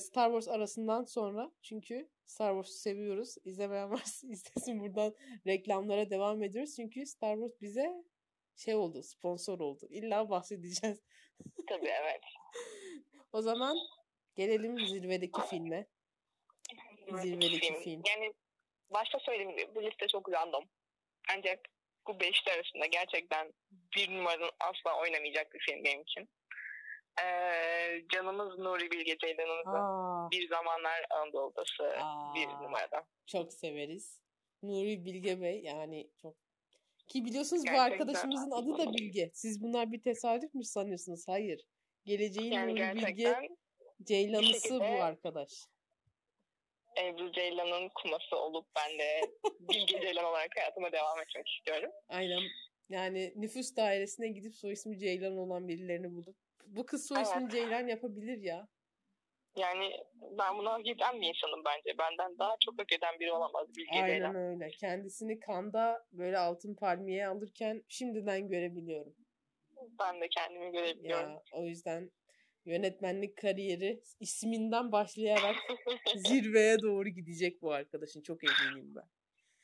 Star 0.00 0.26
Wars 0.30 0.48
arasından 0.48 1.04
sonra 1.04 1.50
çünkü 1.62 2.08
Star 2.26 2.52
Wars'u 2.52 2.72
seviyoruz. 2.72 3.36
İzlemeyen 3.44 3.90
varsa 3.90 4.26
izlesin 4.30 4.80
buradan 4.80 5.14
reklamlara 5.46 6.10
devam 6.10 6.42
ediyoruz. 6.42 6.76
Çünkü 6.76 7.06
Star 7.06 7.34
Wars 7.34 7.60
bize 7.60 8.04
şey 8.56 8.74
oldu, 8.74 9.02
sponsor 9.02 9.60
oldu. 9.60 9.86
İlla 9.90 10.30
bahsedeceğiz. 10.30 11.02
Tabii 11.68 11.88
evet. 11.88 12.20
o 13.32 13.42
zaman 13.42 13.76
gelelim 14.34 14.78
zirvedeki 14.78 15.40
filme. 15.50 15.86
Zirvedeki 17.22 17.60
film. 17.60 17.80
film. 17.82 18.02
Yani 18.08 18.32
başta 18.90 19.18
söylediğim 19.18 19.56
gibi 19.56 19.74
bu 19.74 19.82
liste 19.82 20.06
çok 20.06 20.32
random. 20.32 20.64
Ancak 21.36 21.60
bu 22.06 22.20
beşli 22.20 22.52
arasında 22.52 22.86
gerçekten 22.86 23.52
bir 23.96 24.10
numaranın 24.10 24.50
asla 24.60 25.00
oynamayacak 25.00 25.54
bir 25.54 25.58
film 25.58 25.84
benim 25.84 26.02
için. 26.02 26.28
Ee, 27.24 28.04
canımız 28.12 28.58
Nuri 28.58 28.90
Bilge 28.90 29.18
Ceylan'ımızın 29.18 30.30
Bir 30.30 30.48
Zamanlar 30.48 31.06
Anadolu'dası 31.10 31.84
Aa, 31.84 32.34
bir 32.34 32.46
numarada. 32.46 33.06
Çok 33.26 33.52
severiz. 33.52 34.20
Nuri 34.62 35.04
Bilge 35.04 35.40
Bey 35.40 35.60
yani 35.62 36.10
çok 36.22 36.36
ki 37.08 37.24
biliyorsunuz 37.24 37.64
gerçekten. 37.64 37.90
bu 37.90 37.92
arkadaşımızın 37.92 38.50
adı 38.50 38.78
da 38.78 38.92
Bilge. 38.92 39.30
Siz 39.34 39.62
bunlar 39.62 39.92
bir 39.92 40.02
tesadüf 40.02 40.54
mü 40.54 40.64
sanıyorsunuz? 40.64 41.28
Hayır. 41.28 41.66
Geleceğin 42.04 42.52
yani 42.52 42.74
Nuri 42.74 42.96
Bilge 42.96 43.34
Ceylan'ısı 44.02 44.80
bu 44.80 45.02
arkadaş. 45.02 45.50
Ebru 46.98 47.32
Ceylan'ın 47.32 47.88
kuması 47.94 48.36
olup 48.36 48.66
ben 48.76 48.98
de 48.98 49.20
Bilge 49.60 50.00
Ceylan 50.00 50.24
olarak 50.24 50.56
hayatıma 50.56 50.92
devam 50.92 51.20
etmek 51.20 51.48
istiyorum. 51.48 51.90
Aynen. 52.08 52.40
Yani 52.88 53.32
nüfus 53.36 53.76
dairesine 53.76 54.28
gidip 54.28 54.54
soy 54.54 54.72
ismi 54.72 54.98
Ceylan 54.98 55.36
olan 55.38 55.68
birilerini 55.68 56.14
bulup 56.14 56.36
bu 56.76 56.86
kız 56.86 57.06
soy 57.06 57.22
ismini 57.22 57.42
evet. 57.42 57.52
Ceylan 57.52 57.86
yapabilir 57.86 58.38
ya. 58.42 58.68
Yani 59.56 59.90
ben 60.38 60.58
buna 60.58 60.72
hak 60.72 60.86
eden 60.86 61.20
bir 61.20 61.28
insanım 61.28 61.62
bence. 61.64 61.98
Benden 61.98 62.38
daha 62.38 62.56
çok 62.64 62.78
hak 62.78 62.92
eden 62.92 63.20
biri 63.20 63.32
olamaz 63.32 63.68
Bilge 63.76 63.90
Aynen 63.92 64.06
Ceylan. 64.06 64.34
öyle. 64.34 64.70
Kendisini 64.70 65.40
kanda 65.40 66.06
böyle 66.12 66.38
altın 66.38 66.74
palmiye 66.74 67.26
alırken 67.26 67.82
şimdiden 67.88 68.48
görebiliyorum. 68.48 69.14
Ben 70.00 70.20
de 70.20 70.28
kendimi 70.28 70.72
görebiliyorum. 70.72 71.30
Ya, 71.32 71.42
o 71.52 71.66
yüzden 71.66 72.10
yönetmenlik 72.64 73.36
kariyeri 73.36 74.02
isminden 74.20 74.92
başlayarak 74.92 75.56
zirveye 76.16 76.82
doğru 76.82 77.08
gidecek 77.08 77.62
bu 77.62 77.72
arkadaşın. 77.72 78.22
Çok 78.22 78.44
eminim 78.44 78.94
ben. 78.94 79.19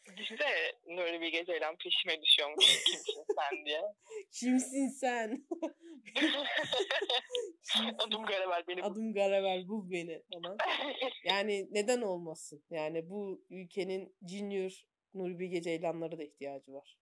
De 0.09 0.73
Nuri 0.87 1.21
Bilge 1.21 1.45
Ceylan 1.45 1.77
peşime 1.77 2.23
düşüyormuş. 2.23 2.65
Kimsin 2.85 3.25
sen 3.37 3.65
diye. 3.65 3.83
Kimsin 4.33 4.89
sen? 4.89 5.47
Adım 7.99 8.25
Garavel 8.27 8.65
benim. 8.69 8.85
Adım 8.85 9.13
Garavel 9.13 9.69
bul 9.69 9.91
beni 9.91 10.23
falan. 10.33 10.59
Yani 11.25 11.69
neden 11.71 12.03
olmasın? 12.03 12.65
Yani 12.71 13.11
bu 13.11 13.45
ülkenin 13.51 14.17
junior 14.29 14.73
Nuri 15.15 15.39
Bilge 15.39 15.63
Ceylanlara 15.63 16.19
da 16.19 16.23
ihtiyacı 16.23 16.73
var. 16.73 16.99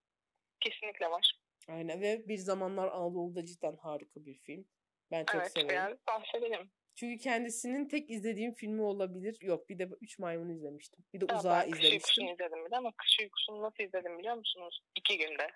Kesinlikle 0.61 1.11
var. 1.11 1.41
Aynen 1.69 2.01
ve 2.01 2.29
bir 2.29 2.39
zamanlar 2.39 2.89
Anadolu'da 2.89 3.47
cidden 3.47 3.77
harika 3.77 4.27
bir 4.27 4.39
film. 4.39 4.67
Ben 5.11 5.25
çok 5.25 5.41
evet, 5.41 5.53
severim. 5.53 5.83
Evet 5.87 6.07
bahsedelim. 6.07 6.71
Çünkü 6.95 7.23
kendisinin 7.23 7.89
tek 7.89 8.11
izlediğim 8.11 8.55
filmi 8.55 8.83
olabilir. 8.83 9.39
Yok 9.41 9.69
bir 9.69 9.79
de 9.79 9.89
Üç 10.01 10.19
Maymun 10.19 10.49
izlemiştim. 10.49 11.05
Bir 11.13 11.21
de 11.21 11.27
ya 11.31 11.39
Uzağı 11.39 11.67
izlemiştim. 11.67 11.91
Kış 11.91 11.93
Uykusu'nu 11.93 12.33
izledim 12.33 12.67
bir 12.67 12.71
de 12.71 12.77
ama 12.77 12.93
Kış 12.97 13.21
Uykusu'nu 13.21 13.63
nasıl 13.63 13.85
izledim 13.85 14.19
biliyor 14.19 14.35
musunuz? 14.35 14.81
İki 14.95 15.19
günde. 15.19 15.51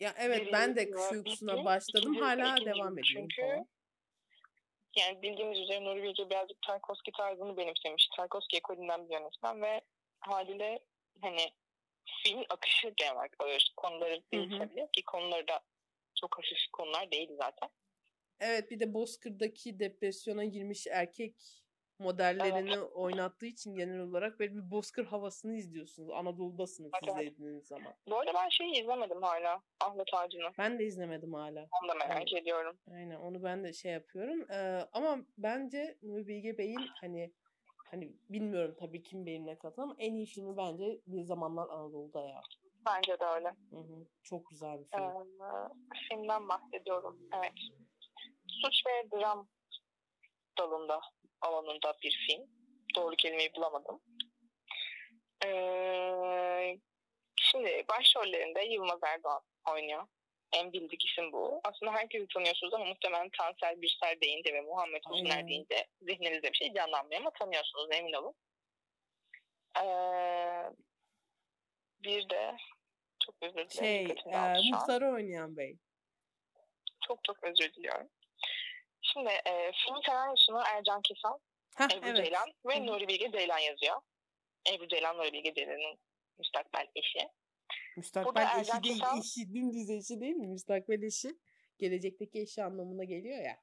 Ya 0.00 0.14
evet 0.18 0.36
Birinci 0.36 0.52
ben 0.52 0.76
de 0.76 0.90
Kış 0.90 1.12
Uykusu'na 1.12 1.54
bitti. 1.54 1.64
başladım. 1.64 2.12
İkinci, 2.12 2.20
Hala 2.20 2.54
ikinci, 2.54 2.70
devam 2.70 2.98
ediyorum 2.98 3.28
çünkü, 3.28 3.42
falan. 3.42 3.66
Yani 4.96 5.22
bildiğimiz 5.22 5.58
üzere 5.58 5.84
Nuri 5.84 6.02
Bilge 6.02 6.30
birazcık 6.30 6.62
Tarkovski 6.62 7.12
tarzını 7.12 7.56
benimsemiş. 7.56 8.08
Tarkovski 8.16 8.56
ekolünden 8.56 9.08
bir 9.08 9.14
yönetmen 9.14 9.62
ve 9.62 9.80
haliyle 10.20 10.78
hani 11.20 11.50
film 12.22 12.44
akışı 12.48 12.92
genel 12.96 13.14
olarak. 13.14 13.36
Konuları 13.76 14.22
değilse 14.32 14.70
bile 14.70 14.88
ki 14.92 15.02
konuları 15.04 15.48
da 15.48 15.60
çok 16.20 16.38
hafif 16.38 16.58
konular 16.72 17.10
değil 17.10 17.30
zaten. 17.36 17.70
Evet 18.40 18.70
bir 18.70 18.80
de 18.80 18.94
Bozkır'daki 18.94 19.78
depresyona 19.78 20.44
girmiş 20.44 20.86
erkek 20.86 21.60
modellerini 22.00 22.72
evet. 22.72 22.92
oynattığı 22.94 23.46
için 23.46 23.74
genel 23.74 24.00
olarak 24.00 24.40
böyle 24.40 24.54
bir 24.54 24.70
Bozkır 24.70 25.04
havasını 25.04 25.56
izliyorsunuz. 25.56 26.10
Anadolu'dasınız 26.10 26.90
evet. 27.04 27.22
izlediğiniz 27.22 27.66
zaman. 27.66 27.94
Bu 28.10 28.18
arada 28.18 28.32
ben 28.34 28.48
şeyi 28.48 28.80
izlemedim 28.80 29.22
hala. 29.22 29.62
Ahmet 29.80 30.14
Ağacı'nı. 30.14 30.50
Ben 30.58 30.78
de 30.78 30.84
izlemedim 30.84 31.34
hala. 31.34 31.68
Onu 31.82 31.88
da 31.88 31.94
merak 31.94 32.32
evet. 32.32 32.42
ediyorum. 32.42 32.78
Aynen 32.94 33.16
onu 33.16 33.42
ben 33.42 33.64
de 33.64 33.72
şey 33.72 33.92
yapıyorum. 33.92 34.50
Ee, 34.50 34.80
ama 34.92 35.18
bence 35.38 35.98
Nuri 36.02 36.26
Bilge 36.28 36.58
Bey'in 36.58 36.86
hani 37.00 37.32
hani 37.90 38.12
bilmiyorum 38.30 38.76
tabii 38.78 39.02
kim 39.02 39.26
benimle 39.26 39.58
katılır 39.58 39.84
ama 39.84 39.94
en 39.98 40.14
iyi 40.14 40.26
filmi 40.26 40.56
bence 40.56 41.00
Bir 41.06 41.22
Zamanlar 41.22 41.68
Anadolu'da 41.68 42.20
ya. 42.28 42.40
Bence 42.86 43.20
de 43.20 43.24
öyle. 43.24 43.48
Hı 43.48 43.76
hı. 43.76 44.06
Çok 44.22 44.50
güzel 44.50 44.78
bir 44.80 44.84
film. 44.84 45.02
Ee, 45.02 45.68
filmden 46.08 46.48
bahsediyorum. 46.48 47.18
Evet 47.32 47.52
suç 48.62 48.86
ve 48.86 49.10
dram 49.10 49.48
dalında 50.58 51.00
alanında 51.40 51.94
bir 52.02 52.24
film. 52.26 52.46
Doğru 52.96 53.16
kelimeyi 53.16 53.54
bulamadım. 53.54 54.00
Ee, 55.44 56.78
şimdi 57.36 57.84
başrollerinde 57.88 58.64
Yılmaz 58.64 59.00
Erdoğan 59.02 59.42
oynuyor. 59.70 60.06
En 60.52 60.72
bildik 60.72 61.06
isim 61.06 61.32
bu. 61.32 61.60
Aslında 61.64 61.92
herkesi 61.92 62.26
tanıyorsunuz 62.34 62.74
ama 62.74 62.84
muhtemelen 62.84 63.30
Tansel 63.38 63.82
Birsel 63.82 64.20
deyince 64.20 64.54
ve 64.54 64.60
Muhammed 64.60 65.02
Hüsner 65.10 65.48
deyince 65.48 65.86
zihninizde 66.00 66.52
bir 66.52 66.56
şey 66.56 66.72
canlanmıyor 66.72 67.20
ama 67.20 67.30
tanıyorsunuz 67.30 67.88
emin 67.92 68.12
olun. 68.12 68.34
Ee, 69.76 70.70
bir 72.04 72.28
de 72.28 72.56
çok 73.24 73.34
özür 73.42 73.70
dilerim. 73.70 73.70
Şey, 73.70 74.32
e, 74.32 74.70
muhtarı 74.72 75.12
oynayan 75.12 75.56
bey. 75.56 75.76
Çok 77.06 77.24
çok 77.24 77.44
özür 77.44 77.74
diliyorum. 77.74 78.08
Şimdi 79.12 79.30
e, 79.30 79.72
film 79.72 80.02
senaryosunu 80.06 80.62
Ercan 80.66 81.02
Kesal, 81.02 81.38
Heh, 81.76 81.84
Ebru 81.84 82.08
evet. 82.08 82.16
Ceylan 82.16 82.52
ve 82.66 82.80
Hı. 82.80 82.86
Nuri 82.86 83.08
Bilge 83.08 83.30
Ceylan 83.32 83.58
yazıyor. 83.58 83.96
Ebru 84.72 84.88
Ceylan 84.88 85.16
Nuri 85.18 85.32
Bilge 85.32 85.54
Ceylan'ın 85.54 85.98
müstakbel 86.38 86.86
eşi. 86.94 87.28
Müstakbel 87.96 88.60
eşi 88.60 88.82
değil, 88.82 89.02
eşi, 89.18 89.54
dümdüz 89.54 89.90
eşi 89.90 90.20
değil 90.20 90.36
mi? 90.36 90.46
Müstakbel 90.46 91.02
eşi 91.02 91.28
gelecekteki 91.78 92.40
eşi 92.40 92.64
anlamına 92.64 93.04
geliyor 93.04 93.38
ya. 93.38 93.56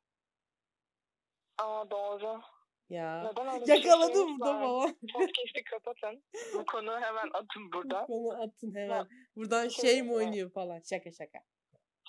Aa 1.57 1.91
doğru. 1.91 2.41
Ya 2.89 3.23
Neden 3.23 3.75
yakaladım 3.75 4.29
şey 4.29 4.39
da 4.39 4.61
baba. 4.61 4.85
Podcast'i 5.13 5.63
kapatın. 5.63 6.23
Bu 6.53 6.65
konu 6.65 6.99
hemen 7.01 7.29
atın 7.33 7.71
burada. 7.73 8.03
Bu 8.03 8.07
konu 8.07 8.41
atın 8.41 8.75
hemen. 8.75 9.07
Buradan 9.35 9.67
şey 9.67 10.03
mi 10.03 10.13
oynuyor 10.13 10.51
falan. 10.51 10.81
Şaka 10.89 11.11
şaka. 11.11 11.39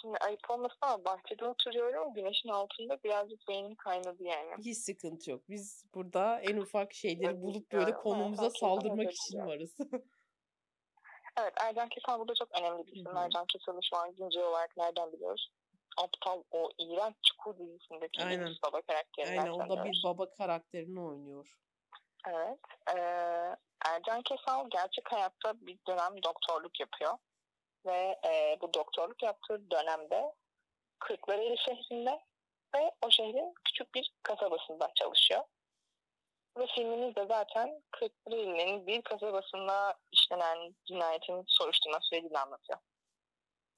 Şimdi 0.01 0.19
ayıp 0.19 0.51
olmasın 0.51 0.79
ama 0.81 1.05
bahçede 1.05 1.45
oturuyorum. 1.45 2.15
Güneşin 2.15 2.49
altında 2.49 3.03
birazcık 3.05 3.49
beynim 3.49 3.75
kaynadı 3.75 4.23
yani. 4.23 4.51
Hiç 4.59 4.79
sıkıntı 4.79 5.31
yok. 5.31 5.41
Biz 5.49 5.85
burada 5.95 6.41
en 6.41 6.57
ufak 6.57 6.95
şeyleri 6.95 7.43
bulup 7.43 7.73
böyle 7.73 7.95
konumuza 7.95 8.51
saldırmak 8.51 9.13
için 9.13 9.39
varız. 9.39 9.77
evet 11.41 11.53
Ercan 11.61 11.89
Kesal 11.89 12.21
burada 12.21 12.35
çok 12.35 12.59
önemli 12.61 12.87
bir 12.87 12.93
isim. 12.93 13.17
Ercan 13.17 13.47
Kesal'ı 13.47 13.81
şu 13.91 13.97
an 13.97 14.15
güncel 14.15 14.43
olarak 14.43 14.77
nereden 14.77 15.13
biliyoruz? 15.13 15.51
Aptal 15.97 16.43
o 16.51 16.71
iğrenç 16.79 17.15
Çukur 17.29 17.59
dizisindeki 17.59 18.25
Aynen. 18.25 18.55
baba 18.67 18.83
karakterinden 18.83 19.39
Aynen 19.39 19.53
o 19.53 19.77
da 19.77 19.85
bir 19.85 20.01
baba 20.05 20.31
karakterini 20.31 21.01
oynuyor. 21.01 21.59
Evet. 22.29 22.59
Ee, 22.97 23.57
Ercan 23.87 24.23
Kesal 24.23 24.71
gerçek 24.71 25.13
hayatta 25.13 25.55
bir 25.61 25.79
dönem 25.89 26.23
doktorluk 26.23 26.81
yapıyor 26.81 27.19
ve 27.87 28.19
e, 28.25 28.59
bu 28.61 28.75
doktorluk 28.75 29.23
yaptığı 29.23 29.71
dönemde 29.71 30.35
Kırklareli 30.99 31.57
şehrinde 31.59 32.21
ve 32.75 32.93
o 33.07 33.11
şehrin 33.11 33.55
küçük 33.65 33.95
bir 33.95 34.13
kasabasında 34.23 34.91
çalışıyor. 34.95 35.45
Ve 36.59 36.67
filmimiz 36.67 37.17
de 37.17 37.27
zaten 37.27 37.83
Kırklareli'nin 37.91 38.87
bir 38.87 39.03
kasabasında 39.03 39.95
işlenen 40.13 40.75
cinayetin 40.85 41.45
soruşturma 41.47 41.99
sürecini 42.03 42.39
anlatıyor. 42.39 42.79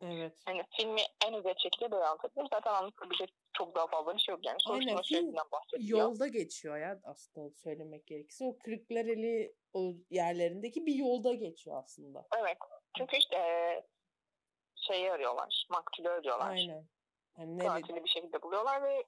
Evet. 0.02 0.32
Yani 0.48 0.62
filmi 0.76 1.00
en 1.26 1.34
özet 1.34 1.58
şekilde 1.58 1.90
böyle 1.90 2.04
anlatabilirim. 2.04 2.48
Zaten 2.52 2.72
anlatabilecek 2.72 3.34
çok 3.52 3.74
daha 3.74 3.86
fazla 3.86 4.14
bir 4.14 4.20
şey 4.20 4.32
yok. 4.32 4.46
Yani 4.46 4.56
soruşturma 4.60 4.90
Aynen, 4.90 5.02
sürecinden 5.02 5.44
bahsediyor. 5.52 5.98
Yolda 5.98 6.26
geçiyor 6.26 6.78
ya 6.78 7.00
aslında 7.04 7.50
söylemek 7.50 8.06
gerekirse. 8.06 8.44
O 8.44 8.58
Kırklareli 8.58 9.54
o 9.72 9.92
yerlerindeki 10.10 10.86
bir 10.86 10.94
yolda 10.94 11.34
geçiyor 11.34 11.82
aslında. 11.84 12.26
Evet. 12.40 12.58
Çünkü 12.96 13.16
işte 13.16 13.40
şeyi 14.76 15.12
arıyorlar. 15.12 15.66
Maktulü 15.70 16.08
arıyorlar. 16.08 16.50
Aynen. 16.50 16.86
Yani 17.38 17.58
Katili 17.58 18.04
bir 18.04 18.10
şekilde 18.10 18.42
buluyorlar 18.42 18.82
ve 18.82 19.04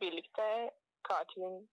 birlikte 0.00 0.70
katilin 1.02 1.70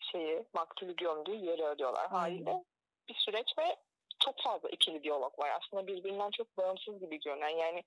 şeyi 0.00 0.44
maktulü 0.54 0.96
gömdüğü 0.96 1.34
yeri 1.34 1.66
arıyorlar. 1.66 2.08
Haliyle 2.08 2.64
bir 3.08 3.14
süreç 3.14 3.58
ve 3.58 3.76
çok 4.24 4.42
fazla 4.42 4.68
ikili 4.68 5.02
diyalog 5.02 5.38
var. 5.38 5.50
Aslında 5.60 5.86
birbirinden 5.86 6.30
çok 6.30 6.56
bağımsız 6.56 7.00
gibi 7.00 7.20
görünen 7.20 7.48
yani 7.48 7.82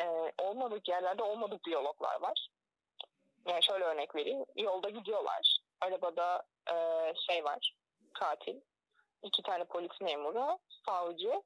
e, 0.00 0.32
olmadık 0.42 0.88
yerlerde 0.88 1.22
olmadık 1.22 1.64
diyaloglar 1.64 2.20
var. 2.20 2.48
Yani 3.48 3.62
şöyle 3.62 3.84
örnek 3.84 4.14
vereyim. 4.14 4.44
Yolda 4.56 4.90
gidiyorlar. 4.90 5.58
Arabada 5.80 6.42
e, 6.72 6.74
şey 7.26 7.44
var. 7.44 7.74
Katil. 8.14 8.60
iki 9.22 9.42
tane 9.42 9.64
polis 9.64 10.00
memuru, 10.00 10.58
savcı 10.86 11.42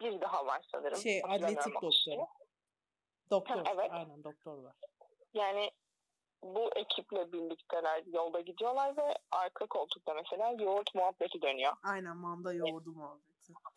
bir 0.00 0.20
daha 0.20 0.46
var 0.46 0.66
sanırım. 0.72 0.98
Şey 0.98 1.22
atletik 1.24 1.74
doktoru. 1.74 2.26
Doktor. 3.30 3.56
Ha, 3.56 3.62
evet. 3.74 3.90
Aynen 3.92 4.24
doktor 4.24 4.62
var. 4.62 4.74
Yani 5.34 5.70
bu 6.42 6.70
ekiple 6.76 7.32
birlikteler 7.32 8.02
yolda 8.06 8.40
gidiyorlar 8.40 8.96
ve 8.96 9.14
arka 9.32 9.66
koltukta 9.66 10.14
mesela 10.14 10.50
yoğurt 10.58 10.94
muhabbeti 10.94 11.42
dönüyor. 11.42 11.72
Aynen 11.82 12.16
manda 12.16 12.52
yoğurdu 12.52 12.92
muhabbeti. 12.92 13.30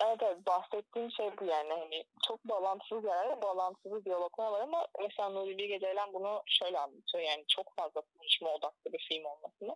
Evet 0.05 0.17
evet 0.21 0.47
bahsettiğim 0.47 1.11
şey 1.11 1.31
bu 1.39 1.45
yani 1.45 1.73
hani 1.73 2.03
çok 2.27 2.45
bağlantısız 2.45 3.03
yerlerde 3.03 3.41
bağlantısız 3.41 4.05
diyaloglar 4.05 4.51
var 4.51 4.61
ama 4.61 4.87
mesela 5.01 5.29
Nuri 5.29 5.57
Bilge 5.57 5.79
Ceylan 5.79 6.13
bunu 6.13 6.41
şöyle 6.45 6.79
anlatıyor 6.79 7.23
yani 7.23 7.45
çok 7.47 7.75
fazla 7.75 8.01
konuşma 8.01 8.49
odaklı 8.49 8.93
bir 8.93 9.05
film 9.09 9.25
olmasını 9.25 9.75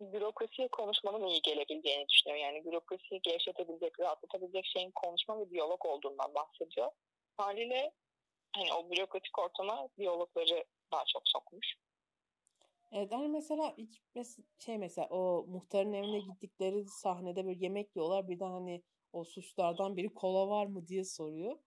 bürokrasiye 0.00 0.68
konuşmanın 0.68 1.26
iyi 1.26 1.42
gelebileceğini 1.42 2.08
düşünüyorum. 2.08 2.44
Yani 2.44 2.64
bürokrasiyi 2.64 3.20
gevşetebilecek, 3.22 4.00
rahatlatabilecek 4.00 4.66
şeyin 4.66 4.90
konuşma 4.90 5.40
ve 5.40 5.50
diyalog 5.50 5.86
olduğundan 5.86 6.34
bahsediyor. 6.34 6.90
Haliyle 7.36 7.92
hani 8.56 8.72
o 8.72 8.90
bürokratik 8.90 9.38
ortama 9.38 9.88
diyalogları 9.98 10.64
daha 10.92 11.04
çok 11.12 11.22
sokmuş. 11.24 11.74
Evet 12.92 13.12
hani 13.12 13.28
mesela 13.28 13.74
hiç 13.78 14.00
mes- 14.16 14.44
şey 14.58 14.78
mesela 14.78 15.08
o 15.08 15.44
muhtarın 15.48 15.92
evine 15.92 16.18
gittikleri 16.18 16.84
sahnede 16.84 17.46
böyle 17.46 17.64
yemek 17.64 17.96
yiyorlar 17.96 18.28
birden 18.28 18.50
hani 18.50 18.82
o 19.12 19.24
suçlardan 19.24 19.96
biri 19.96 20.14
kola 20.14 20.48
var 20.48 20.66
mı 20.66 20.86
diye 20.86 21.04
soruyor. 21.04 21.58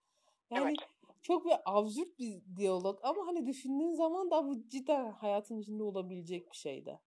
Yani 0.50 0.68
evet. 0.68 0.88
çok 1.22 1.46
bir 1.46 1.52
absürt 1.64 2.18
bir 2.18 2.42
diyalog 2.56 3.00
ama 3.02 3.26
hani 3.26 3.46
düşündüğün 3.46 3.92
zaman 3.92 4.30
da 4.30 4.46
bu 4.46 4.68
cidden 4.68 5.12
hayatın 5.12 5.60
içinde 5.60 5.82
olabilecek 5.82 6.50
bir 6.50 6.56
şeydi. 6.56 7.00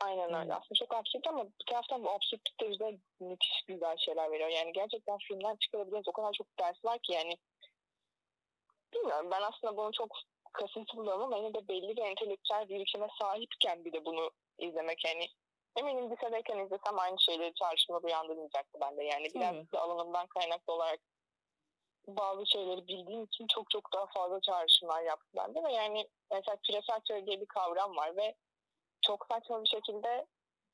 Aynen 0.00 0.34
öyle. 0.34 0.54
Aslında 0.54 0.78
çok 0.78 0.94
absürt 0.94 1.26
ama 1.26 1.44
bir 1.44 1.66
taraftan 1.70 2.04
bu 2.04 2.10
absürtlük 2.10 2.60
de 2.60 2.70
bize 2.70 2.98
müthiş 3.20 3.62
güzel 3.68 3.96
şeyler 3.96 4.30
veriyor. 4.30 4.48
Yani 4.48 4.72
gerçekten 4.72 5.18
filmden 5.18 5.56
çıkarabileceğimiz 5.56 6.08
o 6.08 6.12
kadar 6.12 6.32
çok 6.32 6.46
ders 6.60 6.84
var 6.84 6.98
ki 6.98 7.12
yani 7.12 7.36
bilmiyorum 8.94 9.28
ben 9.30 9.42
aslında 9.42 9.76
bunu 9.76 9.92
çok 9.92 10.08
kasıntı 10.52 10.96
buluyorum 10.96 11.22
ama 11.22 11.36
yine 11.36 11.54
de 11.54 11.68
belli 11.68 11.96
bir 11.96 12.02
entelektüel 12.02 12.68
birikime 12.68 13.08
sahipken 13.20 13.84
bir 13.84 13.92
de 13.92 14.04
bunu 14.04 14.30
izlemek 14.58 15.04
yani 15.04 15.26
eminim 15.76 16.10
lisedeyken 16.10 16.58
izlesem 16.58 16.98
aynı 16.98 17.20
şeyleri 17.20 17.54
çağrışımda 17.54 17.98
uyandırmayacaktı 17.98 18.80
bende. 18.80 19.04
Yani 19.04 19.26
biraz 19.34 19.54
evet. 19.54 19.72
da 19.72 19.80
alanımdan 19.80 20.26
kaynaklı 20.26 20.72
olarak 20.72 21.00
bazı 22.08 22.46
şeyleri 22.46 22.86
bildiğim 22.88 23.24
için 23.24 23.46
çok 23.46 23.70
çok 23.70 23.92
daha 23.92 24.06
fazla 24.06 24.40
çağrışımlar 24.40 25.02
yaptı 25.02 25.28
bende 25.36 25.62
ve 25.62 25.72
yani 25.72 26.08
mesela 26.30 26.56
küresel 26.66 27.00
teori 27.08 27.26
diye 27.26 27.40
bir 27.40 27.46
kavram 27.46 27.96
var 27.96 28.16
ve 28.16 28.34
çok 29.02 29.26
saçma 29.30 29.62
bir 29.62 29.68
şekilde 29.68 30.26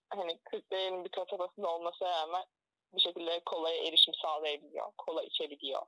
hani 0.08 0.38
Kırklareli'nin 0.38 1.04
bir 1.04 1.10
kasabasında 1.10 1.68
olmasına 1.68 2.08
rağmen 2.08 2.44
bir 2.94 3.00
şekilde 3.00 3.42
kolaya 3.46 3.84
erişim 3.84 4.14
sağlayabiliyor. 4.14 4.92
Kola 4.98 5.22
içebiliyor. 5.22 5.82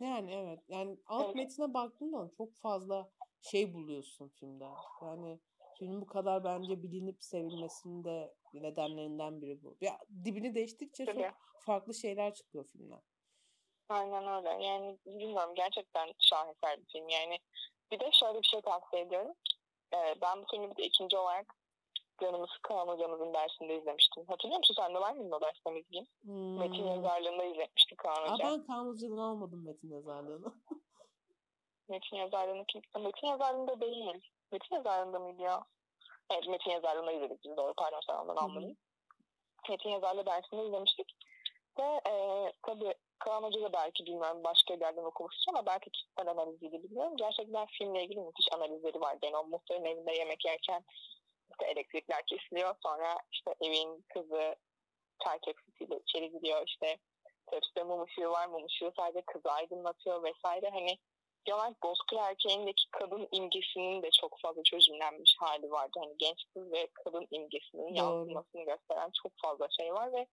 Yani 0.00 0.34
evet. 0.34 0.60
Yani 0.68 0.98
alt 1.06 1.24
evet. 1.24 1.34
metine 1.34 1.74
baktığında 1.74 2.30
çok 2.36 2.54
fazla 2.54 3.10
şey 3.40 3.74
buluyorsun 3.74 4.28
filmde. 4.28 4.64
Yani 5.02 5.40
film 5.78 6.00
bu 6.00 6.06
kadar 6.06 6.44
bence 6.44 6.82
bilinip 6.82 7.22
sevilmesinin 7.24 8.04
de 8.04 8.34
nedenlerinden 8.52 9.42
biri 9.42 9.62
bu. 9.62 9.76
Ya 9.80 9.98
dibini 10.24 10.54
değiştikçe 10.54 11.04
Tabii. 11.04 11.22
çok 11.22 11.34
farklı 11.60 11.94
şeyler 11.94 12.34
çıkıyor 12.34 12.64
filmden. 12.64 13.00
Aynen 13.88 14.26
öyle. 14.26 14.64
Yani 14.64 14.98
bilmiyorum 15.06 15.54
gerçekten 15.54 16.12
şaheser 16.18 16.80
bir 16.80 16.86
film. 16.86 17.08
Yani 17.08 17.38
bir 17.90 18.00
de 18.00 18.10
şöyle 18.12 18.38
bir 18.38 18.46
şey 18.46 18.60
tavsiye 18.60 19.02
ediyorum. 19.02 19.34
Ee, 19.94 20.14
ben 20.22 20.42
bu 20.42 20.46
filmi 20.50 20.70
bir 20.70 20.76
de 20.76 20.86
ikinci 20.86 21.16
olarak 21.16 21.46
canımı 22.20 22.46
sıkan 22.46 22.88
hocamızın 22.88 23.34
dersinde 23.34 23.78
izlemiştim. 23.78 24.24
Hatırlıyor 24.28 24.58
musun? 24.58 24.74
Sen 24.78 24.94
de 24.94 25.00
var 25.00 25.12
mıydın 25.12 25.32
o 25.32 25.40
derste 25.40 25.70
Mizgin? 25.70 26.08
Hmm. 26.22 26.58
Metin 26.58 26.84
yazarlığında 26.84 27.44
izlemiştik 27.44 27.98
Kaan 27.98 28.22
Hoca. 28.28 28.46
Aa, 28.46 28.50
ben 28.52 28.66
Kaan 28.66 28.86
Hoca'dan 28.86 29.16
almadım 29.16 29.64
metin 29.64 29.90
yazarlığını. 29.90 30.54
metin 31.88 32.16
yazarlığını 32.16 32.64
kim? 32.66 32.82
Metin 33.00 33.26
yazarlığında 33.26 33.80
değil. 33.80 34.30
Metin 34.52 34.76
yazarlığında 34.76 35.18
mıydı 35.18 35.42
ya? 35.42 35.64
Evet 36.30 36.48
metin 36.48 36.70
yazarlığında 36.70 37.12
izledik 37.12 37.44
biz 37.44 37.56
doğru. 37.56 37.74
Pardon 37.76 38.00
sen 38.06 38.14
ondan 38.14 38.36
almadın. 38.36 38.76
Metin 39.70 39.90
yazarlığı 39.90 40.26
dersinde 40.26 40.66
izlemiştik. 40.66 41.16
Ve 41.78 42.00
e, 42.10 42.52
tabii 42.62 42.94
Kaan 43.18 43.42
Hoca 43.42 43.62
da 43.62 43.72
belki 43.72 44.06
bilmiyorum 44.06 44.44
başka 44.44 44.74
yerlerden 44.74 45.04
okumuştur 45.04 45.52
ama 45.52 45.66
belki 45.66 45.90
kişisel 45.90 46.30
analiziydi 46.30 46.82
bilmiyorum. 46.82 47.16
Gerçekten 47.16 47.66
filmle 47.66 48.04
ilgili 48.04 48.20
müthiş 48.20 48.46
analizleri 48.52 49.00
vardı. 49.00 49.18
Yani 49.22 49.36
o 49.36 49.44
muhtarın 49.44 49.84
evinde 49.84 50.12
yemek 50.12 50.44
yerken 50.44 50.84
işte 51.50 51.66
elektrikler 51.66 52.22
kesiliyor. 52.26 52.74
Sonra 52.82 53.18
işte 53.32 53.54
evin 53.60 54.04
kızı 54.14 54.56
çay 55.24 55.38
tepsisiyle 55.38 55.98
içeri 55.98 56.30
gidiyor. 56.30 56.62
İşte 56.66 56.98
tepside 57.46 57.82
mum 57.82 58.02
ışığı 58.02 58.30
var. 58.30 58.46
Mum 58.46 58.64
ışığı 58.64 58.92
sadece 58.96 59.22
kızı 59.22 59.50
aydınlatıyor 59.50 60.22
vesaire. 60.22 60.70
Hani 60.70 60.98
genel 61.44 61.74
bozkır 61.82 62.16
erkeğindeki 62.16 62.84
kadın 62.90 63.28
imgesinin 63.32 64.02
de 64.02 64.10
çok 64.20 64.40
fazla 64.40 64.62
çözümlenmiş 64.62 65.36
hali 65.38 65.70
vardı. 65.70 65.98
Hani 65.98 66.14
genç 66.18 66.44
kız 66.54 66.72
ve 66.72 66.88
kadın 67.04 67.26
imgesinin 67.30 67.94
yansımasını 67.94 68.64
gösteren 68.64 69.10
çok 69.22 69.32
fazla 69.42 69.68
şey 69.70 69.94
var 69.94 70.12
ve 70.12 70.26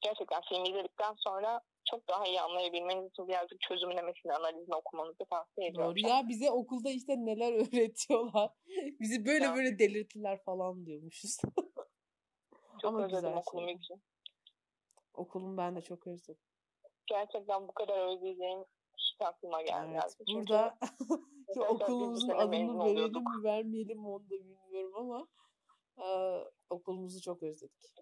gerçekten 0.00 0.40
film 0.40 0.64
izledikten 0.64 1.14
sonra 1.16 1.60
çok 1.90 2.08
daha 2.08 2.26
iyi 2.26 2.40
anlayabilmeniz 2.40 3.10
için 3.10 3.28
birazcık 3.28 3.60
çözümlemesini, 3.60 4.32
analizini 4.32 4.74
okumanızı 4.74 5.24
tavsiye 5.30 5.68
ediyorum. 5.68 5.96
Doğru 5.96 6.08
ya 6.08 6.28
bize 6.28 6.50
okulda 6.50 6.90
işte 6.90 7.16
neler 7.16 7.52
öğretiyorlar. 7.66 8.50
Bizi 9.00 9.26
böyle 9.26 9.44
ya. 9.44 9.54
böyle 9.54 9.78
delirtiler 9.78 10.42
falan 10.42 10.86
diyormuşuz. 10.86 11.36
çok 12.82 12.94
Ama 12.94 13.04
özledim 13.04 13.36
okulumu 13.36 13.68
şey. 13.68 13.76
için. 13.76 14.02
Okulum 15.14 15.56
ben 15.56 15.76
de 15.76 15.80
çok 15.80 16.06
özledim. 16.06 16.42
Gerçekten 17.06 17.68
bu 17.68 17.72
kadar 17.72 18.12
özleyeceğim 18.12 18.64
hiç 18.98 19.20
aklıma 19.20 19.62
gelmedi. 19.62 20.04
Evet, 20.04 20.16
burada 20.34 20.78
okulumuzun 21.68 22.28
adını 22.28 22.84
verelim 22.84 23.22
mi 23.22 23.44
vermeyelim 23.44 23.98
mi 23.98 24.08
onu 24.08 24.24
da 24.24 24.30
bilmiyorum 24.30 24.92
ama 24.96 25.28
e, 25.98 26.08
okulumuzu 26.70 27.20
çok 27.20 27.42
özledik. 27.42 27.94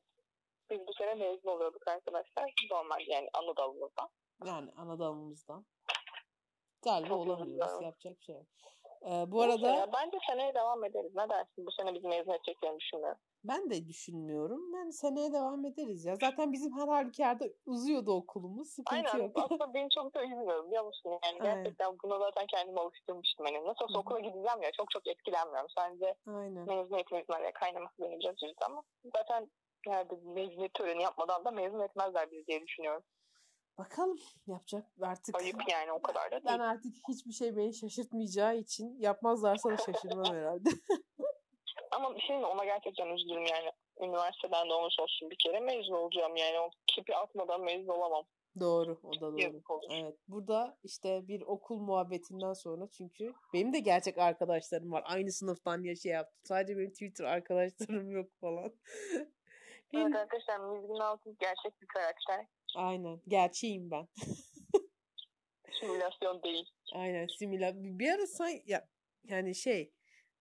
Biz 0.70 0.86
bu 0.86 0.92
sene 0.92 1.14
mezun 1.14 1.48
oluyorduk 1.48 1.88
arkadaşlar. 1.88 2.52
Normal 2.70 3.00
yani 3.06 3.28
Anadolu'da. 3.34 4.08
Yani 4.46 4.70
Anadolu'muzdan. 4.76 5.66
Galiba 6.82 7.08
Çok 7.08 7.18
olamıyoruz. 7.18 7.46
üzülüyorum. 7.48 7.82
Yapacak 7.84 8.18
bir 8.20 8.24
şey 8.24 8.34
yok. 8.34 8.46
Ee, 9.02 9.24
bu 9.32 9.42
arada 9.42 9.68
ya, 9.70 9.92
bence 9.92 10.18
seneye 10.30 10.54
devam 10.54 10.84
ederiz. 10.84 11.12
Ne 11.14 11.28
dersin? 11.30 11.66
Bu 11.66 11.70
sene 11.72 11.94
bizi 11.94 12.08
mezun 12.08 12.32
edeceklerini 12.32 12.78
düşünmüyorum. 12.80 13.18
ben 13.44 13.70
de 13.70 13.88
düşünmüyorum. 13.88 14.74
Yani 14.74 14.92
seneye 14.92 15.32
devam 15.32 15.64
ederiz 15.64 16.04
ya. 16.04 16.16
Zaten 16.16 16.52
bizim 16.52 16.72
her 16.78 16.88
halükarda 16.88 17.44
uzuyordu 17.66 18.12
okulumuz. 18.12 18.68
Sıkıntı 18.68 19.10
Aynen. 19.10 19.24
yok. 19.24 19.32
Aslında 19.44 19.74
beni 19.74 19.88
çok 19.90 20.14
da 20.14 20.24
üzmüyor 20.24 20.66
biliyor 20.66 20.84
musun? 20.84 21.10
Yani 21.10 21.38
Aynen. 21.40 21.56
gerçekten 21.64 21.96
buna 22.04 22.18
zaten 22.18 22.46
kendimi 22.46 22.80
alıştırmıştım. 22.80 23.46
Hani 23.46 23.64
nasıl 23.64 23.84
olsa 23.84 23.98
okula 23.98 24.18
gideceğim 24.18 24.62
ya 24.62 24.70
çok 24.72 24.90
çok 24.90 25.06
etkilenmiyorum. 25.06 25.70
Sadece 25.78 26.14
Aynen. 26.26 26.66
mezuniyetimizin 26.66 27.32
araya 27.32 27.52
kaynaması 27.52 28.02
üzdü 28.02 28.64
ama 28.66 28.82
zaten 29.16 29.50
yani 29.86 30.06
mezuniyet 30.24 30.74
töreni 30.74 31.02
yapmadan 31.02 31.44
da 31.44 31.50
mezun 31.50 31.80
etmezler 31.80 32.30
bizi 32.30 32.46
diye 32.46 32.62
düşünüyorum. 32.62 33.02
Bakalım 33.78 34.18
yapacak 34.46 34.86
artık. 35.02 35.34
Ayıp 35.34 35.56
yani 35.70 35.92
o 35.92 36.02
kadar 36.02 36.30
da 36.30 36.44
Ben 36.44 36.58
değil. 36.58 36.70
artık 36.70 36.92
hiçbir 37.08 37.32
şey 37.32 37.56
beni 37.56 37.74
şaşırtmayacağı 37.74 38.56
için 38.56 39.00
yapmazlarsa 39.00 39.70
da 39.70 39.76
şaşırmam 39.76 40.34
herhalde. 40.34 40.68
Ama 41.90 42.14
bir 42.16 42.20
şey 42.20 42.38
mi 42.38 42.46
ona 42.46 42.64
gerçekten 42.64 43.06
üzülürüm 43.06 43.46
yani. 43.46 43.72
Üniversiteden 44.00 44.68
de 44.68 44.72
olmuş 44.72 44.94
olsun 45.00 45.30
bir 45.30 45.36
kere 45.44 45.60
mezun 45.60 45.94
olacağım 45.94 46.36
yani. 46.36 46.60
O 46.60 46.70
kipi 46.86 47.16
atmadan 47.16 47.60
mezun 47.60 47.88
olamam. 47.88 48.24
Doğru, 48.60 49.00
o 49.02 49.14
da 49.14 49.20
doğru. 49.20 49.60
Evet, 49.90 50.14
burada 50.28 50.78
işte 50.82 51.28
bir 51.28 51.40
okul 51.40 51.78
muhabbetinden 51.78 52.52
sonra 52.52 52.88
çünkü 52.90 53.32
benim 53.54 53.72
de 53.72 53.78
gerçek 53.78 54.18
arkadaşlarım 54.18 54.92
var. 54.92 55.02
Aynı 55.06 55.32
sınıftan 55.32 55.82
ya 55.82 55.96
şey 55.96 56.12
yaptım. 56.12 56.40
Sadece 56.44 56.78
benim 56.78 56.90
Twitter 56.90 57.24
arkadaşlarım 57.24 58.10
yok 58.10 58.30
falan. 58.40 58.72
Evet 59.94 60.04
Benim, 60.04 60.16
arkadaşlar 60.16 60.58
Mizgin 60.58 61.00
Altın 61.00 61.36
gerçek 61.40 61.82
bir 61.82 61.86
karakter. 61.86 62.46
aynen, 62.76 63.20
gerçeğim 63.28 63.90
ben. 63.90 64.08
Simülasyon 65.80 66.42
değil. 66.42 66.70
Aynen, 66.94 67.26
simüla. 67.38 67.72
Bir 67.74 68.12
ara 68.12 68.26
say 68.26 68.62
ya 68.66 68.88
yani 69.24 69.54
şey 69.54 69.92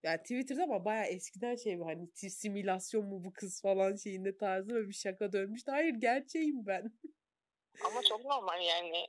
yani 0.04 0.18
Twitter'da 0.18 0.64
ama 0.64 0.86
bayağı 0.86 1.06
eskiden 1.06 1.56
şey 1.56 1.80
var 1.80 1.96
hani 1.96 2.30
simülasyon 2.30 3.06
mu 3.06 3.24
bu 3.24 3.34
kız 3.34 3.62
falan 3.62 3.96
şeyinde 3.96 4.38
tarzı 4.38 4.76
ve 4.76 4.88
bir 4.88 4.94
şaka 4.94 5.32
dönmüştü. 5.34 5.72
Hayır, 5.72 5.94
gerçeğim 5.94 6.66
ben. 6.66 6.92
Ama 7.86 8.02
çok 8.10 8.26
normal 8.26 8.62
yani. 8.62 9.08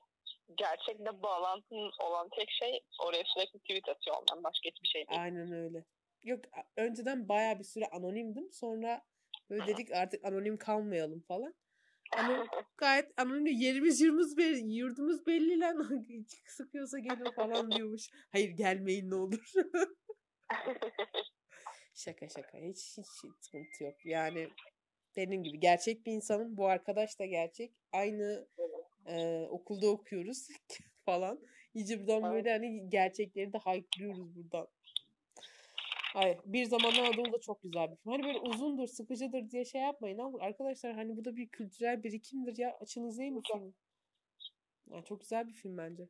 Gerçekle 0.54 1.22
bağlantın 1.22 1.90
olan 2.00 2.28
tek 2.28 2.50
şey 2.50 2.80
oraya 3.06 3.24
sürekli 3.24 3.58
tweet 3.58 3.88
atıyor 3.88 4.16
olman. 4.16 4.44
Başka 4.44 4.70
hiçbir 4.70 4.88
şey 4.88 5.08
değil. 5.08 5.20
Aynen 5.20 5.52
öyle. 5.52 5.84
Yok 6.22 6.44
önceden 6.76 7.28
bayağı 7.28 7.58
bir 7.58 7.64
süre 7.64 7.86
anonimdim. 7.86 8.52
Sonra 8.52 9.02
böyle 9.50 9.66
dedik 9.66 9.92
artık 9.92 10.24
anonim 10.24 10.56
kalmayalım 10.56 11.20
falan. 11.20 11.54
Ama 12.16 12.46
gayet 12.76 13.12
anonim 13.16 13.46
yerimiz 13.46 14.00
yurdumuz 14.00 14.36
belli, 14.36 14.74
yurdumuz 14.74 15.26
belli 15.26 15.60
lan. 15.60 16.06
Sıkıyorsa 16.46 16.98
gelin 16.98 17.32
falan 17.36 17.70
diyormuş. 17.76 18.08
Hayır 18.32 18.50
gelmeyin 18.50 19.10
ne 19.10 19.14
olur. 19.14 19.52
şaka 21.94 22.28
şaka. 22.28 22.58
Hiç, 22.58 22.98
hiç 22.98 23.06
sıkıntı 23.40 23.84
yok. 23.84 24.06
Yani 24.06 24.48
dediğim 25.16 25.42
gibi 25.42 25.60
gerçek 25.60 26.06
bir 26.06 26.12
insanım. 26.12 26.56
Bu 26.56 26.66
arkadaş 26.66 27.18
da 27.18 27.26
gerçek. 27.26 27.72
Aynı 27.92 28.48
e, 29.06 29.46
okulda 29.50 29.86
okuyoruz 29.86 30.48
falan. 31.04 31.40
İyice 31.74 32.00
buradan 32.00 32.34
böyle 32.34 32.50
hani 32.50 32.90
gerçekleri 32.90 33.52
de 33.52 33.58
haykırıyoruz 33.58 34.36
buradan. 34.36 34.68
Ay, 36.14 36.38
bir 36.44 36.64
zamanlar 36.64 36.98
Anadolu 36.98 37.32
da 37.32 37.40
çok 37.40 37.62
güzel 37.62 37.90
bir 37.90 37.96
film. 37.96 38.12
Hani 38.12 38.24
böyle 38.24 38.38
uzundur, 38.38 38.86
sıkıcıdır 38.86 39.50
diye 39.50 39.64
şey 39.64 39.80
yapmayın 39.80 40.18
ama 40.18 40.38
arkadaşlar 40.40 40.92
hani 40.92 41.16
bu 41.16 41.24
da 41.24 41.36
bir 41.36 41.48
kültürel 41.48 42.02
birikimdir 42.02 42.56
ya. 42.56 42.78
Açın 42.80 43.08
izleyin 43.08 43.36
bu 43.36 43.42
filmi. 43.52 43.72
Yani 44.90 45.04
çok 45.04 45.20
güzel 45.20 45.48
bir 45.48 45.52
film 45.52 45.78
bence. 45.78 46.08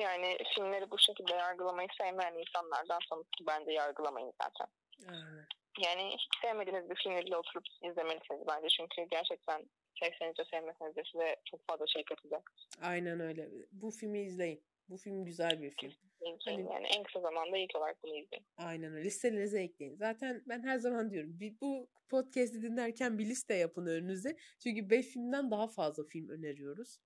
yani 0.00 0.38
filmleri 0.54 0.90
bu 0.90 0.98
şekilde 0.98 1.34
yargılamayı 1.34 1.88
sevmeyen 1.98 2.34
insanlardansanız 2.34 3.26
ki 3.38 3.44
bence 3.46 3.72
yargılamayın 3.72 4.32
zaten. 4.42 4.66
Aynen. 5.08 5.46
Yani 5.78 6.14
hiç 6.14 6.28
sevmediğiniz 6.42 6.90
bir 6.90 6.94
filmi 6.94 7.22
bile 7.26 7.36
oturup 7.36 7.64
izlemelisiniz 7.82 8.46
bence. 8.48 8.68
Çünkü 8.68 9.08
gerçekten 9.10 9.64
sevseniz 10.00 10.38
de 10.38 10.44
sevmeseniz 10.44 10.96
de 10.96 11.02
size 11.12 11.36
çok 11.44 11.66
fazla 11.66 11.86
şey 11.86 12.04
katacak. 12.04 12.52
Aynen 12.82 13.20
öyle. 13.20 13.48
Bu 13.72 13.90
filmi 13.90 14.20
izleyin. 14.20 14.64
Bu 14.88 14.96
film 14.96 15.24
güzel 15.24 15.62
bir 15.62 15.70
film. 15.70 15.92
Hani- 16.44 16.72
Yani 16.72 16.86
en 16.86 17.02
kısa 17.02 17.20
zamanda 17.20 17.56
ilk 17.58 17.76
olarak 17.76 18.02
bunu 18.02 18.16
izleyin. 18.16 18.46
Aynen 18.56 18.92
öyle. 18.92 19.04
Listelerinize 19.04 19.60
ekleyin. 19.62 19.96
Zaten 19.96 20.42
ben 20.46 20.62
her 20.62 20.78
zaman 20.78 21.10
diyorum. 21.10 21.40
Bir, 21.40 21.60
bu 21.60 21.88
podcast'i 22.08 22.62
dinlerken 22.62 23.18
bir 23.18 23.26
liste 23.26 23.54
yapın 23.54 23.86
önünüze. 23.86 24.36
Çünkü 24.62 24.90
5 24.90 25.06
filmden 25.06 25.50
daha 25.50 25.68
fazla 25.68 26.04
film 26.04 26.28
öneriyoruz. 26.28 26.98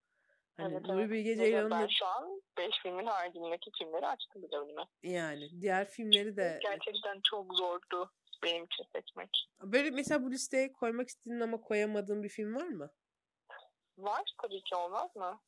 Hani 0.56 0.74
Evet, 0.74 0.86
Nuri 0.86 1.00
evet. 1.00 1.10
Bilge 1.10 1.36
Ceylan'ın 1.36 1.70
ben 1.70 1.86
şu 1.90 2.06
an 2.06 2.42
5 2.58 2.70
filmin 2.82 3.06
haricindeki 3.06 3.70
filmleri 3.78 4.06
açtım 4.06 4.42
bile 4.42 4.56
önüme. 4.56 4.82
yani 5.02 5.60
diğer 5.60 5.88
filmleri 5.88 6.36
de 6.36 6.58
Gerçekten 6.62 7.20
çok 7.30 7.54
zordu 7.54 8.12
benim 8.44 8.64
için 8.64 8.84
seçmek. 8.96 9.48
böyle 9.62 9.90
mesela 9.90 10.22
bu 10.22 10.30
listeye 10.30 10.72
koymak 10.72 11.08
istediğin 11.08 11.40
ama 11.40 11.60
koyamadığın 11.60 12.22
bir 12.22 12.28
film 12.28 12.54
var 12.54 12.66
mı? 12.68 12.90
Var 13.98 14.34
tabii 14.42 14.62
ki 14.62 14.74
olmaz 14.76 15.16
mı? 15.16 15.40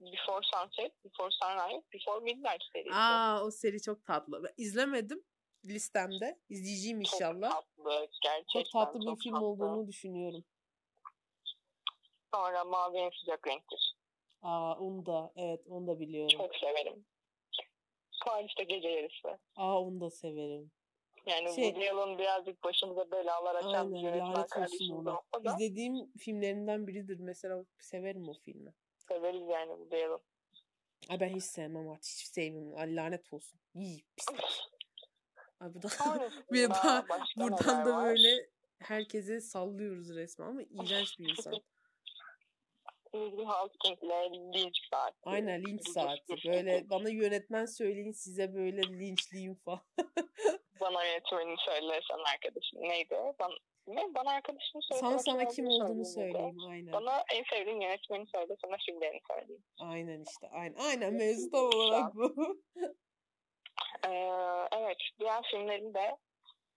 Before 0.00 0.40
Sunset, 0.54 0.92
Before 1.04 1.30
Sunrise, 1.30 1.82
Before 1.92 2.20
Midnight 2.24 2.62
serisi. 2.72 2.94
Aa 2.94 3.42
o 3.44 3.50
seri 3.50 3.82
çok 3.82 4.04
tatlı. 4.06 4.44
Ben 4.44 4.52
izlemedim 4.56 5.24
listemde. 5.64 6.38
İzleyeceğim 6.48 7.02
çok 7.02 7.14
inşallah. 7.14 7.50
tatlı. 7.50 8.08
Gerçekten 8.22 8.62
Çok 8.62 8.72
tatlı 8.72 9.00
bir 9.00 9.04
çok 9.06 9.20
film 9.22 9.32
tatlı. 9.32 9.46
olduğunu 9.46 9.88
düşünüyorum. 9.88 10.44
Sonra 12.34 12.64
Mavi 12.64 12.98
en 12.98 13.10
sıcak 13.20 13.46
renktir. 13.46 13.94
Aa 14.42 14.78
onu 14.78 15.06
da 15.06 15.32
evet 15.36 15.60
onu 15.68 15.86
da 15.86 16.00
biliyorum. 16.00 16.38
Çok 16.38 16.56
severim. 16.56 17.06
Paris'te 18.26 18.64
gece 18.64 18.88
yarısı. 18.88 19.38
Aa 19.56 19.80
onu 19.82 20.00
da 20.00 20.10
severim. 20.10 20.70
Yani 21.26 21.54
Şey- 21.54 21.64
Woody 21.64 21.90
Allen 21.90 22.18
birazcık 22.18 22.64
başımıza 22.64 23.10
belalar 23.10 23.54
açan 23.54 23.90
bir 23.90 23.96
Aynen 23.96 24.08
yönetmen 24.08 24.26
lanet 24.34 24.38
olsun 24.38 24.48
kardeşimiz 24.48 25.06
olsa 25.06 25.44
da 25.44 25.54
İzlediğim 25.54 26.12
filmlerinden 26.18 26.86
biridir. 26.86 27.18
Mesela 27.20 27.64
severim 27.78 28.28
o 28.28 28.32
filmi. 28.44 28.74
Severiz 29.08 29.48
yani 29.48 29.70
Woody 29.70 30.04
Allen. 30.04 30.18
Ay 31.08 31.20
ben 31.20 31.28
hiç 31.28 31.44
sevmem 31.44 31.88
artık. 31.88 32.04
Hiç 32.04 32.26
sevmiyorum. 32.26 32.78
Ay 32.78 32.96
lanet 32.96 33.32
olsun. 33.32 33.60
İyi 33.74 34.04
pislik. 34.16 34.40
Ay 35.60 35.74
bu 35.74 35.82
da 35.82 35.88
bir 36.52 36.70
daha 36.70 37.04
buradan 37.36 37.86
da 37.86 37.96
var? 37.96 38.04
böyle 38.04 38.48
herkese 38.78 39.40
sallıyoruz 39.40 40.16
resmen 40.16 40.46
ama 40.46 40.62
iğrenç 40.62 41.18
bir 41.18 41.28
insan. 41.30 41.54
William 43.12 43.46
Hawkins'le 43.46 44.32
linç 44.54 44.76
saati. 44.90 45.16
Aynen 45.22 45.62
linç 45.64 45.88
saati. 45.88 46.36
Böyle 46.46 46.90
bana 46.90 47.08
yönetmen 47.08 47.66
söyleyin 47.66 48.12
size 48.12 48.54
böyle 48.54 48.82
linçliyim 48.82 49.54
falan. 49.54 49.80
Bana 50.80 51.04
yönetmenini 51.04 51.56
söyle 51.64 52.00
sen 52.10 52.32
arkadaşın. 52.34 52.82
Neydi? 52.82 53.14
Bana, 53.38 53.54
ne? 53.86 54.14
Bana 54.14 54.30
arkadaşını 54.30 54.82
söyle. 54.82 55.00
Sana 55.00 55.18
sana 55.18 55.48
kim 55.48 55.66
olduğunu 55.66 56.04
söyleyeyim 56.04 56.56
dedi. 56.58 56.68
Aynen. 56.70 56.92
Bana 56.92 57.24
en 57.32 57.44
sevdiğin 57.50 57.80
yönetmeni 57.80 58.26
söyle. 58.26 58.54
Sana 58.64 58.76
filmlerini 58.86 59.20
söyleyeyim. 59.30 59.64
Aynen 59.78 60.24
işte. 60.30 60.48
Aynen. 60.52 60.74
Aynen 60.74 61.14
mevzu 61.14 61.50
tam 61.50 61.66
olarak 61.66 62.14
bu. 62.14 62.34
Ee, 64.04 64.08
evet. 64.76 64.96
Diğer 65.20 65.42
filmlerin 65.50 65.94
de 65.94 66.16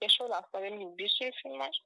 ya 0.02 0.10
şöyle 0.10 0.36
aslında 0.36 0.64
benim 0.64 0.80
gibi 0.80 0.98
bir 0.98 1.10
sürü 1.10 1.32
film 1.44 1.60
var. 1.60 1.82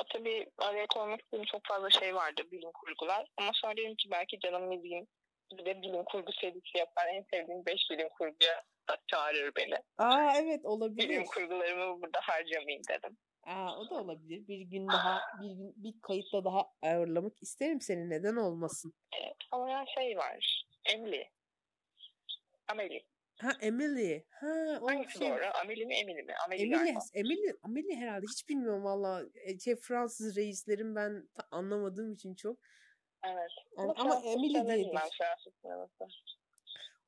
E, 0.00 0.02
tabii 0.12 0.46
araya 0.58 0.86
koymak 0.86 1.20
istediğim 1.20 1.44
çok 1.44 1.60
fazla 1.64 1.90
şey 1.90 2.14
vardı 2.14 2.42
bilim 2.52 2.70
kurgular. 2.72 3.26
Ama 3.36 3.50
sonra 3.54 3.76
dedim 3.76 3.94
ki 3.94 4.10
belki 4.10 4.38
canım 4.40 4.72
izleyeyim. 4.72 5.06
Bir 5.52 5.64
de 5.64 5.82
bilim 5.82 6.04
kurgu 6.04 6.32
serisi 6.32 6.78
yapar. 6.78 7.06
En 7.06 7.24
sevdiğim 7.30 7.66
5 7.66 7.90
bilim 7.90 8.08
kurguya 8.08 8.62
çağırır 9.06 9.52
beni. 9.56 9.76
Aa 9.98 10.32
evet 10.36 10.64
olabilir. 10.64 11.08
Bilim 11.08 11.24
kurgularımı 11.24 12.02
burada 12.02 12.20
harcamayayım 12.22 12.82
dedim. 12.90 13.16
Aa 13.48 13.78
o 13.78 13.90
da 13.90 13.94
olabilir. 13.94 14.48
Bir 14.48 14.60
gün 14.60 14.88
daha 14.88 15.20
bir 15.42 15.50
gün 15.50 15.74
bir 15.76 16.00
kayıtla 16.02 16.44
daha 16.44 16.62
ağırlamak 16.82 17.42
isterim 17.42 17.80
seni. 17.80 18.10
Neden 18.10 18.36
olmasın? 18.36 18.94
Evet. 19.22 19.36
Ama 19.52 19.70
ya 19.70 19.84
şey 19.94 20.16
var. 20.16 20.64
Emily. 20.84 21.24
Amelie. 22.68 23.02
Ha 23.40 23.50
Emily. 23.60 24.24
Ha 24.30 24.78
o 24.82 24.86
Hangisi 24.88 25.18
şey. 25.18 25.30
doğru? 25.30 25.44
Amelie 25.62 25.84
mi 25.84 25.94
Emily 25.94 26.22
mi? 26.22 26.34
Amelie 26.46 26.62
Emily, 26.64 26.78
galiba. 26.78 27.00
Emily, 27.14 27.52
Emily 27.68 27.96
herhalde 27.96 28.26
hiç 28.30 28.48
bilmiyorum 28.48 28.84
valla. 28.84 29.22
E, 29.34 29.58
Şey, 29.58 29.76
Fransız 29.76 30.36
reislerin 30.36 30.94
ben 30.96 31.28
anlamadığım 31.50 32.12
için 32.12 32.34
çok. 32.34 32.58
Evet. 33.26 33.50
Ama, 33.76 33.94
Fransız 33.94 34.24
ama 34.26 34.32
Emily 34.32 34.66
diyedir. 34.66 34.90
Ben 34.94 35.08
Fransız. 35.18 36.37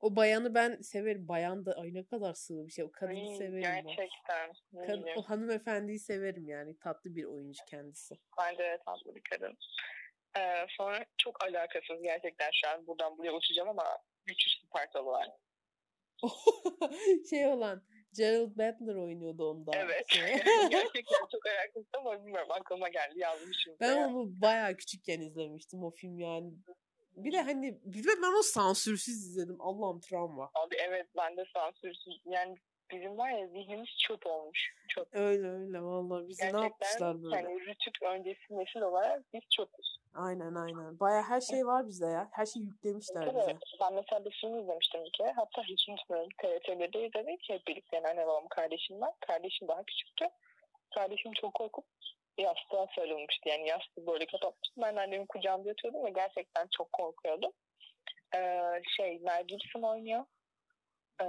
O 0.01 0.15
bayanı 0.15 0.53
ben 0.55 0.81
severim. 0.81 1.27
Bayan 1.27 1.65
da 1.65 1.73
ay 1.73 1.93
ne 1.93 2.05
kadar 2.05 2.33
sığ 2.33 2.65
bir 2.65 2.71
şey. 2.71 2.85
O 2.85 2.91
kadını 2.91 3.29
Ay, 3.29 3.35
severim. 3.35 3.61
Gerçekten. 3.61 4.51
Kad- 4.73 5.01
bileyim. 5.01 5.17
o 5.17 5.21
hanımefendiyi 5.21 5.99
severim 5.99 6.47
yani. 6.49 6.77
Tatlı 6.79 7.15
bir 7.15 7.23
oyuncu 7.23 7.65
kendisi. 7.65 8.15
Bence 8.39 8.63
de 8.63 8.79
tatlı 8.85 9.15
bir 9.15 9.21
kadın. 9.29 9.57
Ee, 10.37 10.65
sonra 10.77 11.05
çok 11.17 11.43
alakasız 11.43 12.01
gerçekten 12.01 12.49
şu 12.53 12.69
an 12.69 12.87
buradan 12.87 13.17
buraya 13.17 13.31
uçacağım 13.31 13.69
ama 13.69 13.97
müthiş 14.27 14.61
Spartalı 14.65 15.05
var. 15.05 15.27
şey 17.29 17.47
olan 17.47 17.83
Gerald 18.13 18.51
Butler 18.51 18.95
oynuyordu 18.95 19.49
onda. 19.49 19.71
Evet. 19.75 20.05
Şey. 20.07 20.31
gerçekten 20.69 21.25
çok 21.31 21.45
alakasız 21.47 21.89
ama 21.97 22.19
bilmiyorum 22.19 22.51
aklıma 22.51 22.89
geldi 22.89 23.19
yazmışım. 23.19 23.75
ben 23.79 23.97
onu 23.97 24.41
bayağı 24.41 24.77
küçükken 24.77 25.21
izlemiştim 25.21 25.83
o 25.83 25.91
film 25.91 26.19
yani. 26.19 26.53
Bir 27.15 27.31
de 27.31 27.41
hani 27.41 27.79
bir 27.83 28.03
de 28.03 28.09
ben 28.21 28.39
o 28.39 28.41
sansürsüz 28.41 29.15
izledim. 29.15 29.57
Allah'ım 29.59 29.99
travma. 29.99 30.51
Abi 30.53 30.75
evet 30.75 31.07
ben 31.17 31.37
de 31.37 31.45
sansürsüz. 31.53 32.21
Yani 32.25 32.55
bizim 32.91 33.17
var 33.17 33.29
ya 33.29 33.47
zihnimiz 33.47 33.89
çöp 34.07 34.27
olmuş. 34.27 34.75
Çöp. 34.87 35.07
Öyle 35.11 35.47
öyle 35.47 35.81
vallahi 35.81 36.27
bizi 36.27 36.53
ne 36.53 36.61
yapmışlar 36.61 37.23
böyle. 37.23 37.35
Yani 37.35 37.59
rütük 37.59 38.03
öncesi 38.03 38.57
nesil 38.57 38.81
olarak 38.81 39.33
biz 39.33 39.41
çöpüz. 39.49 39.97
Aynen 40.13 40.55
aynen. 40.55 40.99
Baya 40.99 41.23
her 41.23 41.41
şey 41.41 41.65
var 41.65 41.87
bize 41.87 42.07
ya. 42.07 42.29
Her 42.31 42.45
şeyi 42.45 42.65
yüklemişler 42.65 43.25
Tabii, 43.25 43.39
bize. 43.39 43.57
Ben 43.81 43.93
mesela 43.93 44.25
bir 44.25 44.31
film 44.41 44.59
izlemiştim 44.59 45.03
bir 45.05 45.11
kere. 45.17 45.31
Hatta 45.31 45.63
hiç 45.63 45.89
unutmuyorum. 45.89 46.29
TRT'de 46.41 47.07
izledik. 47.07 47.49
Hep 47.49 47.67
birlikte 47.67 47.97
anne 47.97 48.27
babam 48.27 48.47
kardeşim 48.47 49.01
var. 49.01 49.13
Kardeşim 49.27 49.67
daha 49.67 49.83
küçüktü. 49.83 50.25
Kardeşim 50.95 51.31
çok 51.41 51.53
korkup 51.53 51.85
yastığa 52.41 52.87
sarılmıştı. 52.95 53.49
Yani 53.49 53.67
yastığı 53.67 54.07
böyle 54.07 54.25
kapatmıştı. 54.25 54.81
Ben 54.81 54.95
annemin 54.95 55.25
kucağında 55.25 55.67
yatıyordum 55.69 56.05
ve 56.05 56.09
gerçekten 56.09 56.67
çok 56.77 56.91
korkuyordum. 56.93 57.51
Ee, 58.35 58.81
şey 58.97 59.19
Mel 59.19 59.43
Gibson 59.47 59.81
oynuyor. 59.81 60.25
Ee, 61.21 61.25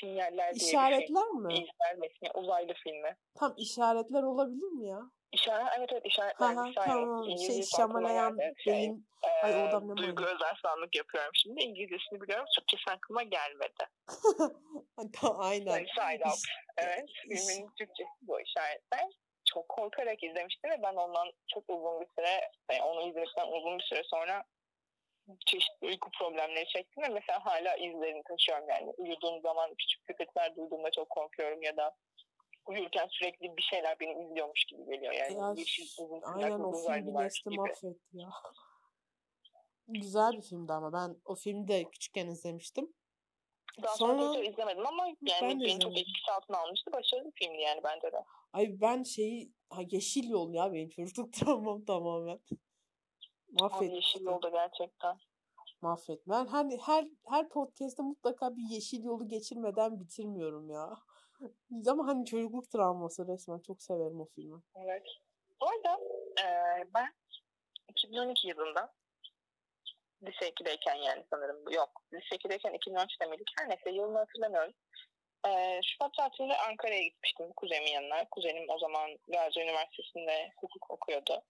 Sinyaller 0.00 0.54
diye 0.54 0.68
İşaretler 0.68 1.06
film. 1.06 1.42
mi? 1.46 1.54
İzler 1.54 1.96
Uzaylı 2.34 2.72
filmi. 2.74 3.16
Tam 3.38 3.54
işaretler 3.56 4.22
olabilir 4.22 4.68
mi 4.68 4.86
ya? 4.88 5.00
İşaret, 5.32 5.66
evet 5.78 5.88
evet 5.92 6.06
işaretler. 6.06 6.54
Ha, 6.54 6.64
tamam. 6.74 7.24
Şey 7.38 7.62
şamalayan. 7.62 8.38
Şey, 8.64 8.72
beyin. 8.74 9.06
e, 9.22 9.46
Ay, 9.46 9.68
adam 9.68 9.88
ne 9.88 9.96
Duygu 9.96 10.22
sandık 10.62 10.96
yapıyorum 10.96 11.30
şimdi. 11.34 11.62
İngilizcesini 11.62 12.20
biliyorum. 12.20 12.46
Türkçesi 12.58 12.90
aklıma 12.90 13.22
gelmedi. 13.22 13.84
Aynen. 15.38 15.84
İş- 15.84 16.52
Evet. 16.76 17.04
iş- 17.08 17.20
Filmin 17.20 17.70
Türkçesi 17.78 18.10
bu 18.22 18.40
işaretler. 18.40 19.08
Çok 19.54 19.68
korkarak 19.68 20.22
izlemiştim 20.22 20.70
ve 20.70 20.82
ben 20.82 20.94
ondan 20.94 21.32
çok 21.54 21.64
uzun 21.70 22.00
bir 22.00 22.06
süre, 22.16 22.50
yani 22.72 22.82
onu 22.82 23.08
izledikten 23.08 23.52
uzun 23.52 23.78
bir 23.78 23.84
süre 23.84 24.02
sonra 24.04 24.44
çeşitli 25.46 25.86
uyku 25.86 26.10
problemleri 26.10 26.68
çektim 26.68 27.02
ve 27.02 27.08
mesela 27.08 27.44
hala 27.44 27.76
izlerini 27.76 28.22
taşıyorum 28.22 28.68
yani. 28.68 28.90
Uyuduğum 28.96 29.40
zaman 29.40 29.74
küçük 29.74 30.04
köpekler 30.04 30.56
duyduğumda 30.56 30.90
çok 30.90 31.10
korkuyorum 31.10 31.62
ya 31.62 31.76
da 31.76 31.96
uyurken 32.66 33.08
sürekli 33.10 33.56
bir 33.56 33.62
şeyler 33.62 34.00
beni 34.00 34.24
izliyormuş 34.24 34.64
gibi 34.64 34.84
geliyor. 34.84 35.12
Yani 35.12 35.38
Ya, 35.38 35.52
yeşil 35.56 36.04
uzun 36.04 36.20
aynen 36.22 36.50
o 36.50 36.56
film 36.56 36.80
uzaylılar 36.80 37.24
Nesli 37.24 37.50
gibi. 37.50 37.60
mahvetti 37.60 37.96
ya. 38.12 38.28
Güzel 39.88 40.32
bir 40.32 40.42
filmdi 40.42 40.72
ama 40.72 40.92
ben 40.92 41.16
o 41.24 41.34
filmi 41.34 41.68
de 41.68 41.84
küçükken 41.84 42.26
izlemiştim. 42.26 42.92
Daha 43.82 43.94
sonra, 43.96 44.22
Sonra- 44.22 44.44
izlemedim 44.44 44.86
ama 44.86 45.06
yani 45.06 45.16
Ben 45.42 45.60
beni 45.60 45.80
çok 45.80 45.98
etkisi 45.98 46.32
altına 46.32 46.58
almıştı. 46.58 46.92
Başarılı 46.92 47.26
bir 47.26 47.32
filmdi 47.46 47.60
yani 47.62 47.80
bence 47.84 48.12
de. 48.12 48.24
Ay 48.52 48.80
ben 48.80 49.02
şeyi 49.02 49.52
ha, 49.70 49.80
Yeşil 49.90 50.28
Yol 50.30 50.52
ya 50.54 50.72
benim 50.72 50.88
çocukluk 50.88 51.32
travmam 51.32 51.84
tamamen. 51.84 52.32
Abi 52.34 52.58
Mahvetti. 53.60 53.94
Yeşil 53.94 54.24
Yolda 54.24 54.48
gerçekten. 54.48 55.16
Mahvet. 55.82 56.28
Ben 56.28 56.46
her 56.46 56.66
her 56.86 57.06
her 57.28 57.48
podcast'te 57.48 58.02
mutlaka 58.02 58.56
bir 58.56 58.62
yeşil 58.70 59.04
yolu 59.04 59.28
geçirmeden 59.28 60.00
bitirmiyorum 60.00 60.70
ya. 60.70 60.94
Ama 61.90 62.06
hani 62.06 62.24
çocukluk 62.26 62.70
travması 62.70 63.26
resmen 63.28 63.58
çok 63.58 63.82
severim 63.82 64.20
o 64.20 64.26
filmi. 64.26 64.60
Evet. 64.74 65.02
Bu 65.60 65.66
arada 65.66 66.00
eee, 66.38 66.88
ben 66.94 67.08
2012 67.88 68.48
yılında 68.48 68.92
lise 70.22 70.48
2'deyken 70.48 70.94
yani 70.94 71.24
sanırım 71.30 71.66
bu 71.66 71.72
yok. 71.72 72.02
Lise 72.12 72.36
2'deyken 72.36 72.74
2013'te 72.74 73.26
miydik? 73.26 73.48
Her 73.58 73.68
neyse 73.68 73.90
yılını 73.90 74.18
hatırlamıyorum. 74.18 74.74
Eee 75.46 75.80
Şubat 75.84 76.14
tatilinde 76.14 76.56
Ankara'ya 76.56 77.02
gitmiştim 77.02 77.52
kuzenimin 77.56 77.90
yanına. 77.90 78.24
Kuzenim 78.30 78.70
o 78.70 78.78
zaman 78.78 79.18
Gazi 79.28 79.60
Üniversitesi'nde 79.60 80.52
hukuk 80.60 80.90
okuyordu. 80.90 81.42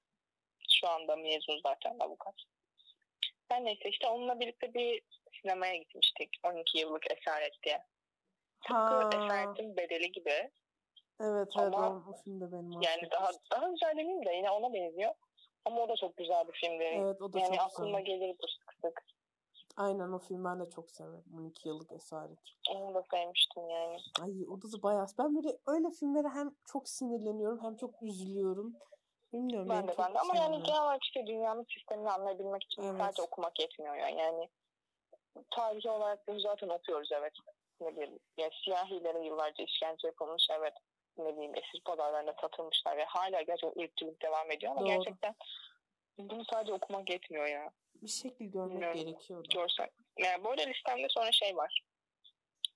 Şu 0.71 0.89
anda 0.89 1.17
mezun 1.17 1.61
zaten 1.63 1.97
avukat. 2.01 2.35
Ben 3.51 3.65
neyse 3.65 3.89
işte 3.89 4.09
onunla 4.09 4.41
birlikte 4.41 4.75
bir 4.75 5.03
sinemaya 5.43 5.77
gitmiştik. 5.77 6.31
12 6.45 6.79
yıllık 6.79 7.11
Esaret 7.11 7.63
diye. 7.63 7.87
Tıpkı 8.61 8.75
Ha. 8.75 9.09
Esaret'in 9.13 9.77
bedeli 9.77 10.13
gibi 10.13 10.51
Evet 11.21 11.49
evet 11.59 11.75
Ama 11.75 12.05
o 12.11 12.23
film 12.25 12.41
de 12.41 12.53
benim 12.53 12.81
yani 12.83 13.11
daha 13.11 13.31
daha 13.53 13.69
güzel 13.69 13.91
demeyeyim 13.91 14.27
de 14.27 14.33
yine 14.33 14.51
ona 14.51 14.75
benziyor. 14.75 15.15
Ama 15.65 15.83
o 15.83 15.89
da 15.89 15.97
çok 15.97 16.17
güzel 16.17 16.49
bir 16.49 16.53
filmdi. 16.53 16.85
Evet 16.85 17.23
o 17.23 17.33
da 17.33 17.39
yani 17.39 17.57
çok 17.57 17.67
aklıma 17.67 18.01
güzel. 18.01 18.19
gelir 18.19 18.37
bu 18.43 18.49
sık 18.49 18.75
sık. 18.85 19.03
Aynen 19.77 20.13
o 20.13 20.19
film 20.19 20.45
ben 20.45 20.61
de 20.61 20.71
çok 20.71 20.91
severim. 20.91 21.25
12 21.39 21.69
yıllık 21.69 21.93
esaret. 21.93 22.39
Onu 22.71 22.95
da 22.95 23.05
sevmiştim 23.11 23.71
yani. 23.71 23.99
Ay 24.23 24.31
o 24.49 24.63
da 24.63 24.83
bayağı. 24.83 25.07
Ben 25.19 25.37
böyle 25.37 25.59
öyle 25.67 25.91
filmlere 25.91 26.29
hem 26.29 26.55
çok 26.73 26.89
sinirleniyorum 26.89 27.65
hem 27.65 27.77
çok 27.77 28.03
üzülüyorum. 28.03 28.77
Bilmiyorum 29.33 29.69
Ben 29.69 29.89
de 29.89 29.95
ben 29.99 30.15
de 30.15 30.21
ama 30.21 30.37
yani 30.37 30.63
genel 30.63 30.83
olarak 30.83 31.05
işte 31.05 31.27
dünyanın 31.27 31.67
sistemini 31.75 32.11
anlayabilmek 32.11 32.65
için 32.65 32.83
Evet. 32.83 33.01
sadece 33.01 33.23
okumak 33.23 33.61
yetmiyor 33.61 33.95
yani. 33.95 34.19
Yani 34.19 34.49
tarihi 35.51 35.91
olarak 35.91 36.29
bunu 36.29 36.41
zaten 36.41 36.69
okuyoruz 36.69 37.09
evet. 37.13 37.33
Ne 37.81 37.97
bileyim 37.97 38.19
yani 38.37 38.53
siyahilere 38.65 39.25
yıllarca 39.25 39.65
işkence 39.65 40.07
yapılmış 40.07 40.49
evet. 40.59 40.75
Ne 41.25 41.33
bileyim 41.37 41.55
esir 41.55 41.81
pazarlarında 41.85 42.35
satılmışlar 42.41 42.97
ve 42.97 43.05
hala 43.05 43.43
gerçekten 43.43 43.83
ırkçılık 43.83 44.23
devam 44.23 44.51
ediyor 44.51 44.73
ama 44.73 44.81
Doğru. 44.81 44.89
gerçekten 44.89 45.35
bunu 46.19 46.45
sadece 46.51 46.73
okumak 46.73 47.11
yetmiyor 47.11 47.47
ya. 47.47 47.71
Bir 48.03 48.09
şekil 48.09 48.45
görmek 48.53 48.71
Bilmiyorum. 48.73 49.01
gerekiyor. 49.01 49.45
Görsel. 49.55 49.89
Yani 50.19 50.45
böyle 50.45 50.67
listemde 50.67 51.07
sonra 51.11 51.33
şey 51.33 51.57
var. 51.57 51.85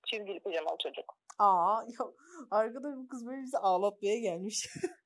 Çizgili 0.07 0.39
pijamalı 0.39 0.77
çocuk. 0.83 1.17
Aa 1.39 1.83
ya, 1.87 2.05
arkada 2.51 3.03
bir 3.03 3.07
kız 3.07 3.25
böyle 3.27 3.41
bizi 3.41 3.57
ağlatmaya 3.57 4.19
gelmiş. 4.19 4.67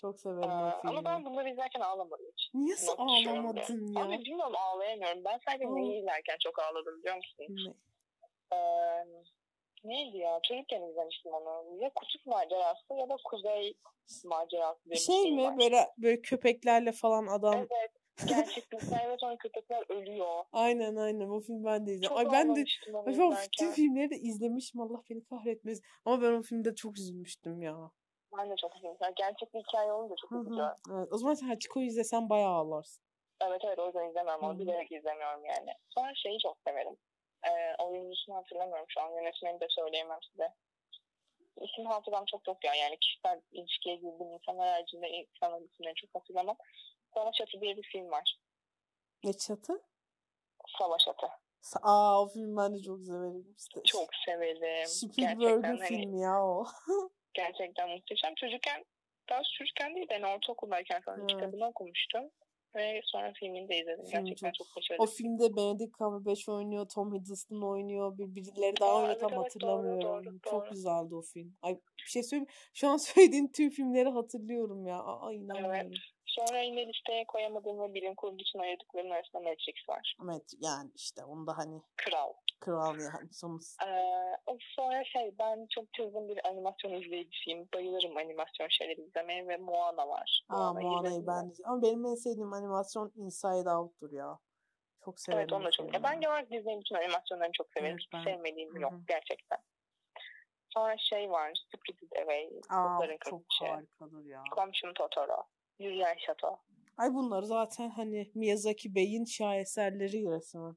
çok 0.00 0.20
severim 0.20 0.50
Ee, 0.50 0.54
o 0.54 0.80
filmi. 0.80 0.98
ama 0.98 1.04
ben 1.04 1.24
bunları 1.24 1.48
izlerken 1.50 1.80
ağlamadım 1.80 2.26
hiç. 2.32 2.50
Düşüyorum 2.54 3.08
ağlamadın 3.08 3.92
ya? 3.94 4.04
Abi 4.04 4.18
bilmiyorum 4.24 4.54
ağlayamıyorum. 4.56 5.24
Ben 5.24 5.40
sadece 5.48 5.66
Aa. 5.66 5.74
neyi 5.74 6.00
izlerken 6.00 6.36
çok 6.44 6.58
ağladım 6.58 6.98
biliyor 6.98 7.16
musun? 7.16 7.46
Ne? 7.48 7.72
Ee, 8.56 9.06
neydi 9.84 10.16
ya? 10.16 10.40
Çocukken 10.48 10.82
izlemiştim 10.82 11.32
onu. 11.32 11.82
Ya 11.82 11.90
Kutup 11.94 12.26
Macerası 12.26 12.94
ya 12.98 13.08
da 13.08 13.16
Kuzey 13.24 13.74
Macerası 14.24 14.84
diye 14.84 14.94
bir 14.94 14.96
Şey 14.96 15.32
mi 15.32 15.42
var. 15.44 15.58
böyle 15.58 15.86
böyle 15.98 16.20
köpeklerle 16.20 16.92
falan 16.92 17.26
adam 17.26 17.54
Evet. 17.54 17.90
Gerçekten 18.28 18.78
evet 19.06 19.22
onun 19.22 19.36
köpekler 19.36 19.84
ölüyor. 19.88 20.44
aynen 20.52 20.96
aynen 20.96 21.28
o 21.28 21.40
film 21.40 21.64
ben 21.64 21.86
de 21.86 21.92
izledim. 21.92 22.08
Çok 22.08 22.18
Ay 22.18 22.26
ben 22.32 22.56
de 22.56 22.64
ben 22.86 23.20
o 23.20 23.32
bütün 23.32 23.70
filmleri 23.70 24.10
de 24.10 24.16
izlemişim 24.16 24.80
Allah 24.80 25.02
beni 25.10 25.24
kahretmesin. 25.24 25.84
Ama 26.04 26.22
ben 26.22 26.32
o 26.32 26.42
filmde 26.42 26.74
çok 26.74 26.98
üzülmüştüm 26.98 27.62
ya. 27.62 27.90
Ben 28.38 28.50
de 28.50 28.54
çok. 28.56 28.72
Yani 29.00 29.14
gerçek 29.16 29.54
bir 29.54 29.60
hikaye 29.60 29.92
olunca 29.92 30.14
çok 30.20 30.32
üzücü. 30.32 30.62
Evet, 30.92 31.08
o 31.12 31.18
zaman 31.18 31.34
sen 31.34 31.46
Hachiko'yu 31.46 31.86
izlesen 31.86 32.30
bayağı 32.30 32.52
ağlarsın. 32.52 33.04
Evet 33.40 33.60
evet 33.64 33.78
o 33.78 33.86
yüzden. 33.86 34.26
Hı 34.26 34.46
Onu 34.46 34.58
bilerek 34.58 34.92
izlemiyorum 34.92 35.44
yani. 35.44 35.70
Sonra 35.88 36.14
şeyi 36.14 36.38
çok 36.38 36.56
severim. 36.66 36.96
Ee, 37.48 37.82
oyuncusunu 37.82 38.36
hatırlamıyorum 38.36 38.86
şu 38.88 39.00
an. 39.00 39.10
Yönetmeni 39.10 39.60
de 39.60 39.66
söyleyemem 39.68 40.18
size. 40.30 40.54
İsim 41.60 41.86
hafızam 41.86 42.24
çok 42.24 42.48
yok 42.48 42.64
ya. 42.64 42.74
Yani 42.74 42.98
kişisel 43.00 43.40
ilişkiye 43.52 43.96
girdiğim 43.96 44.32
insanlar 44.32 44.68
haricinde 44.68 45.08
insanların 45.08 45.66
isimlerini 45.66 45.94
çok 45.94 46.14
hatırlamam. 46.14 46.56
Savaş 47.14 47.40
Atı 47.40 47.60
diye 47.60 47.76
bir 47.76 47.82
film 47.82 48.10
var. 48.10 48.36
Ne 49.24 49.32
çatı? 49.32 49.82
Savaş 50.78 51.08
Atı. 51.08 51.26
Aa 51.82 52.22
o 52.22 52.28
film 52.28 52.56
ben 52.56 52.74
de 52.74 52.82
çok 52.82 53.00
severim. 53.00 53.54
İşte 53.58 53.82
Çok 53.84 54.14
severim. 54.26 54.86
Spielberg'in 54.86 55.38
Gerçekten 55.40 55.76
hani 55.76 55.88
filmi 55.88 56.20
ya 56.20 56.44
o. 56.44 56.66
gerçekten 57.34 57.88
muhteşem. 57.90 58.34
Çocukken 58.34 58.84
daha 59.30 59.42
çocukken 59.58 59.94
değil 59.96 60.08
de 60.08 60.14
ben 60.14 60.22
ortaokuldayken 60.22 61.00
falan 61.02 61.18
Evet. 61.20 61.30
kitabını 61.30 61.66
okumuştum. 61.66 62.30
Ve 62.76 63.00
sonra 63.04 63.32
filmini 63.32 63.68
de 63.68 63.78
izledim. 63.80 64.04
Film 64.04 64.10
Gerçekten 64.24 64.52
çok- 64.52 64.66
çok, 64.66 64.76
başarılı. 64.76 65.02
O 65.02 65.06
filmde 65.06 65.56
Benedict 65.56 65.98
Cumberbatch 65.98 66.48
oynuyor, 66.48 66.88
Tom 66.88 67.14
Hiddleston 67.14 67.62
oynuyor, 67.62 68.18
bir 68.18 68.34
birileri 68.34 68.74
daha 68.80 68.90
Aa, 68.90 68.94
oynuyor 68.96 69.10
evet, 69.10 69.20
tam 69.20 69.32
evet, 69.32 69.44
hatırlamıyorum. 69.44 70.02
doğru, 70.02 70.24
doğru, 70.24 70.38
Çok 70.44 70.52
doğru. 70.64 70.70
güzeldi 70.70 71.14
o 71.14 71.22
film. 71.22 71.56
Ay 71.62 71.74
bir 71.74 72.10
şey 72.10 72.22
söyleyeyim. 72.22 72.50
Şu 72.74 72.88
an 72.88 72.96
söylediğin 72.96 73.48
tüm 73.48 73.70
filmleri 73.70 74.08
hatırlıyorum 74.08 74.86
ya. 74.86 74.98
Aa 74.98 75.32
inanmıyorum. 75.32 75.92
Sonra 76.30 76.58
yine 76.60 76.86
listeye 76.88 77.24
koyamadığım 77.24 77.80
ve 77.80 77.94
bilim 77.94 78.14
kurgu 78.14 78.36
için 78.38 78.58
ayırdıklarım 78.58 79.12
arasında 79.12 79.42
Matrix 79.42 79.88
var. 79.88 80.16
Evet 80.24 80.52
yani 80.60 80.90
işte 80.94 81.24
onu 81.24 81.46
da 81.46 81.58
hani 81.58 81.80
Kral. 81.96 82.32
kral 82.60 82.98
yani 83.00 83.32
sonuç. 83.32 83.62
Ee, 83.86 84.56
sonra 84.76 85.04
şey 85.04 85.34
ben 85.38 85.66
çok 85.70 85.92
çılgın 85.92 86.28
bir 86.28 86.46
animasyon 86.48 86.92
izleyicisiyim. 86.92 87.68
Bayılırım 87.74 88.16
animasyon 88.16 88.68
şeyleri 88.68 89.00
izlemeye 89.00 89.48
ve 89.48 89.56
Moana 89.56 90.08
var. 90.08 90.44
Aa 90.48 90.72
Moana'yı 90.72 91.26
ben 91.26 91.50
de- 91.50 91.62
Ama 91.64 91.82
benim 91.82 92.04
en 92.06 92.14
sevdiğim 92.14 92.52
animasyon 92.52 93.12
Inside 93.16 93.70
Out'tur 93.70 94.12
ya. 94.12 94.38
Çok 95.04 95.20
severim. 95.20 95.40
Evet 95.40 95.52
onu 95.52 95.64
da 95.64 95.70
çok. 95.70 95.86
filmi. 95.86 95.96
Ya 95.96 96.02
ben 96.02 96.20
genel 96.20 96.30
olarak 96.34 96.50
Disney'in 96.50 96.80
bütün 96.80 96.94
animasyonlarını 96.94 97.52
çok 97.52 97.70
severim. 97.70 97.96
Evet, 98.00 98.08
ben- 98.12 98.24
sevmediğim 98.24 98.74
Hı 98.74 98.80
yok 98.80 98.92
gerçekten. 99.08 99.58
Sonra 100.74 100.98
şey 100.98 101.30
var. 101.30 101.52
Spirited 101.68 102.22
Away. 102.22 102.50
Aa 102.68 103.18
çok 103.30 103.42
harikadır 103.60 104.24
ya. 104.24 104.42
Komşum 104.54 104.94
Totoro. 104.94 105.46
Yürüyen 105.80 106.16
Şato. 106.26 106.58
Ay 106.96 107.14
bunlar 107.14 107.42
zaten 107.42 107.90
hani 107.90 108.30
Miyazaki 108.34 108.94
Bey'in 108.94 109.24
şaheserleri 109.24 110.30
resmen. 110.30 110.76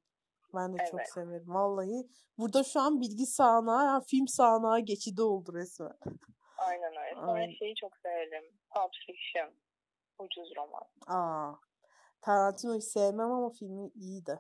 Ben 0.55 0.73
de 0.73 0.77
çok 0.91 0.99
Evet. 0.99 1.09
severim. 1.13 1.45
Vallahi 1.47 2.07
burada 2.37 2.63
şu 2.63 2.79
an 2.79 3.01
bilgi 3.01 3.25
sahnağı, 3.25 3.85
yani 3.85 4.03
film 4.07 4.27
sahnağı 4.27 4.79
geçidi 4.79 5.21
oldu 5.21 5.53
resmen. 5.53 5.97
Aynen 6.57 6.91
öyle. 7.05 7.15
Sonra 7.15 7.31
Aynen. 7.31 7.53
şeyi 7.53 7.75
çok 7.75 7.97
severim. 7.97 8.43
Pulp 8.75 8.91
Fiction. 9.05 9.53
Ucuz 10.19 10.53
roman. 10.57 10.83
Aa. 11.07 11.55
Tarantino'yu 12.21 12.81
sevmem 12.81 13.31
ama 13.31 13.49
filmi 13.49 13.89
iyi 13.95 14.25
de. 14.25 14.39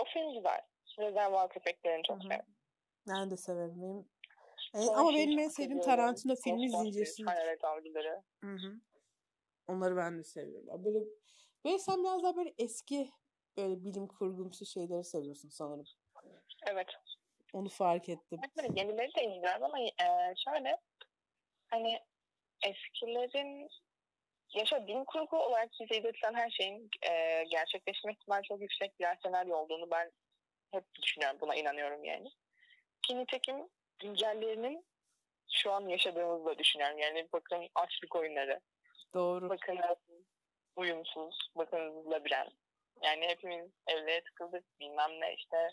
O 0.00 0.04
film 0.04 0.34
güzel. 0.34 0.60
Rezervuar 0.98 1.48
Köpeklerini 1.48 2.02
çok 2.02 2.16
Hı 2.16 2.20
hı. 2.20 2.22
severim. 2.22 2.46
Ben 3.08 3.30
de 3.30 3.36
severim. 3.36 3.82
Benim 3.82 4.08
en, 4.74 4.80
Sonra 4.80 4.98
ama 4.98 5.12
şeyi 5.12 5.26
benim 5.26 5.38
en 5.38 5.44
çok 5.44 5.52
sevdiğim. 5.52 5.80
Tarantino 5.80 6.34
filmi 6.44 6.70
Zincirsiz. 6.70 7.26
Hayalet 7.26 7.64
Avcıları. 7.64 8.22
Hı 8.40 8.50
hı. 8.50 8.80
Onları 9.66 9.96
ben 9.96 10.18
de 10.18 10.24
seviyorum. 10.24 10.84
Böyle, 10.84 10.98
böyle 11.64 11.78
sen 11.78 12.04
biraz 12.04 12.22
daha 12.22 12.36
böyle 12.36 12.54
eski 12.58 13.10
böyle 13.56 13.84
bilim 13.84 14.06
kurgumsu 14.06 14.66
şeyleri 14.66 15.04
seviyorsun 15.04 15.48
sanırım. 15.48 15.84
Evet. 16.66 16.86
Onu 17.52 17.68
fark 17.68 18.08
ettim. 18.08 18.40
Evet, 18.60 18.70
yenileri 18.76 19.14
de 19.14 19.24
izliyorum 19.24 19.62
ama 19.62 19.80
e, 19.80 20.34
şöyle 20.36 20.80
hani 21.70 22.00
eskilerin 22.66 23.68
ya 24.54 24.66
şöyle 24.66 24.86
bilim 24.86 25.04
kurgu 25.04 25.36
olarak 25.36 25.70
bize 25.80 26.00
izletilen 26.00 26.34
her 26.34 26.50
şeyin 26.50 26.90
e, 27.10 27.44
gerçekleşme 27.50 28.12
ihtimali 28.12 28.42
çok 28.42 28.60
yüksek 28.60 29.00
birer 29.00 29.18
senaryo 29.22 29.56
olduğunu 29.56 29.90
ben 29.90 30.12
hep 30.70 30.94
düşünüyorum. 31.02 31.38
Buna 31.40 31.54
inanıyorum 31.54 32.04
yani. 32.04 32.28
Ki 33.02 33.18
nitekim 33.18 33.68
güncellerinin 33.98 34.86
şu 35.52 35.72
an 35.72 35.88
yaşadığımızı 35.88 36.44
da 36.46 36.58
düşünüyorum. 36.58 36.98
Yani 36.98 37.28
bakın 37.32 37.68
açlık 37.74 38.16
oyunları, 38.16 38.60
Doğru. 39.14 39.48
bakın 39.48 39.78
uyumsuz, 40.76 41.50
bakın 41.56 42.10
labirent. 42.10 42.52
Yani 43.02 43.26
hepimiz 43.28 43.70
evlere 43.86 44.24
tıkıldık 44.24 44.80
bilmem 44.80 45.10
ne 45.20 45.34
işte. 45.34 45.70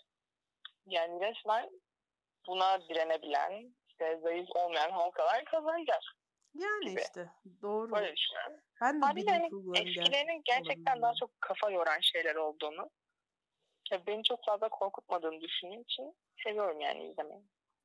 Yani 0.85 1.21
resmen 1.21 1.69
buna 2.47 2.81
direnebilen, 2.81 3.75
işte 3.89 4.19
zayıf 4.23 4.49
olmayan 4.55 4.91
halkalar 4.91 5.45
kazanacak. 5.45 6.03
Yani 6.53 6.89
gibi. 6.89 7.01
işte 7.01 7.29
doğru. 7.61 7.91
Böyle 7.91 8.15
düşünüyorum. 8.15 8.57
Ben 8.81 9.01
de 9.01 9.05
Haliyle 9.05 9.31
hani 9.31 9.45
eskilerinin 9.79 10.41
gerçekten 10.45 11.01
daha 11.01 11.13
çok 11.13 11.41
kafa 11.41 11.71
yoran 11.71 11.99
şeyler 12.01 12.35
olduğunu 12.35 12.89
ve 13.91 14.05
beni 14.07 14.23
çok 14.23 14.45
fazla 14.45 14.69
korkutmadığını 14.69 15.41
düşündüğüm 15.41 15.81
için 15.81 16.15
seviyorum 16.43 16.79
yani 16.79 17.11
izlemeyi. 17.11 17.43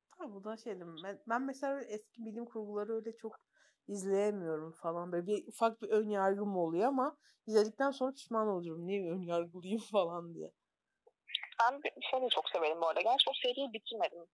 Ha, 0.09 0.33
bu 0.33 0.43
da 0.43 0.57
şeydim. 0.57 0.95
Ben, 1.03 1.19
ben 1.27 1.41
mesela 1.41 1.73
öyle 1.73 1.85
eski 1.85 2.25
bilim 2.25 2.45
kurguları 2.45 2.95
öyle 2.95 3.17
çok 3.17 3.46
izleyemiyorum 3.87 4.71
falan. 4.71 5.11
Böyle 5.11 5.27
bir 5.27 5.47
ufak 5.47 5.81
bir 5.81 5.89
ön 5.89 6.09
yargım 6.09 6.57
oluyor 6.57 6.87
ama 6.87 7.17
izledikten 7.47 7.91
sonra 7.91 8.11
pişman 8.11 8.47
oluyorum. 8.47 8.87
Niye 8.87 9.11
ön 9.11 9.21
yargılıyım 9.21 9.79
falan 9.91 10.33
diye. 10.33 10.51
Ben 12.13 12.21
de 12.21 12.29
çok 12.29 12.49
severim 12.49 12.81
bu 12.81 12.87
arada. 12.87 13.01
Gerçi 13.01 13.29
o 13.29 13.33
seriyi 13.43 13.73
bitirmedim. 13.73 14.25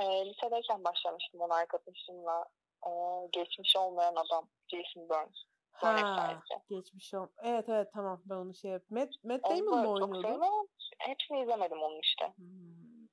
Ee, 0.00 0.26
lisedeyken 0.26 0.84
başlamıştım 0.84 1.40
onu 1.40 1.52
arkadaşımla. 1.52 2.44
Ee, 2.86 2.90
geçmiş 3.32 3.76
olmayan 3.76 4.12
adam. 4.12 4.48
Jason 4.68 5.08
Burns. 5.08 5.36
Burn 5.82 5.96
Ha, 5.96 6.42
geçmiş 6.70 7.14
ol. 7.14 7.26
Evet 7.42 7.68
evet 7.68 7.88
tamam 7.94 8.22
ben 8.24 8.34
onu 8.34 8.54
şey 8.54 8.70
yap. 8.70 8.82
Matt, 8.90 9.24
Matt 9.24 9.44
Damon 9.44 9.72
da 9.72 9.82
mu 9.82 9.92
oynuyordu? 9.92 10.44
hepsini 10.98 11.42
izlemedim 11.42 11.78
onun 11.78 12.00
işte. 12.00 12.32
Hmm. 12.36 13.08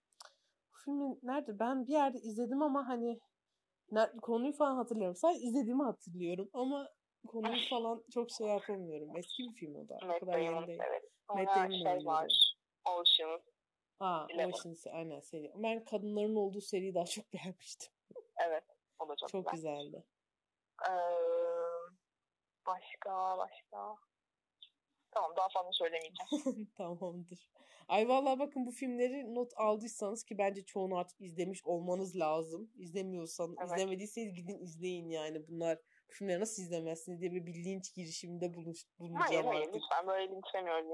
Bu 0.74 0.78
filmi 0.86 1.20
nerede? 1.24 1.60
Ben 1.60 1.88
bir 1.88 1.92
yerde 1.92 2.18
izledim 2.18 2.62
ama 2.62 2.88
hani 2.88 3.20
konuyu 4.22 4.54
falan 4.54 4.76
hatırlıyorum. 4.76 5.16
Sadece 5.16 5.40
izlediğimi 5.40 5.84
hatırlıyorum 5.84 6.50
ama 6.54 6.90
konuyu 7.28 7.70
falan 7.70 8.04
çok 8.14 8.32
şey 8.32 8.48
yapamıyorum. 8.48 9.18
Eski 9.18 9.44
bir 9.44 9.54
film 9.54 9.76
o 9.76 9.90
da. 9.90 9.98
Matt 10.08 10.20
kadar 10.20 10.38
yeni 10.38 10.52
Damon'u 10.56 10.68
değil. 10.68 10.80
severim. 10.80 11.10
Matt 11.30 11.56
Damon 11.56 11.98
şey 11.98 12.06
var. 12.06 12.56
Ocean. 12.86 13.42
Ha. 14.00 14.28
Ocean's 14.48 14.88
aynen 14.88 15.20
seri. 15.20 15.52
Ben 15.56 15.86
kadınların 15.86 16.36
olduğu 16.36 16.62
seriyi 16.62 16.96
daha 16.96 17.06
çok 17.06 17.26
beğenmiştim. 17.34 17.94
Evet. 18.48 18.64
O 19.00 19.10
da 19.10 19.16
çok, 19.16 19.30
Çok 19.30 19.52
güzel. 19.52 19.76
güzeldi. 19.76 20.04
Ee, 20.90 20.92
başka 22.68 23.38
başka. 23.38 23.96
Tamam 25.16 25.32
daha 25.38 25.50
fazla 25.50 25.72
söylemeyeceğim. 25.72 26.68
Tamamdır. 26.78 27.50
Ay 27.88 28.08
vallahi 28.08 28.40
bakın 28.40 28.66
bu 28.66 28.72
filmleri 28.72 29.36
not 29.36 29.52
aldıysanız 29.56 30.24
ki 30.24 30.38
bence 30.38 30.66
çoğunu 30.66 30.98
artık 30.98 31.22
izlemiş 31.22 31.66
olmanız 31.66 32.16
lazım. 32.20 32.72
İzlemiyorsan, 32.78 33.56
Evet. 33.60 33.72
izlemediyseniz 33.72 34.34
gidin 34.34 34.60
izleyin 34.60 35.10
yani. 35.10 35.48
Bunlar 35.48 35.78
bu 36.10 36.14
filmleri 36.14 36.40
nasıl 36.40 36.64
izlemezsiniz 36.64 37.22
diye 37.22 37.32
bir 37.32 37.46
bilinç 37.46 37.94
girişiminde 37.96 38.46
hayır 38.46 38.56
bulunacağım 39.00 39.48
hayır 39.48 39.62
artık. 39.62 39.76
lütfen 39.76 40.08
böyle 40.08 40.32
linçlemiyoruz 40.36 40.86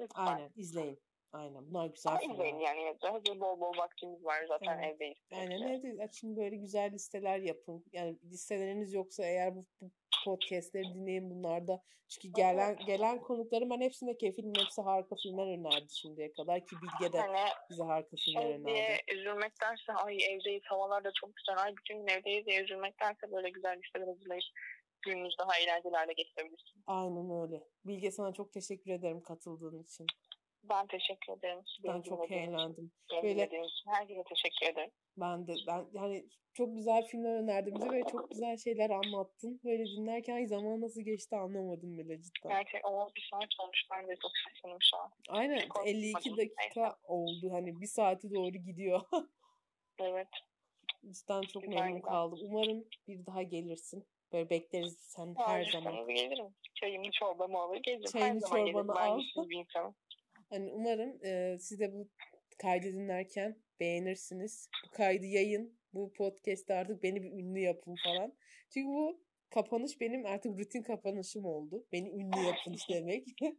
lütfen. 0.00 0.26
Aynen 0.26 0.50
izleyin. 0.56 0.98
Aynen. 1.32 1.66
Bunlar 1.70 1.86
güzel 1.86 2.10
Ama 2.12 2.20
filmler. 2.20 2.34
izleyin 2.34 2.58
yani. 2.58 2.96
Hazır 3.00 3.40
bol 3.40 3.60
bol 3.60 3.76
vaktimiz 3.78 4.24
var 4.24 4.44
zaten 4.48 4.78
Evet. 4.78 4.94
evdeyiz. 4.94 5.18
Aynen 5.32 5.58
sürekli. 5.58 5.88
evde 5.88 6.02
açın 6.02 6.36
böyle 6.36 6.56
güzel 6.56 6.92
listeler 6.92 7.38
yapın. 7.38 7.84
Yani 7.92 8.18
listeleriniz 8.24 8.92
yoksa 8.92 9.24
eğer 9.24 9.56
bu, 9.56 9.66
bu 9.80 9.90
podcastleri 10.24 10.94
dinleyin 10.94 11.30
bunlarda. 11.30 11.82
Çünkü 12.08 12.28
gelen 12.32 12.76
gelen 12.86 13.20
konuklarım 13.20 13.70
ben 13.70 13.80
hepsine 13.80 14.16
kefilin 14.16 14.54
hepsi 14.58 14.82
harika 14.82 15.16
filmler 15.16 15.46
önerdi 15.46 15.94
şimdiye 15.94 16.32
kadar 16.32 16.60
ki 16.60 16.76
Bilge 16.82 17.12
de 17.12 17.18
Hani 17.20 17.48
bize 17.70 17.82
harika 17.82 18.16
filmler 18.16 18.42
şey 18.42 18.50
önerdi. 18.52 18.66
diye 18.66 18.98
üzülmektense 19.14 19.92
ay 19.92 20.16
evdeyiz 20.24 20.62
havalar 20.64 21.04
da 21.04 21.12
çok 21.20 21.36
güzel 21.36 21.62
ay 21.62 21.76
bütün 21.76 21.98
gün 21.98 22.06
evdeyiz 22.06 22.46
diye 22.46 22.62
üzülmektense 22.62 23.32
böyle 23.32 23.50
güzel 23.50 23.78
listeler 23.78 24.06
hazırlayıp 24.06 24.44
gününüzü 25.02 25.38
daha 25.38 25.58
eğlenceli 25.58 25.96
hale 25.96 26.12
getirebilirsiniz. 26.12 26.84
Aynen 26.86 27.42
öyle. 27.42 27.64
Bilge 27.84 28.10
sana 28.10 28.32
çok 28.32 28.52
teşekkür 28.52 28.90
ederim 28.90 29.22
katıldığın 29.22 29.82
için. 29.82 30.06
Ben 30.64 30.86
teşekkür 30.86 31.32
ederim. 31.32 31.58
Ben 31.84 31.94
Beni 31.94 32.02
çok 32.02 32.30
eğlendim. 32.30 32.92
Böyle- 33.22 33.48
herkese 33.86 34.22
teşekkür 34.28 34.66
ederim. 34.72 34.90
Ben 35.16 35.46
de 35.46 35.54
ben 35.66 35.86
yani 35.92 36.26
çok 36.54 36.76
güzel 36.76 37.02
filmler 37.06 37.34
önerdin 37.42 37.74
bize 37.74 37.90
ve 37.90 38.02
çok 38.12 38.30
güzel 38.30 38.56
şeyler 38.56 38.90
anlattın. 38.90 39.60
Böyle 39.64 39.84
dinlerken 39.84 40.46
zaman 40.46 40.80
nasıl 40.80 41.00
geçti 41.00 41.36
anlamadım 41.36 41.98
bile 41.98 42.22
cidden. 42.22 42.48
Gerçekten 42.50 42.90
o 42.92 43.10
bir 43.16 43.28
saat 43.30 43.48
olmuş 43.60 43.82
ben 43.92 44.08
de 44.08 44.16
çok 44.22 44.30
şaşırdım 44.36 44.78
şu 44.90 44.96
an. 44.96 45.10
Aynen 45.28 45.68
korkmadım. 45.68 45.88
52 45.88 46.36
dakika 46.36 46.96
oldu. 47.04 47.52
Hani 47.52 47.80
bir 47.80 47.86
saati 47.86 48.34
doğru 48.34 48.50
gidiyor. 48.50 49.00
Evet. 49.98 50.28
Cidden 51.12 51.40
çok 51.42 51.62
Güzel, 51.62 51.76
memnun 51.76 51.94
güzel. 51.96 52.08
kaldım. 52.10 52.38
Umarım 52.42 52.84
bir 53.08 53.26
daha 53.26 53.42
gelirsin. 53.42 54.06
Böyle 54.32 54.50
bekleriz 54.50 54.96
sen 55.00 55.34
her 55.38 55.64
Her 55.64 55.70
zaman. 55.70 56.06
gelirim. 56.08 56.54
Çayımı 56.74 57.10
çorbamı 57.12 57.58
alır 57.58 57.76
gelirim. 57.76 58.04
Çayını, 58.12 58.28
her 58.34 58.38
zaman 58.40 58.58
gelirim. 58.60 58.72
çorbanı 58.80 58.96
Ben 58.98 59.06
al. 59.10 59.18
güçlü 59.20 59.48
bir 59.50 59.56
insanım. 59.56 59.94
Hani 60.52 60.72
umarım 60.72 61.24
e, 61.24 61.58
siz 61.60 61.80
de 61.80 61.92
bu 61.92 62.08
kaydı 62.58 62.86
dinlerken 62.86 63.56
beğenirsiniz. 63.80 64.68
Bu 64.86 64.90
kaydı 64.90 65.26
yayın. 65.26 65.78
Bu 65.94 66.12
podcast'te 66.12 66.74
artık 66.74 67.02
beni 67.02 67.22
bir 67.22 67.32
ünlü 67.32 67.60
yapın 67.60 67.94
falan. 68.04 68.34
Çünkü 68.70 68.88
bu 68.88 69.20
kapanış 69.50 70.00
benim 70.00 70.26
artık 70.26 70.58
rutin 70.58 70.82
kapanışım 70.82 71.44
oldu. 71.44 71.86
Beni 71.92 72.10
ünlü 72.10 72.46
yapın 72.46 72.76
demek. 72.90 73.28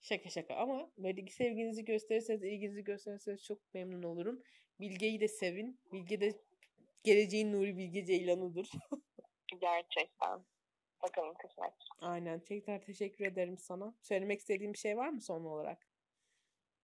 şaka 0.00 0.30
şaka 0.30 0.54
ama 0.54 0.90
böyle 0.98 1.26
sevginizi 1.26 1.84
gösterirseniz, 1.84 2.42
ilginizi 2.42 2.84
gösterirseniz 2.84 3.44
çok 3.44 3.74
memnun 3.74 4.02
olurum. 4.02 4.42
Bilge'yi 4.80 5.20
de 5.20 5.28
sevin. 5.28 5.80
Bilge 5.92 6.20
de 6.20 6.32
geleceğin 7.04 7.52
Nuri 7.52 7.76
Bilge 7.76 8.04
Ceylan'ıdır. 8.04 8.70
Gerçekten. 9.60 10.44
Bakalım 11.02 11.34
kısmet. 11.34 11.72
Aynen. 12.00 12.40
Tekrar 12.40 12.82
teşekkür 12.82 13.24
ederim 13.26 13.58
sana. 13.58 13.94
Söylemek 14.02 14.40
istediğim 14.40 14.72
bir 14.72 14.78
şey 14.78 14.96
var 14.96 15.08
mı 15.08 15.20
son 15.20 15.44
olarak? 15.44 15.86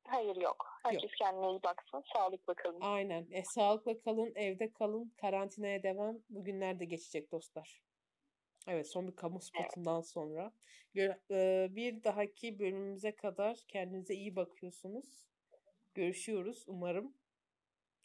Hayır 0.05 0.37
yok. 0.37 0.67
Herkes 0.83 1.11
kendine 1.19 1.51
iyi 1.51 1.63
baksın. 1.63 2.05
Sağlıkla 2.13 2.55
kalın. 2.55 2.81
Aynen. 2.81 3.27
E, 3.31 3.45
sağlıkla 3.45 4.01
kalın, 4.01 4.33
evde 4.35 4.73
kalın, 4.73 5.13
karantinaya 5.17 5.83
devam. 5.83 6.19
Bugünler 6.31 6.81
de 6.81 6.85
geçecek 6.85 7.33
dostlar. 7.33 7.83
Evet, 8.69 8.89
son 8.89 9.09
bir 9.09 9.17
kamu 9.17 9.41
spotundan 9.41 10.01
sonra. 10.01 10.53
Gö- 10.95 11.19
e, 11.31 11.75
Bir 11.77 12.05
dahaki 12.05 12.59
bölümümüze 12.59 13.17
kadar 13.17 13.65
kendinize 13.69 14.15
iyi 14.15 14.37
bakıyorsunuz. 14.37 15.27
Görüşüyoruz 15.95 16.65
umarım. 16.67 17.17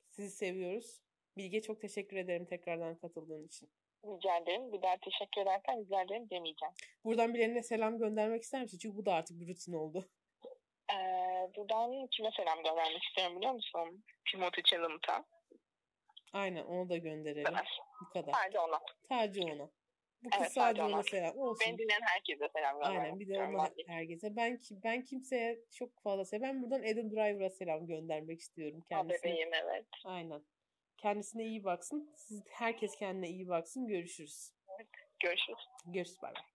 Sizi 0.10 0.30
seviyoruz. 0.30 1.02
Bilge 1.38 1.62
çok 1.62 1.82
teşekkür 1.82 2.18
ederim 2.18 2.46
tekrardan 2.46 2.96
katıldığın 2.96 3.46
için. 3.48 3.70
Rica 4.06 4.38
ederim. 4.38 4.74
Bir 4.74 4.82
daha 4.82 4.98
teşekkür 4.98 5.42
ederken 5.42 5.80
rica 5.80 6.02
ederim 6.02 6.30
demeyeceğim. 6.30 6.74
Buradan 7.06 7.34
birilerine 7.34 7.64
selam 7.64 7.98
göndermek 7.98 8.42
ister 8.44 8.62
misin? 8.62 8.78
Çünkü 8.82 8.98
bu 8.98 9.06
da 9.06 9.14
artık 9.14 9.40
bir 9.40 9.48
rutin 9.48 9.74
oldu. 9.74 10.10
Ee, 10.92 10.96
buradan 11.58 12.08
kime 12.08 12.32
selam 12.38 12.64
göndermek 12.64 13.04
istiyorum 13.04 13.38
biliyor 13.38 13.54
musun? 13.54 14.04
Timothy 14.32 14.64
Chalamet'a. 14.64 15.26
Aynen 16.34 16.64
onu 16.64 16.90
da 16.90 16.98
gönderelim. 16.98 17.54
Evet. 17.56 17.68
Bu 18.02 18.10
kadar. 18.10 18.32
Sadece 18.34 18.60
ona. 18.60 18.80
Sadece 19.10 19.42
ona. 19.42 19.70
Bu 20.24 20.30
kız 20.30 20.42
Evet, 20.42 20.52
sadece 20.52 20.84
ona 20.84 21.04
selam. 21.04 21.38
Olsun. 21.38 21.68
Beni 21.68 21.78
dinleyen 21.78 22.02
herkese 22.02 22.50
selam 22.56 22.76
göndermek 22.76 23.02
Aynen 23.02 23.20
bir 23.20 23.28
de 23.28 23.44
ona 23.44 23.64
ben 23.64 23.94
herkese. 23.94 24.36
Ben 24.36 24.60
ben 24.84 25.04
kimseye 25.04 25.60
çok 25.72 26.02
fazla 26.04 26.26
sev. 26.26 26.42
Ben 26.42 26.62
buradan 26.62 26.80
Adam 26.80 27.12
Driver'a 27.12 27.50
selam 27.50 27.88
göndermek 27.88 28.40
istiyorum 28.40 28.84
kendisine. 28.90 29.32
bebeğim 29.32 29.54
evet. 29.54 29.86
Aynen. 30.06 30.42
Kendisine 31.02 31.46
iyi 31.46 31.64
baksın. 31.64 32.14
Siz 32.16 32.44
herkes 32.50 32.96
kendine 32.96 33.30
iyi 33.30 33.48
baksın. 33.48 33.88
Görüşürüz. 33.88 34.52
Görüşürüz. 35.20 35.60
Görüşürüz 35.86 36.22
bay 36.22 36.34
bay. 36.36 36.51